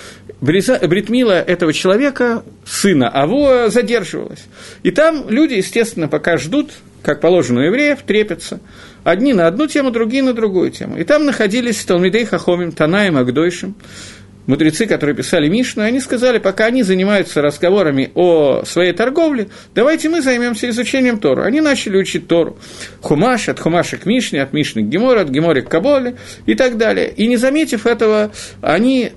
бритмила 0.41 1.33
этого 1.33 1.73
человека, 1.73 2.43
сына 2.65 3.09
Аво, 3.09 3.71
задерживалась. 3.71 4.45
И 4.83 4.91
там 4.91 5.29
люди, 5.29 5.55
естественно, 5.55 6.09
пока 6.09 6.37
ждут, 6.37 6.71
как 7.03 7.21
положено 7.21 7.61
у 7.61 7.65
евреев, 7.65 8.01
трепятся. 8.07 8.61
Одни 9.05 9.33
на 9.33 9.47
одну 9.47 9.67
тему, 9.67 9.91
другие 9.91 10.23
на 10.23 10.33
другую 10.33 10.73
тему. 10.73 10.99
И 10.99 11.05
там 11.05 11.25
находились 11.25 11.85
Талмидей 11.85 12.25
Хахомим, 12.25 12.73
Танаем 12.73 13.17
Агдойшим, 13.17 13.77
мудрецы, 14.47 14.87
которые 14.87 15.15
писали 15.15 15.49
Мишну, 15.49 15.83
они 15.83 16.01
сказали, 16.01 16.39
пока 16.39 16.67
они 16.67 16.83
занимаются 16.83 17.43
разговорами 17.43 18.11
о 18.15 18.63
своей 18.65 18.93
торговле, 18.93 19.49
давайте 19.75 20.09
мы 20.09 20.23
займемся 20.23 20.69
изучением 20.71 21.19
Тору. 21.19 21.43
Они 21.43 21.61
начали 21.61 21.97
учить 21.97 22.29
Тору. 22.29 22.59
Хумаш, 23.01 23.49
от 23.49 23.61
Хумаша 23.61 23.97
к 23.97 24.07
Мишне, 24.07 24.43
от 24.43 24.53
Мишны 24.53 24.83
к 24.83 24.87
Геморе, 24.87 25.21
от 25.21 25.29
Геморе 25.29 25.63
к 25.63 25.69
Каболе 25.69 26.17
и 26.47 26.55
так 26.55 26.77
далее. 26.77 27.13
И 27.17 27.27
не 27.27 27.37
заметив 27.37 27.87
этого, 27.87 28.33
они 28.61 29.13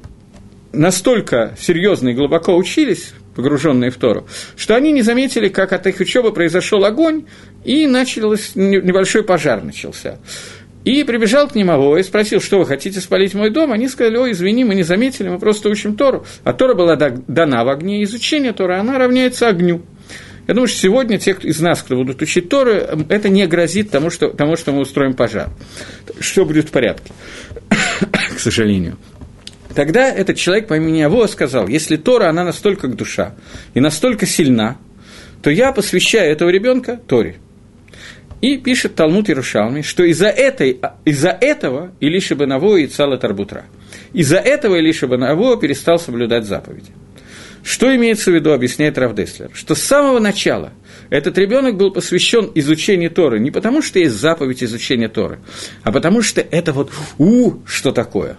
настолько 0.71 1.55
серьезно 1.59 2.09
и 2.09 2.13
глубоко 2.13 2.55
учились, 2.55 3.13
погруженные 3.35 3.89
в 3.89 3.95
Тору, 3.95 4.27
что 4.57 4.75
они 4.75 4.91
не 4.91 5.01
заметили, 5.01 5.47
как 5.47 5.71
от 5.71 5.87
их 5.87 5.99
учебы 5.99 6.33
произошел 6.33 6.83
огонь, 6.83 7.25
и 7.63 7.87
начался 7.87 8.51
небольшой 8.55 9.23
пожар 9.23 9.63
начался. 9.63 10.19
И 10.85 11.03
прибежал 11.03 11.47
к 11.49 11.55
Авой 11.55 11.99
и 11.99 12.03
спросил, 12.03 12.39
что 12.39 12.59
вы 12.59 12.65
хотите 12.65 13.01
спалить 13.01 13.33
мой 13.33 13.49
дом? 13.49 13.73
Они 13.73 13.87
сказали, 13.89 14.17
ой, 14.17 14.31
извини, 14.31 14.63
мы 14.63 14.75
не 14.75 14.83
заметили, 14.83 15.27
мы 15.27 15.37
просто 15.37 15.69
учим 15.69 15.95
Тору. 15.95 16.25
А 16.43 16.53
Тора 16.53 16.73
была 16.73 16.95
дана 16.95 17.63
в 17.65 17.69
огне, 17.69 18.03
изучение 18.03 18.53
Торы, 18.53 18.75
она 18.75 18.97
равняется 18.97 19.49
огню. 19.49 19.81
Я 20.47 20.53
думаю, 20.53 20.67
что 20.67 20.79
сегодня 20.79 21.19
те 21.19 21.35
из 21.41 21.59
нас, 21.59 21.83
кто 21.83 21.95
будут 21.95 22.21
учить 22.21 22.49
Тору, 22.49 22.71
это 22.71 23.29
не 23.29 23.45
грозит 23.45 23.91
тому, 23.91 24.09
что, 24.09 24.29
тому, 24.29 24.55
что 24.55 24.71
мы 24.71 24.81
устроим 24.81 25.13
пожар. 25.13 25.49
Что 26.19 26.45
будет 26.45 26.69
в 26.69 26.71
порядке, 26.71 27.11
к 28.35 28.39
сожалению. 28.39 28.97
Тогда 29.75 30.09
этот 30.09 30.37
человек 30.37 30.67
по 30.67 30.77
имени 30.77 31.01
Аво 31.01 31.27
сказал, 31.27 31.67
если 31.67 31.97
Тора, 31.97 32.29
она 32.29 32.43
настолько 32.43 32.87
душа 32.87 33.35
и 33.73 33.79
настолько 33.79 34.25
сильна, 34.25 34.77
то 35.43 35.51
я 35.51 35.71
посвящаю 35.71 36.31
этого 36.31 36.49
ребенка 36.49 36.99
Торе– 37.05 37.35
и 38.41 38.57
пишет 38.57 38.95
Талмуд 38.95 39.29
Иерушалми, 39.29 39.81
что 39.81 40.03
из-за, 40.03 40.27
этой, 40.27 40.79
из-за 41.05 41.29
этого 41.29 41.91
Илиша 41.99 42.35
Банаво 42.35 42.77
и 42.77 42.87
Цала 42.87 43.17
Тарбутра. 43.17 43.65
Из-за 44.13 44.37
этого 44.37 44.77
Илиша 44.77 45.07
Банаво 45.07 45.57
перестал 45.57 45.99
соблюдать 45.99 46.45
заповеди. 46.45 46.91
Что 47.63 47.93
имеется 47.95 48.31
в 48.31 48.33
виду, 48.33 48.53
объясняет 48.53 48.97
Равдеслер, 48.97 49.51
что 49.53 49.75
с 49.75 49.81
самого 49.81 50.19
начала 50.19 50.71
этот 51.09 51.37
ребенок 51.37 51.75
был 51.75 51.91
посвящен 51.91 52.49
изучению 52.55 53.11
Торы 53.11 53.39
не 53.39 53.51
потому, 53.51 53.81
что 53.81 53.99
есть 53.99 54.15
заповедь 54.15 54.63
изучения 54.63 55.09
Торы, 55.09 55.39
а 55.83 55.91
потому 55.91 56.21
что 56.21 56.41
это 56.41 56.71
вот 56.71 56.91
«у» 57.17 57.55
что 57.65 57.91
такое. 57.91 58.37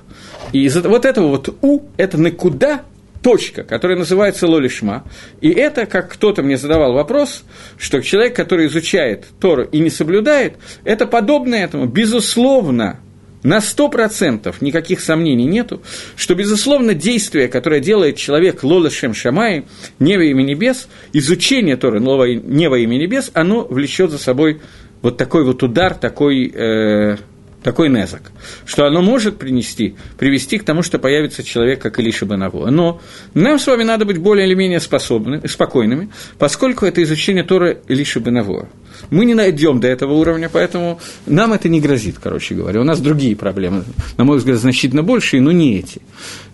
И 0.52 0.64
из 0.64 0.76
вот 0.76 1.04
этого 1.04 1.28
вот 1.28 1.54
«у»– 1.60 1.82
это 1.96 2.16
«накуда», 2.16 2.82
точка, 3.22 3.64
которая 3.64 3.98
называется 3.98 4.46
лолишма. 4.46 5.04
И 5.40 5.50
это, 5.50 5.86
как 5.86 6.12
кто-то 6.12 6.42
мне 6.42 6.56
задавал 6.56 6.92
вопрос, 6.92 7.44
что 7.78 8.00
человек, 8.02 8.34
который 8.34 8.66
изучает 8.66 9.26
Тору 9.40 9.64
и 9.64 9.78
не 9.78 9.90
соблюдает, 9.90 10.54
это 10.84 11.06
подобно 11.06 11.54
этому, 11.54 11.86
безусловно, 11.86 13.00
на 13.42 13.60
сто 13.60 13.88
процентов 13.88 14.60
никаких 14.60 15.00
сомнений 15.00 15.46
нету, 15.46 15.82
что, 16.16 16.34
безусловно, 16.34 16.94
действие, 16.94 17.48
которое 17.48 17.80
делает 17.80 18.16
человек 18.16 18.62
Лолашем 18.62 19.14
Шамай, 19.14 19.64
не 19.98 20.16
во 20.16 20.24
имя 20.24 20.42
небес, 20.42 20.88
изучение 21.12 21.76
Торы 21.76 22.00
не 22.00 22.68
во 22.68 22.78
имя 22.78 22.96
небес, 22.96 23.30
оно 23.34 23.64
влечет 23.64 24.10
за 24.10 24.18
собой 24.18 24.60
вот 25.02 25.16
такой 25.16 25.44
вот 25.44 25.62
удар, 25.62 25.94
такой, 25.94 26.52
э, 26.54 27.16
такой 27.62 27.88
незак, 27.88 28.22
что 28.64 28.86
оно 28.86 29.02
может 29.02 29.38
принести, 29.38 29.96
привести 30.18 30.58
к 30.58 30.64
тому, 30.64 30.82
что 30.82 30.98
появится 30.98 31.42
человек, 31.42 31.80
как 31.80 31.98
Илиша 31.98 32.26
Банавуа. 32.26 32.70
Но 32.70 33.00
нам 33.34 33.58
с 33.58 33.66
вами 33.66 33.82
надо 33.82 34.04
быть 34.04 34.18
более 34.18 34.46
или 34.46 34.54
менее 34.54 34.80
способными, 34.80 35.46
спокойными, 35.46 36.10
поскольку 36.38 36.86
это 36.86 37.02
изучение 37.02 37.44
Тора 37.44 37.76
Илиша 37.88 38.20
Банавуа. 38.20 38.68
Мы 39.10 39.24
не 39.24 39.34
найдем 39.34 39.80
до 39.80 39.88
этого 39.88 40.14
уровня, 40.14 40.48
поэтому 40.52 41.00
нам 41.26 41.52
это 41.52 41.68
не 41.68 41.80
грозит, 41.80 42.18
короче 42.18 42.54
говоря. 42.54 42.80
У 42.80 42.84
нас 42.84 43.00
другие 43.00 43.36
проблемы, 43.36 43.84
на 44.16 44.24
мой 44.24 44.38
взгляд, 44.38 44.58
значительно 44.58 45.02
большие, 45.02 45.40
но 45.40 45.52
не 45.52 45.78
эти. 45.78 46.00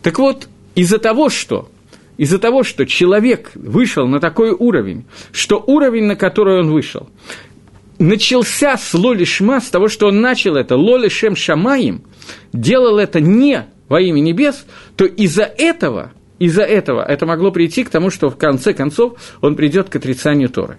Так 0.02 0.18
вот, 0.18 0.48
из-за 0.74 0.98
того, 0.98 1.28
что 1.28 1.70
из-за 2.16 2.38
того, 2.38 2.62
что 2.62 2.86
человек 2.86 3.50
вышел 3.54 4.07
на 4.09 4.20
такой 4.20 4.50
уровень, 4.50 5.04
что 5.32 5.62
уровень, 5.66 6.04
на 6.04 6.16
который 6.16 6.61
он 6.61 6.70
вышел, 6.70 7.09
начался 7.99 8.76
с 8.76 8.94
Лоли 8.94 9.24
Шма, 9.24 9.61
с 9.61 9.68
того, 9.68 9.88
что 9.88 10.09
он 10.09 10.20
начал 10.20 10.57
это 10.57 10.76
Лоли 10.76 11.09
Шем 11.09 11.36
Шамаем, 11.36 12.03
делал 12.53 12.99
это 12.99 13.20
не 13.20 13.66
во 13.88 14.01
имя 14.01 14.20
небес, 14.20 14.66
то 14.97 15.05
из-за 15.05 15.44
этого, 15.44 16.12
из-за 16.38 16.62
этого 16.62 17.03
это 17.03 17.26
могло 17.26 17.51
прийти 17.51 17.84
к 17.84 17.90
тому, 17.90 18.11
что 18.11 18.28
в 18.30 18.36
конце 18.36 18.74
концов 18.74 19.14
он 19.40 19.57
придет 19.57 19.88
к 19.88 19.97
отрицанию 19.97 20.49
Торы. 20.49 20.78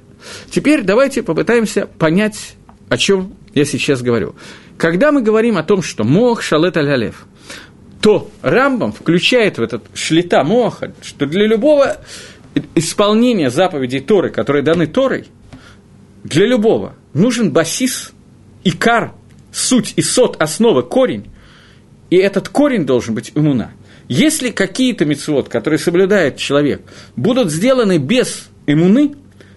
Теперь 0.50 0.84
давайте 0.84 1.24
попытаемся 1.24 1.88
понять, 1.88 2.56
о 2.90 2.98
чем 2.98 3.34
я 3.54 3.66
сейчас 3.66 4.02
говорю. 4.02 4.36
Когда 4.78 5.12
мы 5.12 5.22
говорим 5.22 5.58
о 5.58 5.64
том, 5.64 5.82
что 5.82 6.04
Мох 6.04 6.42
Шалет 6.42 6.78
аль 6.78 7.12
то 8.02 8.30
Рамбам 8.42 8.92
включает 8.92 9.58
в 9.58 9.62
этот 9.62 9.84
шлита 9.94 10.44
Моха, 10.44 10.94
что 11.02 11.26
для 11.26 11.48
любого 11.48 11.98
исполнения 12.76 13.50
заповедей 13.50 14.00
Торы, 14.00 14.30
которые 14.30 14.64
даны 14.64 14.88
Торой, 14.88 15.26
для 16.24 16.46
любого 16.46 16.96
нужен 17.14 17.52
басис, 17.52 18.12
икар, 18.64 19.14
суть, 19.52 19.94
и 19.96 20.02
сот, 20.02 20.42
основа, 20.42 20.82
корень, 20.82 21.30
и 22.10 22.18
этот 22.18 22.50
корень 22.50 22.86
должен 22.86 23.16
быть 23.16 23.32
иммуна. 23.36 23.72
Если 24.08 24.52
какие-то 24.52 25.06
мецвод, 25.06 25.50
которые 25.50 25.80
соблюдает 25.80 26.38
человек, 26.38 26.82
будут 27.16 27.52
сделаны 27.52 27.98
без 27.98 28.50
иммуны, 28.66 29.16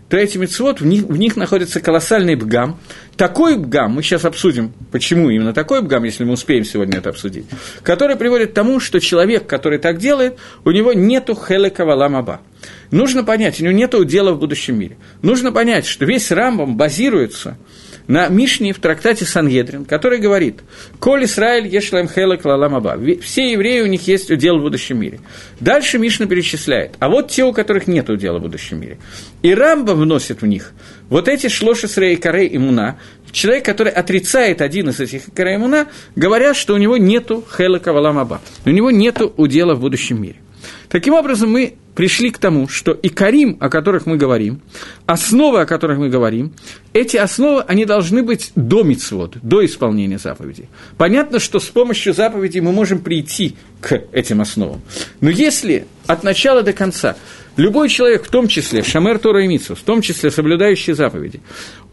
то 0.08 0.16
эти 0.16 0.38
мецвод, 0.38 0.80
в 0.80 0.86
них, 0.86 1.04
в 1.04 1.16
них 1.16 1.36
находится 1.36 1.80
колоссальный 1.80 2.34
бгам. 2.34 2.80
Такой 3.20 3.58
бгам, 3.58 3.92
мы 3.92 4.02
сейчас 4.02 4.24
обсудим, 4.24 4.72
почему 4.90 5.28
именно 5.28 5.52
такой 5.52 5.82
бгам, 5.82 6.04
если 6.04 6.24
мы 6.24 6.32
успеем 6.32 6.64
сегодня 6.64 7.00
это 7.00 7.10
обсудить, 7.10 7.44
который 7.82 8.16
приводит 8.16 8.52
к 8.52 8.54
тому, 8.54 8.80
что 8.80 8.98
человек, 8.98 9.46
который 9.46 9.78
так 9.78 9.98
делает, 9.98 10.38
у 10.64 10.70
него 10.70 10.94
нету 10.94 11.34
хелека 11.34 11.84
валамаба. 11.84 12.40
Нужно 12.90 13.22
понять, 13.22 13.60
у 13.60 13.64
него 13.64 13.74
нет 13.74 13.94
дела 14.06 14.32
в 14.32 14.38
будущем 14.38 14.78
мире. 14.78 14.96
Нужно 15.20 15.52
понять, 15.52 15.84
что 15.84 16.06
весь 16.06 16.30
Рамбам 16.30 16.78
базируется 16.78 17.58
на 18.06 18.28
Мишне 18.28 18.72
в 18.72 18.78
трактате 18.78 19.24
Сангедрин, 19.24 19.84
который 19.84 20.18
говорит 20.18 20.60
«Коль 20.98 21.24
Исраиль 21.24 21.66
ешлем 21.66 22.08
хелек 22.08 22.44
лаламаба». 22.44 22.98
Все 23.22 23.52
евреи, 23.52 23.80
у 23.82 23.86
них 23.86 24.06
есть 24.06 24.30
удел 24.30 24.58
в 24.58 24.62
будущем 24.62 25.00
мире. 25.00 25.20
Дальше 25.60 25.98
Мишна 25.98 26.26
перечисляет. 26.26 26.96
А 26.98 27.08
вот 27.08 27.28
те, 27.28 27.44
у 27.44 27.52
которых 27.52 27.86
нет 27.86 28.08
удела 28.10 28.38
в 28.38 28.42
будущем 28.42 28.80
мире. 28.80 28.98
И 29.42 29.54
Рамбам 29.54 30.00
вносит 30.00 30.42
в 30.42 30.46
них 30.46 30.72
вот 31.08 31.28
эти 31.28 31.48
шлоши 31.48 31.88
срей 31.88 32.16
карей 32.16 32.48
и 32.48 32.58
муна, 32.58 32.98
человек, 33.32 33.64
который 33.64 33.92
отрицает 33.92 34.62
один 34.62 34.88
из 34.88 35.00
этих 35.00 35.24
карей 35.34 35.56
и 35.56 35.86
говорят, 36.16 36.56
что 36.56 36.74
у 36.74 36.76
него 36.78 36.96
нету 36.96 37.44
хелека 37.56 37.92
валамаба. 37.92 38.40
У 38.64 38.70
него 38.70 38.90
нету 38.90 39.32
удела 39.36 39.74
в 39.74 39.80
будущем 39.80 40.22
мире. 40.22 40.36
Таким 40.88 41.14
образом, 41.14 41.50
мы 41.50 41.74
пришли 41.94 42.30
к 42.30 42.38
тому, 42.38 42.68
что 42.68 42.92
и 42.92 43.08
Карим, 43.08 43.56
о 43.60 43.68
которых 43.68 44.06
мы 44.06 44.16
говорим, 44.16 44.60
основы, 45.06 45.60
о 45.60 45.66
которых 45.66 45.98
мы 45.98 46.08
говорим, 46.08 46.52
эти 46.92 47.16
основы, 47.16 47.62
они 47.62 47.84
должны 47.84 48.22
быть 48.22 48.52
до 48.54 48.82
мицвод, 48.82 49.36
до 49.42 49.64
исполнения 49.64 50.18
заповедей. 50.18 50.68
Понятно, 50.96 51.38
что 51.38 51.58
с 51.60 51.66
помощью 51.66 52.14
заповедей 52.14 52.60
мы 52.60 52.72
можем 52.72 53.00
прийти 53.00 53.56
к 53.80 54.02
этим 54.12 54.40
основам. 54.40 54.80
Но 55.20 55.30
если 55.30 55.86
от 56.06 56.22
начала 56.22 56.62
до 56.62 56.72
конца 56.72 57.16
любой 57.56 57.88
человек, 57.88 58.24
в 58.24 58.30
том 58.30 58.48
числе 58.48 58.82
Шамер 58.82 59.18
Тора 59.18 59.44
и 59.44 59.48
Митсу, 59.48 59.74
в 59.74 59.80
том 59.80 60.02
числе 60.02 60.30
соблюдающий 60.30 60.92
заповеди, 60.92 61.40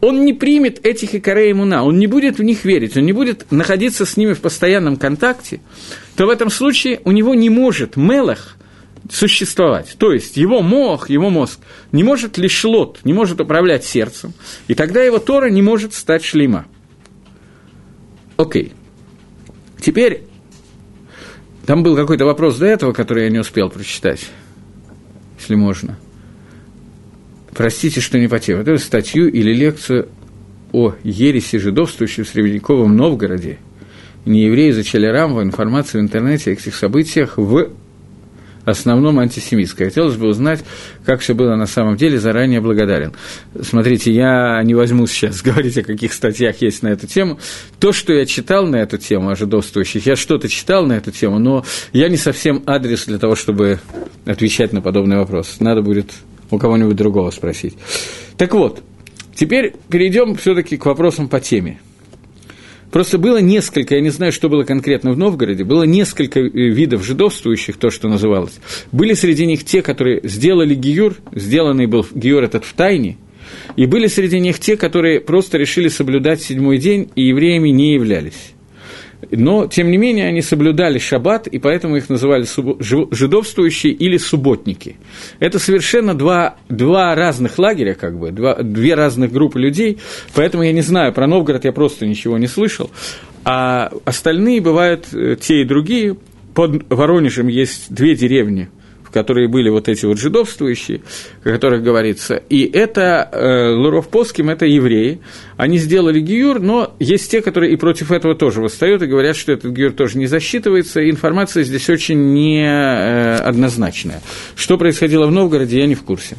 он 0.00 0.24
не 0.24 0.32
примет 0.32 0.84
этих 0.86 1.14
икорей 1.14 1.52
иммуна, 1.52 1.84
он 1.84 1.98
не 1.98 2.06
будет 2.06 2.38
в 2.38 2.42
них 2.42 2.64
верить, 2.64 2.96
он 2.96 3.04
не 3.04 3.12
будет 3.12 3.50
находиться 3.50 4.06
с 4.06 4.16
ними 4.16 4.32
в 4.32 4.40
постоянном 4.40 4.96
контакте, 4.96 5.60
то 6.16 6.26
в 6.26 6.30
этом 6.30 6.50
случае 6.50 7.00
у 7.04 7.12
него 7.12 7.34
не 7.34 7.50
может 7.50 7.96
Мелах– 7.96 8.56
существовать. 9.10 9.96
То 9.98 10.12
есть 10.12 10.36
его 10.36 10.62
мозг, 10.62 11.10
его 11.10 11.30
мозг 11.30 11.60
не 11.92 12.04
может 12.04 12.38
лишь 12.38 12.64
лот, 12.64 13.00
не 13.04 13.12
может 13.12 13.40
управлять 13.40 13.84
сердцем, 13.84 14.32
и 14.66 14.74
тогда 14.74 15.02
его 15.02 15.18
Тора 15.18 15.50
не 15.50 15.62
может 15.62 15.94
стать 15.94 16.24
шлейма. 16.24 16.66
Окей. 18.36 18.72
Теперь, 19.80 20.22
там 21.66 21.82
был 21.82 21.96
какой-то 21.96 22.24
вопрос 22.24 22.58
до 22.58 22.66
этого, 22.66 22.92
который 22.92 23.24
я 23.24 23.30
не 23.30 23.38
успел 23.38 23.68
прочитать, 23.68 24.28
если 25.38 25.54
можно. 25.54 25.98
Простите, 27.54 28.00
что 28.00 28.18
не 28.18 28.28
по 28.28 28.38
теме. 28.38 28.60
Это 28.60 28.76
статью 28.78 29.28
или 29.28 29.52
лекцию 29.52 30.08
о 30.72 30.94
ереси 31.02 31.58
жидовствующей 31.58 32.22
в 32.22 32.28
Средневековом 32.28 32.96
Новгороде. 32.96 33.58
Не 34.24 34.44
евреи 34.44 34.70
изучали 34.70 35.06
Рамбу, 35.06 35.42
информацию 35.42 36.00
в 36.00 36.04
интернете 36.04 36.50
о 36.50 36.52
этих 36.52 36.74
событиях 36.76 37.38
в 37.38 37.70
основном 38.70 39.18
антисемитское. 39.18 39.88
Хотелось 39.88 40.16
бы 40.16 40.28
узнать, 40.28 40.64
как 41.04 41.20
все 41.20 41.34
было 41.34 41.56
на 41.56 41.66
самом 41.66 41.96
деле, 41.96 42.18
заранее 42.18 42.60
благодарен. 42.60 43.12
Смотрите, 43.60 44.12
я 44.12 44.62
не 44.64 44.74
возьму 44.74 45.06
сейчас 45.06 45.42
говорить, 45.42 45.78
о 45.78 45.82
каких 45.82 46.12
статьях 46.12 46.60
есть 46.60 46.82
на 46.82 46.88
эту 46.88 47.06
тему. 47.06 47.38
То, 47.78 47.92
что 47.92 48.12
я 48.12 48.26
читал 48.26 48.66
на 48.66 48.76
эту 48.76 48.98
тему 48.98 49.30
о 49.30 49.36
жидовствующих, 49.36 50.06
я 50.06 50.16
что-то 50.16 50.48
читал 50.48 50.86
на 50.86 50.94
эту 50.94 51.10
тему, 51.10 51.38
но 51.38 51.64
я 51.92 52.08
не 52.08 52.16
совсем 52.16 52.62
адрес 52.66 53.06
для 53.06 53.18
того, 53.18 53.34
чтобы 53.34 53.80
отвечать 54.26 54.72
на 54.72 54.80
подобный 54.80 55.16
вопрос. 55.16 55.56
Надо 55.60 55.82
будет 55.82 56.10
у 56.50 56.58
кого-нибудь 56.58 56.96
другого 56.96 57.30
спросить. 57.30 57.76
Так 58.36 58.54
вот, 58.54 58.82
теперь 59.34 59.74
перейдем 59.88 60.36
все-таки 60.36 60.76
к 60.76 60.86
вопросам 60.86 61.28
по 61.28 61.40
теме. 61.40 61.80
Просто 62.90 63.18
было 63.18 63.38
несколько, 63.38 63.94
я 63.94 64.00
не 64.00 64.10
знаю, 64.10 64.32
что 64.32 64.48
было 64.48 64.64
конкретно 64.64 65.12
в 65.12 65.18
Новгороде, 65.18 65.64
было 65.64 65.82
несколько 65.82 66.40
э, 66.40 66.48
видов 66.48 67.04
жидовствующих, 67.04 67.76
то, 67.76 67.90
что 67.90 68.08
называлось. 68.08 68.60
Были 68.92 69.14
среди 69.14 69.46
них 69.46 69.64
те, 69.64 69.82
которые 69.82 70.20
сделали 70.24 70.74
гиюр, 70.74 71.16
сделанный 71.32 71.86
был 71.86 72.06
гиюр 72.14 72.42
этот 72.42 72.64
в 72.64 72.72
тайне, 72.72 73.18
и 73.76 73.86
были 73.86 74.06
среди 74.06 74.40
них 74.40 74.58
те, 74.58 74.76
которые 74.76 75.20
просто 75.20 75.58
решили 75.58 75.88
соблюдать 75.88 76.42
седьмой 76.42 76.78
день 76.78 77.10
и 77.14 77.28
евреями 77.28 77.70
не 77.70 77.94
являлись 77.94 78.52
но, 79.30 79.66
тем 79.66 79.90
не 79.90 79.96
менее, 79.96 80.26
они 80.26 80.42
соблюдали 80.42 80.98
шаббат, 80.98 81.46
и 81.46 81.58
поэтому 81.58 81.96
их 81.96 82.08
называли 82.08 82.46
жидовствующие 83.14 83.92
или 83.92 84.16
субботники. 84.16 84.96
Это 85.40 85.58
совершенно 85.58 86.14
два, 86.14 86.56
два 86.68 87.14
разных 87.14 87.58
лагеря, 87.58 87.94
как 87.94 88.18
бы, 88.18 88.30
два, 88.30 88.54
две 88.56 88.94
разных 88.94 89.32
группы 89.32 89.58
людей, 89.58 89.98
поэтому 90.34 90.62
я 90.62 90.72
не 90.72 90.82
знаю, 90.82 91.12
про 91.12 91.26
Новгород 91.26 91.64
я 91.64 91.72
просто 91.72 92.06
ничего 92.06 92.38
не 92.38 92.46
слышал, 92.46 92.90
а 93.44 93.90
остальные 94.04 94.60
бывают 94.60 95.06
э, 95.12 95.36
те 95.40 95.62
и 95.62 95.64
другие. 95.64 96.16
Под 96.54 96.90
Воронежем 96.90 97.46
есть 97.46 97.92
две 97.92 98.16
деревни, 98.16 98.68
которые 99.12 99.48
были 99.48 99.68
вот 99.68 99.88
эти 99.88 100.06
вот 100.06 100.18
жидовствующие, 100.18 101.00
о 101.44 101.50
которых 101.50 101.82
говорится. 101.82 102.42
И 102.48 102.64
это 102.64 103.28
э, 103.30 103.70
Луров 103.72 104.08
Поским, 104.08 104.50
это 104.50 104.66
евреи. 104.66 105.20
Они 105.56 105.78
сделали 105.78 106.20
гиюр, 106.20 106.60
но 106.60 106.94
есть 106.98 107.30
те, 107.30 107.42
которые 107.42 107.72
и 107.72 107.76
против 107.76 108.12
этого 108.12 108.34
тоже 108.34 108.60
восстают 108.60 109.02
и 109.02 109.06
говорят, 109.06 109.36
что 109.36 109.52
этот 109.52 109.72
гиюр 109.72 109.92
тоже 109.92 110.18
не 110.18 110.26
засчитывается. 110.26 111.00
И 111.00 111.10
информация 111.10 111.64
здесь 111.64 111.88
очень 111.88 112.32
неоднозначная. 112.32 114.18
Э, 114.18 114.20
что 114.56 114.78
происходило 114.78 115.26
в 115.26 115.32
Новгороде, 115.32 115.78
я 115.78 115.86
не 115.86 115.94
в 115.94 116.02
курсе. 116.02 116.36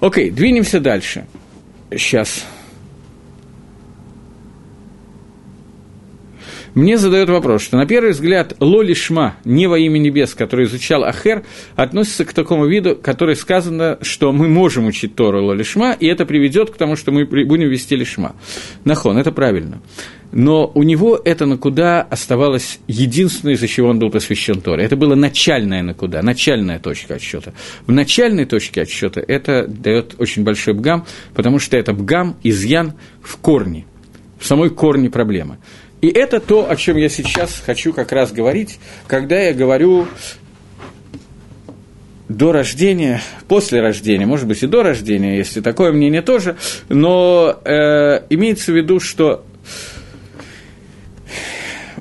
Окей, 0.00 0.30
двинемся 0.30 0.80
дальше. 0.80 1.26
Сейчас. 1.90 2.44
Мне 6.78 6.96
задают 6.96 7.28
вопрос, 7.28 7.62
что 7.62 7.76
на 7.76 7.86
первый 7.86 8.12
взгляд 8.12 8.54
Лоли 8.60 8.94
Шма, 8.94 9.34
не 9.44 9.66
во 9.66 9.80
имя 9.80 9.98
небес, 9.98 10.34
который 10.34 10.66
изучал 10.66 11.02
Ахер, 11.02 11.44
относится 11.74 12.24
к 12.24 12.32
такому 12.32 12.66
виду, 12.66 12.94
который 12.94 13.34
сказано, 13.34 13.98
что 14.00 14.32
мы 14.32 14.48
можем 14.48 14.86
учить 14.86 15.16
Тору 15.16 15.44
Лоли 15.44 15.64
Шма, 15.64 15.96
и 15.98 16.06
это 16.06 16.24
приведет 16.24 16.70
к 16.70 16.76
тому, 16.76 16.94
что 16.94 17.10
мы 17.10 17.24
будем 17.24 17.68
вести 17.68 17.96
Лишма. 17.96 18.36
Нахон, 18.84 19.18
это 19.18 19.32
правильно. 19.32 19.82
Но 20.30 20.70
у 20.72 20.84
него 20.84 21.20
это 21.24 21.46
накуда 21.46 22.02
оставалось 22.02 22.78
единственное, 22.86 23.54
из-за 23.54 23.66
чего 23.66 23.88
он 23.88 23.98
был 23.98 24.10
посвящен 24.10 24.60
Торе. 24.60 24.84
Это 24.84 24.94
было 24.94 25.16
начальное 25.16 25.82
накуда, 25.82 26.22
начальная 26.22 26.78
точка 26.78 27.14
отсчета. 27.14 27.54
В 27.88 27.92
начальной 27.92 28.44
точке 28.44 28.82
отсчета 28.82 29.20
это 29.26 29.66
дает 29.66 30.14
очень 30.18 30.44
большой 30.44 30.74
бгам, 30.74 31.06
потому 31.34 31.58
что 31.58 31.76
это 31.76 31.92
бгам, 31.92 32.36
изъян 32.44 32.92
в 33.20 33.36
корне, 33.38 33.84
в 34.38 34.46
самой 34.46 34.70
корне 34.70 35.10
проблемы. 35.10 35.58
И 36.00 36.08
это 36.08 36.40
то, 36.40 36.70
о 36.70 36.76
чем 36.76 36.96
я 36.96 37.08
сейчас 37.08 37.60
хочу 37.64 37.92
как 37.92 38.12
раз 38.12 38.32
говорить, 38.32 38.78
когда 39.06 39.40
я 39.40 39.52
говорю 39.52 40.06
до 42.28 42.52
рождения, 42.52 43.20
после 43.48 43.80
рождения, 43.80 44.26
может 44.26 44.46
быть, 44.46 44.62
и 44.62 44.66
до 44.66 44.82
рождения, 44.82 45.36
если 45.36 45.60
такое 45.60 45.92
мнение 45.92 46.22
тоже, 46.22 46.56
но 46.88 47.58
э, 47.64 48.22
имеется 48.30 48.70
в 48.72 48.76
виду, 48.76 49.00
что 49.00 49.44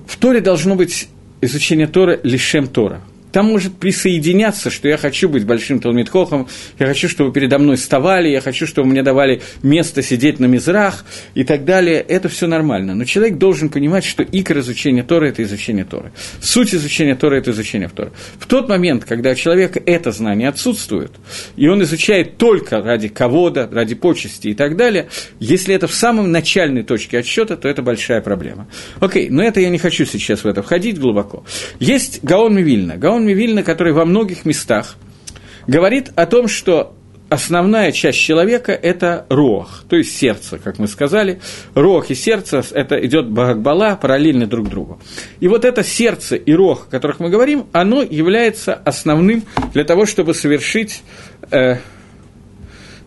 в 0.05 0.17
Торе 0.17 0.41
должно 0.41 0.75
быть 0.75 1.07
изучение 1.41 1.87
Тора 1.87 2.19
лишем 2.23 2.67
Тора– 2.67 3.01
там 3.31 3.47
может 3.47 3.75
присоединяться, 3.75 4.69
что 4.69 4.87
я 4.87 4.97
хочу 4.97 5.29
быть 5.29 5.45
большим 5.45 5.79
Талмитхохом, 5.79 6.47
я 6.79 6.87
хочу, 6.87 7.09
чтобы 7.09 7.31
передо 7.31 7.57
мной 7.59 7.75
вставали, 7.75 8.29
я 8.29 8.41
хочу, 8.41 8.67
чтобы 8.67 8.89
мне 8.89 9.03
давали 9.03 9.41
место 9.63 10.01
сидеть 10.01 10.39
на 10.39 10.45
мизрах 10.45 11.05
и 11.33 11.43
так 11.43 11.65
далее. 11.65 11.99
Это 11.99 12.29
все 12.29 12.47
нормально. 12.47 12.95
Но 12.95 13.05
человек 13.05 13.37
должен 13.37 13.69
понимать, 13.69 14.05
что 14.05 14.23
икр 14.23 14.59
изучения 14.59 15.03
Торы– 15.03 15.29
это 15.29 15.43
изучение 15.43 15.85
Торы. 15.85 16.11
Суть 16.41 16.73
изучения 16.73 17.15
Торы– 17.15 17.37
это 17.39 17.51
изучение 17.51 17.89
Торы. 17.89 18.11
В 18.39 18.45
тот 18.47 18.69
момент, 18.69 19.05
когда 19.05 19.31
у 19.31 19.35
человека 19.35 19.81
это 19.85 20.11
знание 20.11 20.49
отсутствует, 20.49 21.11
и 21.55 21.67
он 21.67 21.83
изучает 21.83 22.37
только 22.37 22.81
ради 22.81 23.07
кого-то, 23.07 23.69
ради 23.71 23.95
почести 23.95 24.49
и 24.49 24.53
так 24.53 24.77
далее, 24.77 25.09
если 25.39 25.75
это 25.75 25.87
в 25.87 25.93
самом 25.93 26.31
начальной 26.31 26.83
точке 26.83 27.19
отсчета, 27.19 27.57
то 27.57 27.67
это 27.67 27.81
большая 27.81 28.21
проблема. 28.21 28.67
Окей, 28.99 29.29
но 29.29 29.43
это 29.43 29.59
я 29.59 29.69
не 29.69 29.77
хочу 29.77 30.05
сейчас 30.05 30.43
в 30.43 30.47
это 30.47 30.61
входить 30.61 30.99
глубоко. 30.99 31.43
Есть 31.79 32.23
Гаон 32.23 32.55
Мивильна. 32.55 32.97
Гаон 32.97 33.16
Гаон 33.17 33.25
Мивильна, 33.25 33.63
который 33.63 33.93
во 33.93 34.05
многих 34.05 34.45
местах 34.45 34.95
говорит 35.65 36.11
о 36.15 36.27
том, 36.27 36.47
что 36.47 36.93
основная 37.29 37.91
часть 37.91 38.19
человека– 38.19 38.71
это 38.83 39.25
рох, 39.29 39.83
то 39.89 39.95
есть 39.95 40.15
сердце, 40.15 40.59
как 40.59 40.77
мы 40.77 40.87
сказали. 40.87 41.41
Рох 41.73 42.11
и 42.11 42.15
сердце– 42.15 42.63
это 42.71 43.03
идет 43.03 43.27
Багбала 43.27 43.95
параллельно 43.95 44.45
друг 44.45 44.69
другу. 44.69 45.01
И 45.39 45.47
вот 45.47 45.65
это 45.65 45.83
сердце 45.83 46.35
и 46.35 46.53
рох, 46.53 46.85
о 46.87 46.91
которых 46.91 47.19
мы 47.19 47.29
говорим, 47.29 47.65
оно 47.71 48.03
является 48.03 48.75
основным 48.75 49.43
для 49.73 49.83
того, 49.83 50.05
чтобы 50.05 50.35
совершить 50.35 51.01
э, 51.49 51.77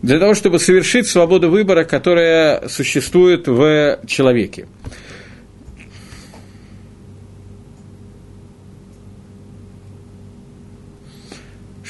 для 0.01 0.19
того, 0.19 0.33
чтобы 0.33 0.59
совершить 0.59 1.07
свободу 1.07 1.49
выбора, 1.49 1.85
которая 1.85 2.67
существует 2.67 3.47
в 3.47 3.99
человеке. 4.07 4.67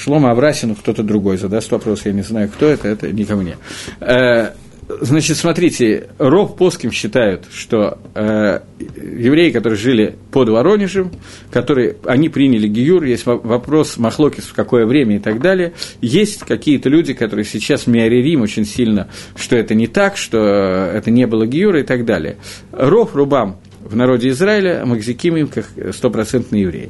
Шлома 0.01 0.31
Абрасину 0.31 0.73
кто-то 0.73 1.03
другой 1.03 1.37
задаст 1.37 1.71
вопрос, 1.71 2.05
я 2.05 2.11
не 2.11 2.23
знаю, 2.23 2.49
кто 2.49 2.65
это, 2.65 2.87
это 2.87 3.11
не 3.11 3.23
ко 3.23 3.35
мне. 3.35 3.57
Э, 3.99 4.53
значит, 4.99 5.37
смотрите, 5.37 6.07
Ров 6.17 6.55
Поским 6.55 6.91
считают, 6.91 7.45
что 7.53 7.99
э, 8.15 8.61
евреи, 8.79 9.51
которые 9.51 9.77
жили 9.77 10.15
под 10.31 10.49
Воронежем, 10.49 11.11
которые, 11.51 11.97
они 12.05 12.29
приняли 12.29 12.67
Гиюр, 12.67 13.03
есть 13.03 13.27
вопрос 13.27 13.97
Махлокис 13.97 14.45
в 14.45 14.53
какое 14.53 14.87
время 14.87 15.17
и 15.17 15.19
так 15.19 15.39
далее. 15.39 15.73
Есть 16.01 16.39
какие-то 16.39 16.89
люди, 16.89 17.13
которые 17.13 17.45
сейчас 17.45 17.85
миаририм 17.85 18.41
очень 18.41 18.65
сильно, 18.65 19.07
что 19.35 19.55
это 19.55 19.75
не 19.75 19.85
так, 19.85 20.17
что 20.17 20.39
это 20.39 21.11
не 21.11 21.27
было 21.27 21.45
Гиюра 21.45 21.81
и 21.81 21.83
так 21.83 22.05
далее. 22.05 22.37
Ров 22.71 23.15
Рубам 23.15 23.57
в 23.83 23.95
народе 23.95 24.29
Израиля, 24.29 24.83
Макзикимим, 24.83 25.47
как 25.47 25.67
стопроцентные 25.93 26.63
евреи. 26.63 26.89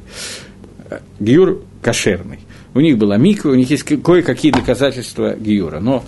Гиюр 1.19 1.61
кошерный 1.81 2.39
у 2.73 2.79
них 2.79 2.97
была 2.97 3.17
миква, 3.17 3.51
у 3.51 3.55
них 3.55 3.69
есть 3.69 3.83
кое-какие 3.83 4.51
доказательства 4.51 5.35
Гиюра. 5.35 5.79
Но 5.79 6.03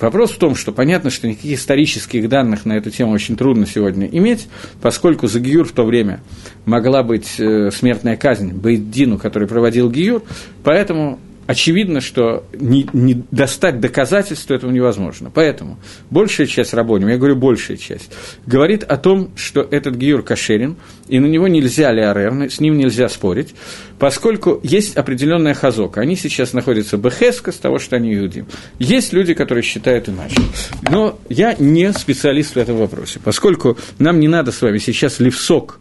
вопрос 0.00 0.32
в 0.32 0.38
том, 0.38 0.54
что 0.54 0.72
понятно, 0.72 1.10
что 1.10 1.28
никаких 1.28 1.58
исторических 1.58 2.28
данных 2.28 2.64
на 2.64 2.74
эту 2.74 2.90
тему 2.90 3.12
очень 3.12 3.36
трудно 3.36 3.66
сегодня 3.66 4.06
иметь, 4.06 4.48
поскольку 4.80 5.26
за 5.26 5.40
Гиюр 5.40 5.66
в 5.66 5.72
то 5.72 5.84
время 5.84 6.20
могла 6.64 7.02
быть 7.02 7.38
э, 7.38 7.70
смертная 7.70 8.16
казнь 8.16 8.52
Бейдину, 8.52 9.18
который 9.18 9.48
проводил 9.48 9.90
Гиюр, 9.90 10.22
поэтому 10.64 11.18
очевидно, 11.48 12.02
что 12.02 12.44
не, 12.52 12.86
не 12.92 13.24
достать 13.30 13.80
доказательств 13.80 14.50
этому 14.50 14.70
невозможно. 14.70 15.30
Поэтому 15.34 15.78
большая 16.10 16.46
часть 16.46 16.74
рабоним, 16.74 17.08
я 17.08 17.16
говорю 17.16 17.36
большая 17.36 17.78
часть, 17.78 18.12
говорит 18.44 18.84
о 18.84 18.98
том, 18.98 19.30
что 19.34 19.66
этот 19.68 19.96
гиюр 19.96 20.22
кошерин, 20.22 20.76
и 21.08 21.18
на 21.18 21.24
него 21.24 21.48
нельзя 21.48 21.90
леарер, 21.90 22.50
с 22.50 22.60
ним 22.60 22.76
нельзя 22.76 23.08
спорить, 23.08 23.54
поскольку 23.98 24.60
есть 24.62 24.96
определенная 24.98 25.54
хазока. 25.54 26.02
Они 26.02 26.16
сейчас 26.16 26.52
находятся 26.52 26.98
бехеска 26.98 27.50
с 27.50 27.56
того, 27.56 27.78
что 27.78 27.96
они 27.96 28.14
иудим. 28.14 28.46
Есть 28.78 29.14
люди, 29.14 29.32
которые 29.32 29.62
считают 29.62 30.10
иначе. 30.10 30.42
Но 30.82 31.18
я 31.30 31.54
не 31.58 31.90
специалист 31.94 32.56
в 32.56 32.58
этом 32.58 32.76
вопросе, 32.76 33.20
поскольку 33.24 33.78
нам 33.98 34.20
не 34.20 34.28
надо 34.28 34.52
с 34.52 34.60
вами 34.60 34.76
сейчас 34.76 35.18
левсок 35.18 35.80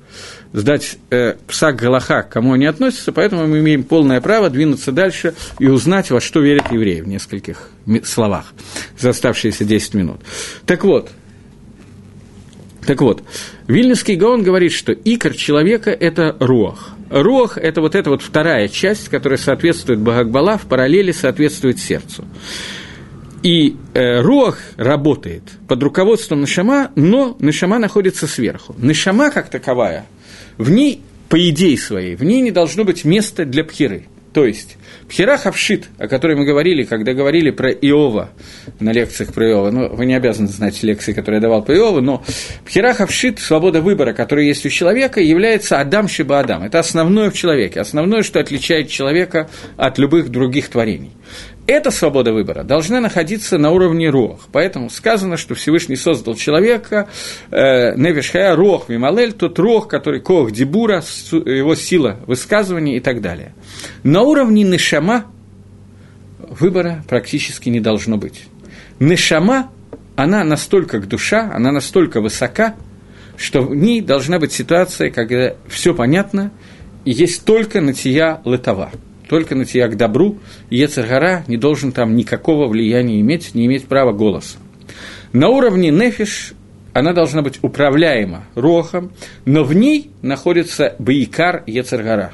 сдать 0.53 0.97
э, 1.09 1.35
псак 1.47 1.75
Галаха, 1.77 2.23
к 2.23 2.29
кому 2.29 2.53
они 2.53 2.65
относятся, 2.65 3.11
поэтому 3.11 3.47
мы 3.47 3.59
имеем 3.59 3.83
полное 3.83 4.21
право 4.21 4.49
двинуться 4.49 4.91
дальше 4.91 5.33
и 5.59 5.67
узнать, 5.67 6.11
во 6.11 6.21
что 6.21 6.39
верят 6.39 6.71
евреи 6.71 7.01
в 7.01 7.07
нескольких 7.07 7.69
словах 8.03 8.53
за 8.97 9.09
оставшиеся 9.09 9.65
10 9.65 9.93
минут. 9.93 10.21
Так 10.65 10.83
вот, 10.83 11.09
так 12.85 13.01
вот, 13.01 13.23
Вильнюсский 13.67 14.15
Гаон 14.15 14.43
говорит, 14.43 14.71
что 14.71 14.93
икор 14.93 15.33
человека– 15.33 15.89
это 15.91 16.35
руах. 16.39 16.93
Руах– 17.09 17.57
это 17.61 17.81
вот 17.81 17.95
эта 17.95 18.09
вот 18.09 18.21
вторая 18.21 18.67
часть, 18.67 19.09
которая 19.09 19.37
соответствует 19.37 19.99
Багакбала, 19.99 20.57
в 20.57 20.63
параллели 20.63 21.11
соответствует 21.11 21.79
сердцу. 21.79 22.25
И 23.43 23.75
э, 23.93 24.21
Руах 24.21 24.59
работает 24.77 25.43
под 25.67 25.83
руководством 25.83 26.41
Нашама, 26.41 26.91
но 26.95 27.35
Нашама 27.39 27.77
находится 27.77 28.25
сверху. 28.25 28.75
Нашама, 28.77 29.31
как 29.31 29.49
таковая, 29.49 30.05
в 30.57 30.69
ней, 30.69 31.01
по 31.29 31.49
идее 31.49 31.77
своей, 31.77 32.15
в 32.15 32.23
ней 32.23 32.41
не 32.41 32.51
должно 32.51 32.83
быть 32.83 33.05
места 33.05 33.45
для 33.45 33.63
пхиры. 33.63 34.05
То 34.37 34.45
есть, 34.45 34.77
пхира 35.09 35.35
хавшит, 35.37 35.85
о 35.97 36.07
которой 36.07 36.37
мы 36.37 36.45
говорили, 36.45 36.83
когда 36.83 37.13
говорили 37.13 37.49
про 37.49 37.71
Иова 37.71 38.29
на 38.79 38.91
лекциях 38.91 39.33
про 39.33 39.49
Иова, 39.49 39.71
ну, 39.71 39.89
вы 39.95 40.05
не 40.05 40.13
обязаны 40.13 40.47
знать 40.47 40.83
лекции, 40.83 41.13
которые 41.13 41.37
я 41.37 41.41
давал 41.41 41.63
по 41.63 41.71
Иову, 41.71 42.01
но 42.01 42.23
пхира 42.63 42.93
хавшит, 42.93 43.39
свобода 43.39 43.81
выбора, 43.81 44.13
которая 44.13 44.45
есть 44.45 44.63
у 44.65 44.69
человека, 44.69 45.21
является 45.21 45.79
Адам 45.79 46.07
Шиба 46.07 46.39
Адам. 46.39 46.61
Это 46.61 46.77
основное 46.77 47.31
в 47.31 47.33
человеке, 47.33 47.79
основное, 47.79 48.21
что 48.21 48.39
отличает 48.39 48.89
человека 48.89 49.49
от 49.75 49.97
любых 49.97 50.29
других 50.29 50.69
творений 50.69 51.13
эта 51.67 51.91
свобода 51.91 52.31
выбора 52.31 52.63
должна 52.63 53.01
находиться 53.01 53.57
на 53.57 53.71
уровне 53.71 54.09
рох. 54.09 54.47
Поэтому 54.53 54.89
сказано, 54.89 55.35
что 55.35 55.53
Всевышний 55.53 55.97
создал 55.97 56.35
человека, 56.35 57.09
э, 57.51 57.93
Невишхая, 57.97 58.55
рох, 58.55 58.87
мималель, 58.87 59.33
тот 59.33 59.59
рох, 59.59 59.89
который 59.89 60.21
кох 60.21 60.51
дебура, 60.51 61.03
его 61.31 61.75
сила 61.75 62.21
высказывания 62.25 62.95
и 62.95 62.99
так 63.01 63.21
далее. 63.21 63.53
На 64.03 64.21
уровне 64.21 64.63
нешама 64.63 65.25
выбора 66.39 67.03
практически 67.07 67.67
не 67.67 67.81
должно 67.81 68.17
быть. 68.17 68.45
Нешама, 68.99 69.69
она 70.15 70.45
настолько 70.45 70.99
к 70.99 71.07
душа, 71.07 71.51
она 71.53 71.73
настолько 71.73 72.21
высока, 72.21 72.75
что 73.35 73.61
в 73.61 73.75
ней 73.75 73.99
должна 73.99 74.39
быть 74.39 74.53
ситуация, 74.53 75.11
когда 75.11 75.53
все 75.67 75.93
понятно, 75.93 76.51
и 77.03 77.11
есть 77.11 77.43
только 77.43 77.81
натия 77.81 78.41
летова– 78.45 78.91
только 79.27 79.55
на 79.55 79.65
тебя 79.65 79.87
к 79.87 79.97
добру, 79.97 80.39
и 80.69 80.77
Ецергара 80.77 81.43
не 81.47 81.57
должен 81.57 81.91
там 81.91 82.15
никакого 82.15 82.67
влияния 82.67 83.19
иметь, 83.21 83.53
не 83.55 83.65
иметь 83.65 83.87
права 83.87 84.11
голоса. 84.11 84.57
На 85.33 85.49
уровне 85.49 85.91
нефиш 85.91 86.53
она 86.93 87.13
должна 87.13 87.41
быть 87.41 87.59
управляема 87.61 88.45
рохом, 88.55 89.11
но 89.45 89.63
в 89.63 89.73
ней 89.73 90.11
находится 90.21 90.95
баикар 90.97 91.63
Ецергара. 91.67 92.33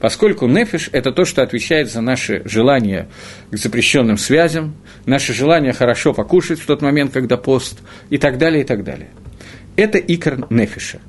Поскольку 0.00 0.46
нефиш– 0.46 0.88
это 0.92 1.12
то, 1.12 1.24
что 1.24 1.42
отвечает 1.42 1.90
за 1.90 2.00
наши 2.00 2.42
желания 2.44 3.08
к 3.50 3.56
запрещенным 3.56 4.18
связям, 4.18 4.74
наше 5.06 5.32
желание 5.32 5.72
хорошо 5.72 6.12
покушать 6.14 6.58
в 6.58 6.66
тот 6.66 6.82
момент, 6.82 7.12
когда 7.12 7.36
пост, 7.36 7.80
и 8.08 8.18
так 8.18 8.38
далее, 8.38 8.62
и 8.62 8.64
так 8.64 8.82
далее. 8.82 9.10
Это 9.76 9.98
икр 9.98 10.46
нефиша. 10.50 11.00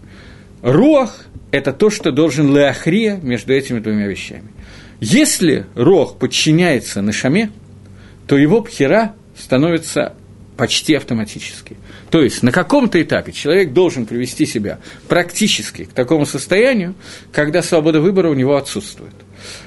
Руах– 0.62 1.26
это 1.52 1.74
то, 1.74 1.90
что 1.90 2.12
должен 2.12 2.56
леахрия 2.56 3.16
между 3.16 3.54
этими 3.54 3.80
двумя 3.80 4.08
вещами. 4.08 4.50
Если 5.02 5.66
рог 5.74 6.20
подчиняется 6.20 7.02
Нашаме, 7.02 7.52
то 8.28 8.38
его 8.38 8.62
пхера 8.62 9.16
становится 9.36 10.14
почти 10.56 10.94
автоматически. 10.94 11.76
То 12.12 12.22
есть 12.22 12.44
на 12.44 12.52
каком-то 12.52 13.02
этапе 13.02 13.32
человек 13.32 13.74
должен 13.74 14.06
привести 14.06 14.46
себя 14.46 14.78
практически 15.08 15.86
к 15.86 15.94
такому 15.94 16.28
состоянию, 16.28 16.94
когда 17.32 17.64
свобода 17.64 18.00
выбора 18.00 18.30
у 18.30 18.36
него 18.36 18.56
отсутствует. 18.56 19.16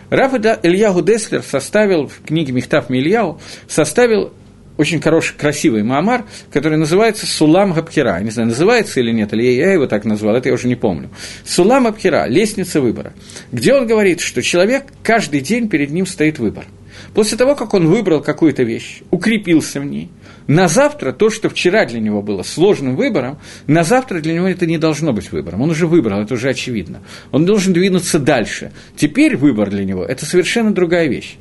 Раф 0.09 0.35
Ильягу 0.35 1.03
Деслер 1.03 1.43
составил 1.43 2.07
в 2.07 2.21
книге 2.25 2.53
Мехтав 2.53 2.89
Мильяу, 2.89 3.41
составил 3.67 4.33
очень 4.77 5.01
хороший, 5.01 5.35
красивый 5.37 5.83
маамар, 5.83 6.25
который 6.53 6.79
называется 6.79 7.27
«Сулам 7.27 7.73
Габхира». 7.73 8.21
Не 8.21 8.31
знаю, 8.31 8.49
называется 8.49 9.01
или 9.01 9.13
нет, 9.13 9.33
или 9.33 9.43
я 9.43 9.73
его 9.73 9.87
так 9.87 10.05
назвал, 10.05 10.37
это 10.37 10.49
я 10.49 10.55
уже 10.55 10.69
не 10.69 10.77
помню. 10.77 11.11
«Сулам 11.45 11.85
Габхира»– 11.85 12.27
лестница 12.29 12.81
выбора, 12.81 13.13
где 13.53 13.75
он 13.75 13.87
говорит, 13.87 14.21
что 14.21 14.43
человек 14.43 14.85
каждый 15.03 15.41
день 15.41 15.69
перед 15.69 15.91
ним 15.91 16.07
стоит 16.07 16.39
выбор. 16.39 16.65
После 17.13 17.37
того, 17.37 17.55
как 17.55 17.75
он 17.75 17.87
выбрал 17.87 18.21
какую-то 18.21 18.63
вещь, 18.63 19.03
укрепился 19.11 19.81
в 19.81 19.85
ней, 19.85 20.11
на 20.47 20.69
завтра 20.69 21.13
то, 21.13 21.31
что 21.31 21.49
вчера 21.49 21.87
для 21.87 22.01
него 22.01 22.23
было 22.23 22.43
сложным 22.43 22.97
выбором, 22.97 23.39
на 23.67 23.83
завтра 23.85 24.21
для 24.21 24.35
него 24.35 24.47
это 24.47 24.67
не 24.67 24.79
должно 24.79 25.13
быть 25.13 25.33
выбором. 25.33 25.63
Он 25.63 25.71
уже 25.71 25.87
выбрал, 25.87 26.21
это 26.21 26.35
уже 26.35 26.51
очевидно. 26.51 27.03
Он 27.31 27.47
должен 27.47 27.73
двинуться 27.73 28.19
дальше. 28.19 28.73
Теперь 28.97 29.37
выбор 29.37 29.71
для 29.71 29.85
него– 29.85 30.05
это 30.05 30.27
совершенно 30.27 30.73
другая 30.73 31.09
вещь 31.09 31.37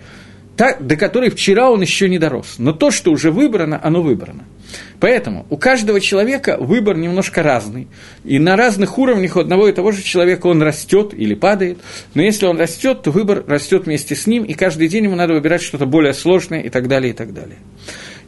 до 0.57 0.95
которой 0.95 1.29
вчера 1.29 1.69
он 1.71 1.81
еще 1.81 2.09
не 2.09 2.19
дорос. 2.19 2.55
Но 2.57 2.73
то, 2.73 2.91
что 2.91 3.11
уже 3.11 3.31
выбрано, 3.31 3.79
оно 3.83 4.01
выбрано. 4.01 4.43
Поэтому 4.99 5.45
у 5.49 5.57
каждого 5.57 5.99
человека 5.99 6.57
выбор 6.59 6.97
немножко 6.97 7.43
разный. 7.43 7.87
И 8.23 8.39
на 8.39 8.55
разных 8.55 8.97
уровнях 8.97 9.35
у 9.35 9.39
одного 9.39 9.67
и 9.67 9.73
того 9.73 9.91
же 9.91 10.01
человека 10.01 10.47
он 10.47 10.61
растет 10.61 11.13
или 11.13 11.33
падает. 11.33 11.79
Но 12.13 12.21
если 12.21 12.45
он 12.45 12.57
растет, 12.57 13.03
то 13.03 13.11
выбор 13.11 13.43
растет 13.47 13.85
вместе 13.85 14.15
с 14.15 14.27
ним, 14.27 14.43
и 14.43 14.53
каждый 14.53 14.87
день 14.87 15.05
ему 15.05 15.15
надо 15.15 15.33
выбирать 15.33 15.61
что-то 15.61 15.85
более 15.85 16.13
сложное 16.13 16.61
и 16.61 16.69
так 16.69 16.87
далее, 16.87 17.11
и 17.11 17.15
так 17.15 17.33
далее. 17.33 17.57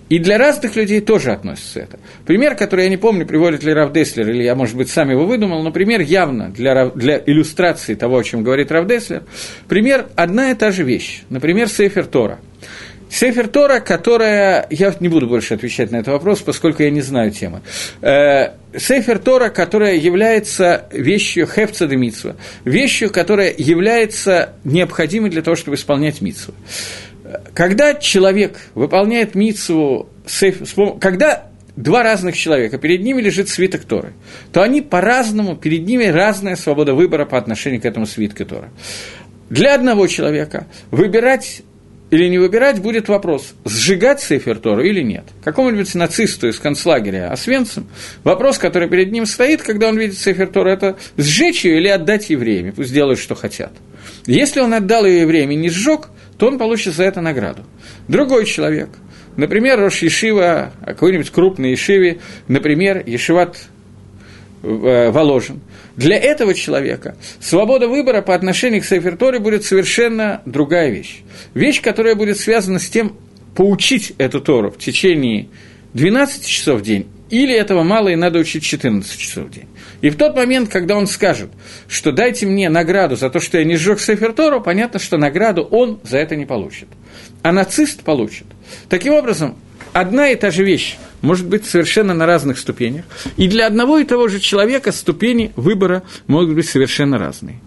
И 0.10 0.20
для 0.20 0.38
разных 0.38 0.76
людей 0.76 1.02
тоже 1.02 1.32
относится 1.32 1.80
это. 1.80 2.00
Пример, 2.26 2.56
который 2.56 2.86
я 2.86 2.90
не 2.90 2.98
помню, 2.98 3.26
приводит 3.26 3.64
ли 3.64 3.74
Рав 3.74 3.92
Деслер, 3.92 4.30
или 4.30 4.44
я, 4.44 4.56
может 4.56 4.76
быть, 4.76 4.90
сам 4.90 5.10
его 5.10 5.26
выдумал, 5.26 5.64
но 5.64 5.72
пример 5.72 6.02
явно 6.02 6.50
для, 6.50 6.90
для 6.90 7.22
иллюстрации 7.26 7.96
того, 7.96 8.18
о 8.18 8.24
чем 8.24 8.44
говорит 8.44 8.72
Рав 8.72 8.88
Деслер. 8.88 9.24
Пример– 9.68 10.08
одна 10.16 10.52
и 10.52 10.54
та 10.54 10.72
же 10.72 10.84
вещь. 10.84 11.24
Например, 11.30 11.68
Сейфер 11.68 12.06
Тора. 12.06 12.40
Сефер 13.10 13.48
Тора, 13.48 13.80
которая... 13.80 14.68
Я 14.70 14.94
не 15.00 15.08
буду 15.08 15.28
больше 15.28 15.54
отвечать 15.54 15.92
на 15.92 15.98
этот 15.98 16.10
вопрос, 16.10 16.42
поскольку 16.42 16.84
я 16.84 16.90
не 16.90 17.02
знаю 17.02 17.32
темы. 17.32 17.62
Э, 18.02 18.50
Сефер 18.78 19.20
Тора, 19.20 19.50
которая 19.50 19.96
является 19.96 20.90
вещью 20.92 21.48
хефца 21.48 21.88
де 21.88 21.96
митсва, 21.96 22.36
вещью, 22.66 23.10
которая 23.10 23.54
является 23.58 24.54
необходимой 24.64 25.30
для 25.30 25.42
того, 25.42 25.56
чтобы 25.56 25.78
исполнять 25.78 26.22
митсву. 26.22 26.54
Когда 27.54 27.94
человек 27.94 28.58
выполняет 28.74 29.36
митсву, 29.36 30.10
когда 31.00 31.48
два 31.76 32.04
разных 32.04 32.38
человека, 32.38 32.78
перед 32.78 33.02
ними 33.02 33.22
лежит 33.22 33.50
свиток 33.50 33.84
Торы, 33.84 34.14
то 34.52 34.62
они 34.62 34.82
по-разному, 34.82 35.56
перед 35.56 35.86
ними 35.86 36.06
разная 36.06 36.56
свобода 36.56 36.94
выбора 36.94 37.26
по 37.26 37.38
отношению 37.38 37.82
к 37.82 37.86
этому 37.86 38.06
свитку 38.06 38.46
Торы. 38.46 38.70
Для 39.50 39.76
одного 39.76 40.08
человека 40.08 40.68
выбирать 40.92 41.62
или 42.12 42.28
не 42.28 42.38
выбирать, 42.38 42.82
будет 42.82 43.10
вопрос, 43.10 43.54
сжигать 43.66 44.22
Сейфер 44.22 44.60
Тору 44.60 44.84
или 44.84 45.02
нет. 45.02 45.26
Какому-нибудь 45.44 45.94
нацисту 45.96 46.48
из 46.48 46.60
концлагеря 46.60 47.32
Освенцим, 47.32 47.88
вопрос, 48.24 48.58
который 48.58 48.88
перед 48.88 49.12
ним 49.12 49.26
стоит, 49.26 49.64
когда 49.64 49.90
он 49.90 49.98
видит 49.98 50.18
Сейфер 50.18 50.48
Тору, 50.48 50.70
это 50.70 50.98
сжечь 51.18 51.66
ее 51.66 51.78
или 51.78 51.88
отдать 51.88 52.30
евреям, 52.30 52.74
пусть 52.74 52.94
делают, 52.94 53.20
что 53.20 53.34
хотят. 53.36 53.72
Если 54.28 54.60
он 54.60 54.74
отдал 54.74 55.06
ее 55.06 55.22
евреям 55.22 55.52
и 55.52 55.56
не 55.56 55.70
сжег, 55.70 56.10
то 56.38 56.48
он 56.48 56.58
получит 56.58 56.94
за 56.94 57.04
это 57.04 57.22
награду. 57.22 57.64
Другой 58.08 58.46
человек, 58.46 58.90
например, 59.36 59.80
Рош 59.80 60.02
Ешива, 60.02 60.72
какой-нибудь 60.86 61.30
крупный 61.30 61.72
Ешиве, 61.72 62.20
например, 62.48 63.04
Ешиват 63.06 63.58
э, 64.64 65.12
Воложен– 65.12 65.62
для 65.96 66.18
этого 66.18 66.54
человека 66.54 67.16
свобода 67.40 67.88
выбора 67.88 68.22
по 68.22 68.36
отношению 68.36 68.82
к 68.82 68.86
Сейферторе 68.86 69.40
будет 69.40 69.64
совершенно 69.64 70.42
другая 70.46 70.90
вещь. 70.90 71.22
Вещь, 71.54 71.82
которая 71.82 72.16
будет 72.16 72.38
связана 72.38 72.80
с 72.80 72.90
тем, 72.90 73.16
поучить 73.56 74.14
эту 74.18 74.42
Тору 74.42 74.72
в 74.72 74.78
течение 74.78 75.48
12 75.94 76.46
часов 76.46 76.82
в 76.82 76.84
день, 76.84 77.08
или 77.30 77.56
этого 77.56 77.84
мало 77.84 78.10
и 78.10 78.16
надо 78.16 78.40
учить 78.40 78.64
14 78.64 79.18
часов 79.18 79.46
в 79.46 79.52
день. 79.52 79.68
И 80.06 80.12
в 80.12 80.18
тот 80.18 80.36
момент, 80.36 80.70
когда 80.70 80.96
он 80.98 81.08
скажет, 81.08 81.50
что 81.88 82.12
дайте 82.12 82.46
мне 82.46 82.70
награду 82.70 83.16
за 83.16 83.32
то, 83.32 83.40
что 83.40 83.58
я 83.58 83.64
не 83.64 83.76
сжег 83.76 84.00
Сефертору, 84.00 84.62
понятно, 84.62 85.00
что 85.00 85.18
награду 85.18 85.64
он 85.64 86.00
за 86.04 86.20
это 86.20 86.36
не 86.36 86.46
получит. 86.46 86.88
А 87.42 87.52
нацист 87.52 88.04
получит. 88.04 88.46
Таким 88.88 89.14
образом, 89.14 89.56
одна 89.94 90.30
и 90.30 90.36
та 90.36 90.52
же 90.52 90.64
вещь 90.64 90.98
может 91.22 91.48
быть 91.48 91.66
совершенно 91.66 92.14
на 92.14 92.28
разных 92.28 92.60
ступенях. 92.60 93.04
И 93.36 93.48
для 93.48 93.66
одного 93.66 93.98
и 93.98 94.04
того 94.04 94.28
же 94.28 94.40
человека 94.40 94.92
ступени 94.92 95.52
выбора 95.56 96.04
могут 96.28 96.54
быть 96.54 96.70
совершенно 96.70 97.18
разные. 97.18 97.60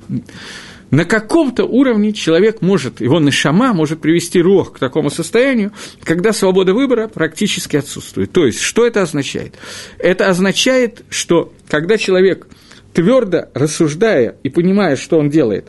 На 0.91 1.05
каком-то 1.05 1.64
уровне 1.64 2.12
человек 2.12 2.62
может, 2.62 3.01
его 3.01 3.20
нашама 3.20 3.74
может 3.74 4.01
привести 4.01 4.41
рог 4.41 4.74
к 4.74 4.78
такому 4.78 5.11
состоянию, 5.11 5.72
когда 6.03 6.32
свобода 6.32 6.72
выбора 6.72 7.09
практически 7.09 7.76
отсутствует. 7.76 8.32
То 8.32 8.47
есть, 8.47 8.61
что 8.61 8.86
это 8.86 9.03
означает? 9.03 9.55
Это 9.99 10.28
означает, 10.28 11.03
что 11.11 11.53
когда 11.68 11.99
человек, 11.99 12.47
твердо 12.95 13.49
рассуждая 13.53 14.36
и 14.43 14.49
понимая, 14.49 14.97
что 14.97 15.18
он 15.18 15.28
делает, 15.28 15.68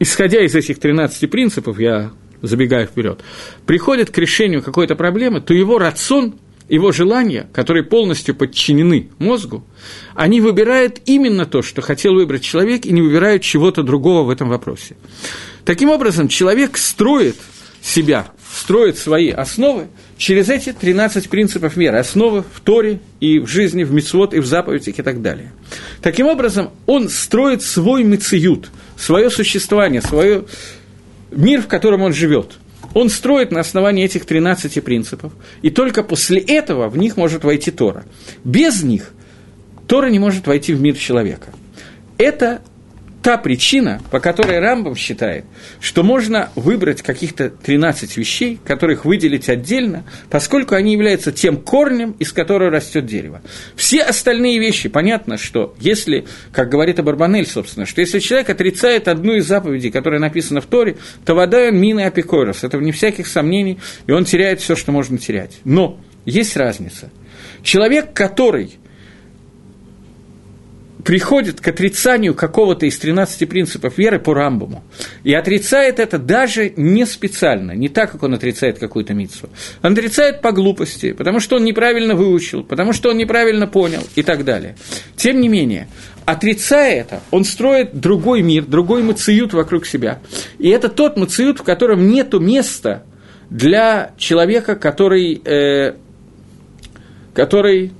исходя 0.00 0.44
из 0.44 0.56
этих 0.56 0.80
13 0.80 1.30
принципов, 1.30 1.78
я 1.78 2.10
забегая 2.42 2.86
вперед, 2.86 3.20
приходит 3.64 4.10
к 4.10 4.18
решению 4.18 4.62
какой-то 4.62 4.96
проблемы, 4.96 5.40
то 5.40 5.54
его 5.54 5.78
рацион 5.78 6.34
его 6.68 6.92
желания, 6.92 7.46
которые 7.52 7.84
полностью 7.84 8.34
подчинены 8.34 9.10
мозгу, 9.18 9.64
они 10.14 10.40
выбирают 10.40 11.00
именно 11.06 11.46
то, 11.46 11.62
что 11.62 11.82
хотел 11.82 12.14
выбрать 12.14 12.42
человек, 12.42 12.86
и 12.86 12.92
не 12.92 13.02
выбирают 13.02 13.42
чего-то 13.42 13.82
другого 13.82 14.22
в 14.22 14.30
этом 14.30 14.48
вопросе. 14.48 14.96
Таким 15.64 15.90
образом, 15.90 16.28
человек 16.28 16.76
строит 16.76 17.36
себя, 17.82 18.28
строит 18.54 18.96
свои 18.96 19.30
основы 19.30 19.88
через 20.16 20.48
эти 20.48 20.72
13 20.72 21.28
принципов 21.28 21.76
меры, 21.76 21.98
основы 21.98 22.42
в 22.42 22.60
Торе 22.60 23.00
и 23.20 23.38
в 23.38 23.46
жизни, 23.46 23.84
в 23.84 23.92
мицвод 23.92 24.32
и 24.32 24.40
в 24.40 24.46
заповедях 24.46 24.98
и 24.98 25.02
так 25.02 25.20
далее. 25.20 25.52
Таким 26.00 26.26
образом, 26.26 26.70
он 26.86 27.10
строит 27.10 27.62
свой 27.62 28.04
мициют, 28.04 28.70
свое 28.96 29.28
существование, 29.28 30.00
свой 30.00 30.46
мир, 31.30 31.60
в 31.60 31.66
котором 31.66 32.02
он 32.02 32.14
живет– 32.14 32.52
он 32.94 33.10
строит 33.10 33.50
на 33.50 33.60
основании 33.60 34.04
этих 34.04 34.24
13 34.24 34.82
принципов, 34.82 35.32
и 35.62 35.70
только 35.70 36.02
после 36.02 36.40
этого 36.40 36.88
в 36.88 36.96
них 36.96 37.16
может 37.16 37.44
войти 37.44 37.70
Тора. 37.70 38.04
Без 38.44 38.82
них 38.82 39.12
Тора 39.86 40.06
не 40.06 40.18
может 40.18 40.46
войти 40.46 40.72
в 40.72 40.80
мир 40.80 40.96
человека. 40.96 41.48
Это 42.16 42.62
та 43.24 43.38
причина, 43.38 44.02
по 44.10 44.20
которой 44.20 44.58
Рамбам 44.58 44.94
считает, 44.94 45.46
что 45.80 46.02
можно 46.02 46.50
выбрать 46.56 47.00
каких-то 47.00 47.48
13 47.48 48.18
вещей, 48.18 48.60
которых 48.62 49.06
выделить 49.06 49.48
отдельно, 49.48 50.04
поскольку 50.28 50.74
они 50.74 50.92
являются 50.92 51.32
тем 51.32 51.56
корнем, 51.56 52.14
из 52.18 52.34
которого 52.34 52.70
растет 52.70 53.06
дерево. 53.06 53.40
Все 53.76 54.02
остальные 54.02 54.58
вещи, 54.58 54.90
понятно, 54.90 55.38
что 55.38 55.74
если, 55.80 56.26
как 56.52 56.68
говорит 56.68 56.98
Абарбанель, 56.98 57.46
собственно, 57.46 57.86
что 57.86 58.02
если 58.02 58.18
человек 58.18 58.50
отрицает 58.50 59.08
одну 59.08 59.32
из 59.32 59.46
заповедей, 59.46 59.90
которая 59.90 60.20
написана 60.20 60.60
в 60.60 60.66
Торе, 60.66 60.98
то 61.24 61.34
вода 61.34 61.70
мина 61.70 62.04
апикойрос, 62.06 62.62
это 62.62 62.76
вне 62.76 62.92
всяких 62.92 63.26
сомнений, 63.26 63.78
и 64.06 64.12
он 64.12 64.26
теряет 64.26 64.60
все, 64.60 64.76
что 64.76 64.92
можно 64.92 65.16
терять. 65.16 65.60
Но 65.64 65.98
есть 66.26 66.58
разница. 66.58 67.10
Человек, 67.62 68.12
который 68.12 68.76
приходит 71.04 71.60
к 71.60 71.68
отрицанию 71.68 72.34
какого-то 72.34 72.86
из 72.86 72.98
13 72.98 73.48
принципов 73.48 73.98
веры 73.98 74.18
по 74.18 74.34
Рамбаму, 74.34 74.82
и 75.22 75.34
отрицает 75.34 76.00
это 76.00 76.18
даже 76.18 76.72
не 76.76 77.04
специально, 77.04 77.72
не 77.72 77.88
так, 77.88 78.12
как 78.12 78.22
он 78.22 78.34
отрицает 78.34 78.78
какую-то 78.78 79.12
митцву. 79.12 79.50
Он 79.82 79.92
отрицает 79.92 80.40
по 80.40 80.52
глупости, 80.52 81.12
потому 81.12 81.40
что 81.40 81.56
он 81.56 81.64
неправильно 81.64 82.14
выучил, 82.14 82.64
потому 82.64 82.92
что 82.92 83.10
он 83.10 83.18
неправильно 83.18 83.66
понял 83.66 84.00
и 84.16 84.22
так 84.22 84.44
далее. 84.44 84.76
Тем 85.16 85.40
не 85.40 85.48
менее, 85.48 85.88
отрицая 86.24 87.00
это, 87.00 87.20
он 87.30 87.44
строит 87.44 88.00
другой 88.00 88.40
мир, 88.42 88.64
другой 88.64 89.02
мациют 89.02 89.52
вокруг 89.52 89.86
себя. 89.86 90.20
И 90.58 90.68
это 90.70 90.88
тот 90.88 91.18
мациют, 91.18 91.60
в 91.60 91.62
котором 91.62 92.08
нет 92.08 92.32
места 92.32 93.04
для 93.50 94.12
человека, 94.16 94.74
который, 94.74 95.40
э, 95.44 95.94
который 97.34 97.92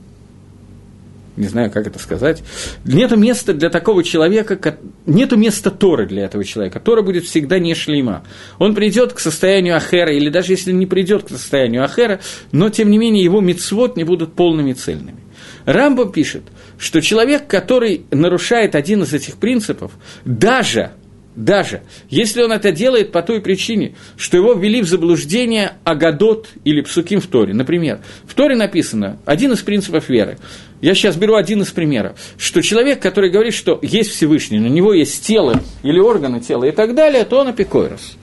не 1.37 1.49
знаю, 1.49 1.71
как 1.71 1.87
это 1.87 1.99
сказать, 1.99 2.43
нет 2.85 3.17
места 3.17 3.53
для 3.53 3.71
такого 3.71 4.05
человека, 4.05 4.79
нет 5.07 5.33
места 5.33 5.71
Торы 5.71 6.07
для 6.07 6.25
этого 6.25 6.45
человека. 6.45 6.81
Тора 6.81 7.03
будет 7.03 7.25
всегда 7.25 7.59
не 7.59 7.75
шлейма. 7.75 8.25
Он 8.59 8.75
придет 8.75 9.13
к 9.13 9.19
состоянию 9.19 9.77
Ахера, 9.77 10.13
или 10.13 10.29
даже 10.29 10.53
если 10.53 10.73
не 10.73 10.87
придет 10.87 11.25
к 11.25 11.29
состоянию 11.29 11.85
Ахера, 11.85 12.21
но 12.53 12.71
тем 12.71 12.91
не 12.91 12.99
менее 12.99 13.25
его 13.25 13.41
мицвод 13.41 13.97
не 13.97 14.05
будут 14.05 14.35
полными 14.35 14.71
и 14.71 14.75
цельными. 14.75 15.19
Рамбам 15.65 16.13
пишет, 16.13 16.43
что 16.79 17.01
человек, 17.01 17.47
который 17.47 18.05
нарушает 18.11 18.75
один 18.75 19.03
из 19.03 19.13
этих 19.15 19.37
принципов, 19.37 19.93
даже 20.25 20.93
даже 21.37 21.83
если 22.09 22.43
он 22.43 22.53
это 22.53 22.71
делает 22.71 23.11
по 23.13 23.23
той 23.23 23.41
причине, 23.41 23.95
что 24.17 24.37
его 24.37 24.55
ввели 24.55 24.83
в 24.83 24.89
заблуждение 24.89 25.73
Агадот 25.85 26.49
или 26.65 26.81
Псуким 26.81 27.21
в 27.21 27.27
Торе. 27.27 27.53
Например, 27.55 28.01
в 28.25 28.35
Торе 28.35 28.57
написано 28.57 29.19
один 29.25 29.53
из 29.53 29.61
принципов 29.61 30.09
веры. 30.09 30.39
Я 30.85 30.95
сейчас 30.95 31.17
беру 31.17 31.35
один 31.35 31.63
из 31.63 31.71
примеров, 31.71 32.19
что 32.37 32.61
человек, 32.61 33.01
который 33.01 33.31
говорит, 33.31 33.55
что 33.55 33.79
есть 33.81 34.11
Всевышний, 34.11 34.59
у 34.59 34.69
него 34.69 34.93
есть 34.93 35.27
тело 35.27 35.63
или 35.83 35.99
органы 35.99 36.41
тела 36.41 36.65
и 36.65 36.73
так 36.73 36.95
далее, 36.95 37.25
то 37.25 37.39
он 37.39 37.49
апикойрос. 37.49 38.19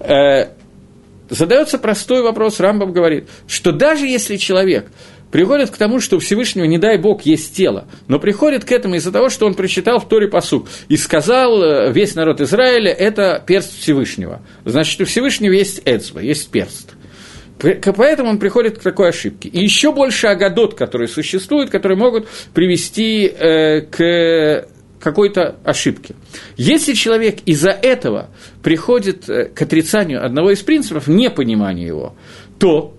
Э, 0.00 0.46
задается 1.28 1.76
простой 1.76 2.22
вопрос, 2.22 2.60
Рамбам 2.60 2.94
говорит, 2.94 3.28
что 3.46 3.72
даже 3.72 4.06
если 4.06 4.38
человек 4.38 4.90
приходит 5.30 5.68
к 5.68 5.76
тому, 5.76 6.00
что 6.00 6.16
у 6.16 6.18
Всевышнего, 6.18 6.64
не 6.64 6.78
дай 6.78 6.96
Бог, 6.96 7.26
есть 7.26 7.54
тело, 7.54 7.86
но 8.06 8.18
приходит 8.18 8.64
к 8.64 8.72
этому 8.72 8.94
из-за 8.94 9.12
того, 9.12 9.28
что 9.28 9.44
он 9.44 9.52
прочитал 9.52 10.00
в 10.00 10.08
Торе 10.08 10.28
посук 10.28 10.66
и 10.88 10.96
сказал 10.96 11.62
э, 11.62 11.92
весь 11.92 12.14
народ 12.14 12.40
Израиля, 12.40 12.90
это 12.90 13.44
перст 13.46 13.78
Всевышнего. 13.78 14.40
Значит, 14.64 15.02
у 15.02 15.04
Всевышнего 15.04 15.52
есть 15.52 15.82
эцба, 15.84 16.20
есть 16.20 16.48
перст. 16.48 16.94
Поэтому 17.58 18.30
он 18.30 18.38
приходит 18.38 18.78
к 18.78 18.82
такой 18.82 19.08
ошибке. 19.08 19.48
И 19.48 19.60
еще 19.60 19.92
больше 19.92 20.28
агадот, 20.28 20.74
которые 20.74 21.08
существуют, 21.08 21.70
которые 21.70 21.98
могут 21.98 22.28
привести 22.54 23.26
э, 23.26 23.80
к 23.82 24.68
какой-то 25.00 25.56
ошибке. 25.64 26.14
Если 26.56 26.92
человек 26.92 27.38
из-за 27.46 27.70
этого 27.70 28.30
приходит 28.62 29.28
э, 29.28 29.46
к 29.46 29.62
отрицанию 29.62 30.24
одного 30.24 30.50
из 30.50 30.60
принципов, 30.60 31.08
непониманию 31.08 31.86
его, 31.86 32.14
то 32.58 32.94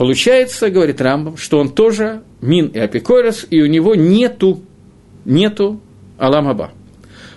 Получается, 0.00 0.70
говорит 0.70 0.98
Рамбам, 1.02 1.36
что 1.36 1.58
он 1.58 1.74
тоже 1.74 2.22
мин 2.40 2.68
и 2.68 2.78
апикойрос, 2.78 3.46
и 3.50 3.60
у 3.60 3.66
него 3.66 3.94
нету, 3.94 4.62
нету 5.26 5.78
Аламаба. 6.16 6.70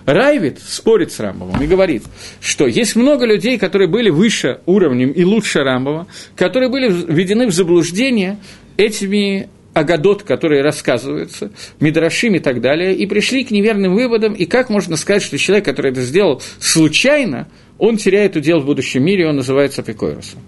Райвит 0.06 0.58
спорит 0.58 1.12
с 1.12 1.20
Рамбовым 1.20 1.62
и 1.62 1.66
говорит, 1.66 2.04
что 2.40 2.66
есть 2.66 2.94
много 2.94 3.24
людей, 3.24 3.58
которые 3.58 3.88
были 3.88 4.10
выше 4.10 4.60
уровнем 4.66 5.10
и 5.10 5.24
лучше 5.24 5.60
Рамбова, 5.60 6.06
которые 6.36 6.68
были 6.68 6.88
введены 6.90 7.46
в 7.46 7.52
заблуждение 7.52 8.38
этими 8.76 9.48
Агадот, 9.72 10.22
которые 10.22 10.62
рассказываются, 10.62 11.50
Мидрашим 11.80 12.36
и 12.36 12.38
так 12.38 12.60
далее, 12.60 12.94
и 12.94 13.06
пришли 13.06 13.44
к 13.44 13.50
неверным 13.50 13.94
выводам, 13.94 14.32
и 14.32 14.46
как 14.46 14.70
можно 14.70 14.96
сказать, 14.96 15.22
что 15.22 15.36
человек, 15.36 15.64
который 15.64 15.90
это 15.90 16.02
сделал 16.02 16.40
случайно, 16.60 17.48
он 17.78 17.96
теряет 17.96 18.36
удел 18.36 18.60
в 18.60 18.66
будущем 18.66 19.04
мире, 19.04 19.28
он 19.28 19.36
называется 19.36 19.80
Апикойросом. 19.80 20.40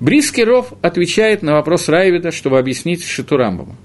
Бриский 0.00 0.42
Ров 0.42 0.72
отвечает 0.80 1.42
на 1.42 1.52
вопрос 1.52 1.88
Райвида, 1.88 2.32
чтобы 2.32 2.58
объяснить 2.58 3.04
Шитурамбову 3.04 3.76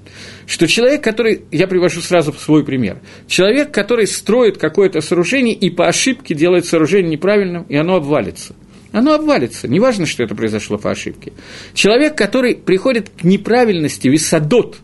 что 0.47 0.65
человек, 0.65 1.03
который, 1.03 1.41
я 1.51 1.67
привожу 1.67 2.01
сразу 2.01 2.33
свой 2.33 2.63
пример, 2.63 3.01
человек, 3.27 3.71
который 3.71 4.07
строит 4.07 4.57
какое-то 4.57 5.01
сооружение 5.01 5.53
и 5.53 5.69
по 5.69 5.87
ошибке 5.87 6.33
делает 6.33 6.65
сооружение 6.65 7.11
неправильным, 7.11 7.63
и 7.63 7.75
оно 7.75 7.97
обвалится. 7.97 8.55
Оно 8.93 9.13
обвалится, 9.13 9.67
неважно, 9.67 10.05
что 10.05 10.23
это 10.23 10.33
произошло 10.33 10.77
по 10.77 10.89
ошибке. 10.89 11.33
Человек, 11.73 12.17
который 12.17 12.55
приходит 12.55 13.09
к 13.09 13.23
неправильности 13.25 14.07
висадот 14.07 14.77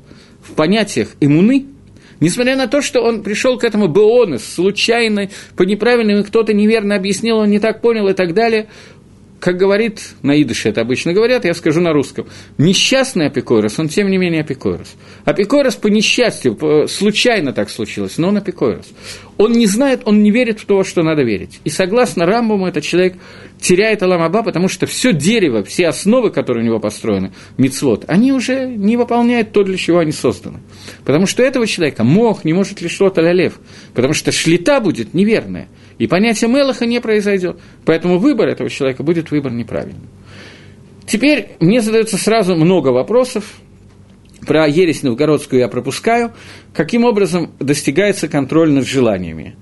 в 0.43 0.53
понятиях 0.53 1.15
иммуны, 1.21 1.67
Несмотря 2.23 2.55
на 2.55 2.67
то, 2.67 2.81
что 2.81 3.01
он 3.01 3.21
пришел 3.21 3.57
к 3.57 3.65
этому 3.65 3.89
беонес, 3.89 4.45
случайно, 4.45 5.29
по 5.57 5.63
неправильным, 5.63 6.23
кто-то 6.23 6.53
неверно 6.53 6.95
объяснил, 6.95 7.39
он 7.39 7.49
не 7.49 7.59
так 7.59 7.81
понял 7.81 8.07
и 8.07 8.13
так 8.13 8.33
далее, 8.33 8.69
как 9.43 9.57
говорит 9.57 9.99
на 10.21 10.41
идыше, 10.41 10.69
это 10.69 10.79
обычно 10.79 11.11
говорят, 11.11 11.43
я 11.43 11.53
скажу 11.53 11.81
на 11.81 11.91
русском, 11.91 12.25
несчастный 12.57 13.27
апикойрос, 13.27 13.77
он 13.77 13.89
тем 13.89 14.09
не 14.09 14.17
менее 14.17 14.39
апикойрос. 14.39 14.95
Апикойрос 15.25 15.75
по 15.75 15.87
несчастью, 15.87 16.87
случайно 16.87 17.51
так 17.51 17.69
случилось, 17.69 18.17
но 18.17 18.29
он 18.29 18.37
апикойрос. 18.37 18.93
Он 19.37 19.51
не 19.51 19.67
знает, 19.67 20.03
он 20.05 20.23
не 20.23 20.31
верит 20.31 20.61
в 20.61 20.65
то, 20.65 20.85
что 20.85 21.03
надо 21.03 21.23
верить. 21.23 21.59
И 21.65 21.69
согласно 21.69 22.25
Рамбаму, 22.25 22.67
этот 22.67 22.85
человек 22.85 23.15
теряет 23.63 24.03
Аламаба, 24.03 24.43
потому 24.43 24.67
что 24.67 24.85
все 24.85 25.13
дерево, 25.13 25.63
все 25.63 25.87
основы, 25.87 26.29
которые 26.29 26.63
у 26.63 26.67
него 26.67 26.79
построены, 26.79 27.33
мицвод, 27.57 28.05
они 28.07 28.31
уже 28.31 28.67
не 28.67 28.97
выполняют 28.97 29.51
то, 29.53 29.63
для 29.63 29.77
чего 29.77 29.99
они 29.99 30.11
созданы. 30.11 30.59
Потому 31.05 31.25
что 31.25 31.41
этого 31.41 31.65
человека 31.65 32.03
мох 32.03 32.45
не 32.45 32.53
может 32.53 32.81
лишь 32.81 32.99
лот 32.99 33.17
лев, 33.17 33.59
потому 33.95 34.13
что 34.13 34.31
шлита 34.31 34.79
будет 34.79 35.13
неверная– 35.13 35.67
и 35.97 36.07
понятие 36.07 36.49
Мелаха 36.49 36.85
не 36.85 36.99
произойдет. 36.99 37.59
Поэтому 37.85 38.17
выбор 38.17 38.49
этого 38.49 38.69
человека 38.69 39.03
будет 39.03 39.31
выбор 39.31 39.51
неправильным. 39.51 40.09
Теперь 41.05 41.49
мне 41.59 41.81
задается 41.81 42.17
сразу 42.17 42.55
много 42.55 42.89
вопросов. 42.89 43.45
Про 44.45 44.67
ересь 44.67 45.03
новгородскую 45.03 45.59
я 45.59 45.67
пропускаю. 45.67 46.33
Каким 46.73 47.05
образом 47.05 47.53
достигается 47.59 48.27
контроль 48.27 48.71
над 48.71 48.87
желаниями? 48.87 49.55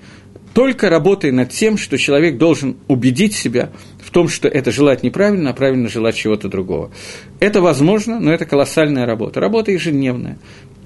Только 0.54 0.89
работая 0.89 1.32
над 1.32 1.49
тем, 1.49 1.78
что 1.78 1.97
человек 1.97 2.38
должен 2.38 2.78
убедить 2.88 3.34
себя 3.34 3.72
в 4.04 4.12
том, 4.12 4.28
что 4.28 4.47
это 4.47 4.72
желать 4.72 5.04
неправильно, 5.04 5.52
а 5.52 5.54
правильно 5.54 5.88
желать 5.88 6.16
чего-то 6.16 6.49
другого. 6.49 6.91
Это 7.39 7.62
возможно, 7.62 8.20
но 8.20 8.34
это 8.34 8.45
колоссальная 8.45 9.06
работа. 9.06 9.39
Работа 9.39 9.72
ежедневная. 9.72 10.38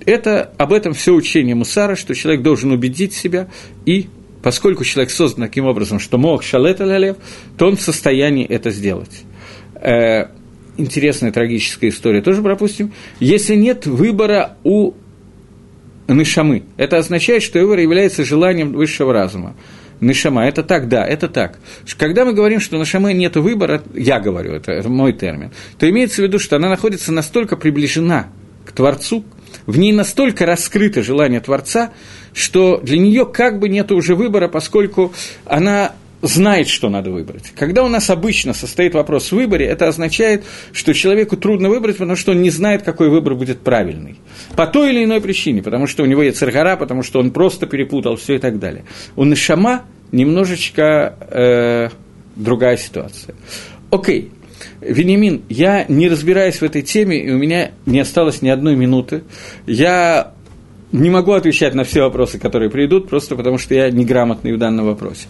Это 0.05 0.51
об 0.57 0.71
этом 0.71 0.93
все 0.93 1.13
учение 1.13 1.55
Мусара, 1.55 1.95
что 1.95 2.13
человек 2.13 2.43
должен 2.43 2.71
убедить 2.71 3.13
себя 3.13 3.47
и 3.85 4.07
поскольку 4.43 4.83
человек 4.83 5.09
создан 5.09 5.45
таким 5.45 5.65
образом, 5.65 5.99
что 5.99 6.19
мог 6.19 6.43
шалет 6.43 6.79
алялев, 6.79 7.17
то 7.57 7.65
он 7.65 7.77
в 7.77 7.81
состоянии 7.81 8.45
это 8.45 8.69
сделать. 8.69 9.23
Э, 9.81 10.27
интересная 10.77 11.31
трагическая 11.31 11.89
история 11.89 12.21
тоже 12.21 12.43
пропустим. 12.43 12.93
Если 13.19 13.55
нет 13.55 13.87
выбора 13.87 14.57
у 14.63 14.93
Нишамы, 16.07 16.63
это 16.77 16.97
означает, 16.97 17.43
что 17.43 17.59
выбор 17.59 17.79
является 17.79 18.23
желанием 18.23 18.73
высшего 18.73 19.13
разума. 19.13 19.55
Нишама, 20.01 20.45
это 20.45 20.63
так, 20.63 20.89
да, 20.89 21.05
это 21.05 21.29
так. 21.29 21.57
Когда 21.97 22.25
мы 22.25 22.33
говорим, 22.33 22.59
что 22.59 22.77
на 22.77 22.85
Шаме 22.85 23.13
нет 23.13 23.37
выбора, 23.37 23.81
я 23.93 24.19
говорю, 24.19 24.53
это, 24.53 24.71
это 24.71 24.89
мой 24.89 25.13
термин, 25.13 25.51
то 25.79 25.89
имеется 25.89 26.21
в 26.21 26.25
виду, 26.25 26.37
что 26.37 26.57
она 26.57 26.69
находится 26.69 27.11
настолько 27.11 27.55
приближена 27.55 28.27
к 28.65 28.71
Творцу, 28.71 29.23
в 29.65 29.77
ней 29.77 29.93
настолько 29.93 30.45
раскрыто 30.45 31.01
желание 31.01 31.39
Творца, 31.39 31.91
что 32.33 32.77
для 32.77 32.99
нее 32.99 33.25
как 33.25 33.59
бы 33.59 33.69
нет 33.69 33.91
уже 33.91 34.15
выбора, 34.15 34.47
поскольку 34.47 35.13
она 35.45 35.93
знает, 36.27 36.67
что 36.67 36.89
надо 36.89 37.11
выбрать. 37.11 37.51
Когда 37.55 37.83
у 37.83 37.87
нас 37.87 38.09
обычно 38.09 38.53
состоит 38.53 38.93
вопрос 38.93 39.29
в 39.29 39.35
выборе, 39.35 39.65
это 39.65 39.87
означает, 39.87 40.43
что 40.71 40.93
человеку 40.93 41.37
трудно 41.37 41.69
выбрать, 41.69 41.97
потому 41.97 42.15
что 42.15 42.31
он 42.31 42.41
не 42.41 42.49
знает, 42.49 42.83
какой 42.83 43.09
выбор 43.09 43.35
будет 43.35 43.61
правильный. 43.61 44.17
По 44.55 44.67
той 44.67 44.91
или 44.91 45.03
иной 45.03 45.21
причине, 45.21 45.61
потому 45.61 45.87
что 45.87 46.03
у 46.03 46.05
него 46.05 46.23
есть 46.23 46.37
царгара, 46.37 46.75
потому 46.77 47.03
что 47.03 47.19
он 47.19 47.31
просто 47.31 47.67
перепутал 47.67 48.15
все 48.15 48.35
и 48.35 48.39
так 48.39 48.59
далее. 48.59 48.85
У 49.15 49.23
Нашама 49.23 49.83
немножечко 50.11 51.15
э, 51.29 51.89
другая 52.35 52.77
ситуация. 52.77 53.35
Окей, 53.91 54.31
Венимин, 54.81 55.43
я 55.49 55.85
не 55.87 56.07
разбираюсь 56.07 56.55
в 56.55 56.63
этой 56.63 56.81
теме, 56.81 57.19
и 57.23 57.31
у 57.31 57.37
меня 57.37 57.71
не 57.85 57.99
осталось 57.99 58.41
ни 58.41 58.49
одной 58.49 58.75
минуты. 58.75 59.23
Я 59.65 60.33
не 60.91 61.09
могу 61.09 61.33
отвечать 61.33 61.73
на 61.73 61.83
все 61.83 62.01
вопросы, 62.01 62.39
которые 62.39 62.69
придут, 62.69 63.09
просто 63.09 63.35
потому 63.35 63.57
что 63.57 63.73
я 63.73 63.89
неграмотный 63.89 64.53
в 64.53 64.57
данном 64.57 64.85
вопросе. 64.85 65.27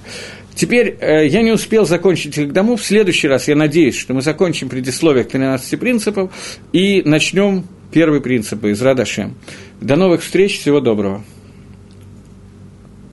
Теперь 0.55 0.95
э, 0.99 1.27
я 1.27 1.41
не 1.41 1.51
успел 1.51 1.85
закончить 1.85 2.37
их 2.37 2.53
дому. 2.53 2.77
В 2.77 2.83
следующий 2.83 3.27
раз 3.27 3.47
я 3.47 3.55
надеюсь, 3.55 3.97
что 3.97 4.13
мы 4.13 4.21
закончим 4.21 4.69
предисловие 4.69 5.25
к 5.25 5.29
13 5.29 5.79
принципов 5.79 6.31
и 6.71 7.01
начнем 7.03 7.65
первый 7.91 8.21
принцип 8.21 8.63
из 8.63 8.81
Радашем. 8.81 9.35
До 9.81 9.97
новых 9.97 10.21
встреч, 10.21 10.59
всего 10.59 10.79
доброго. 10.79 11.23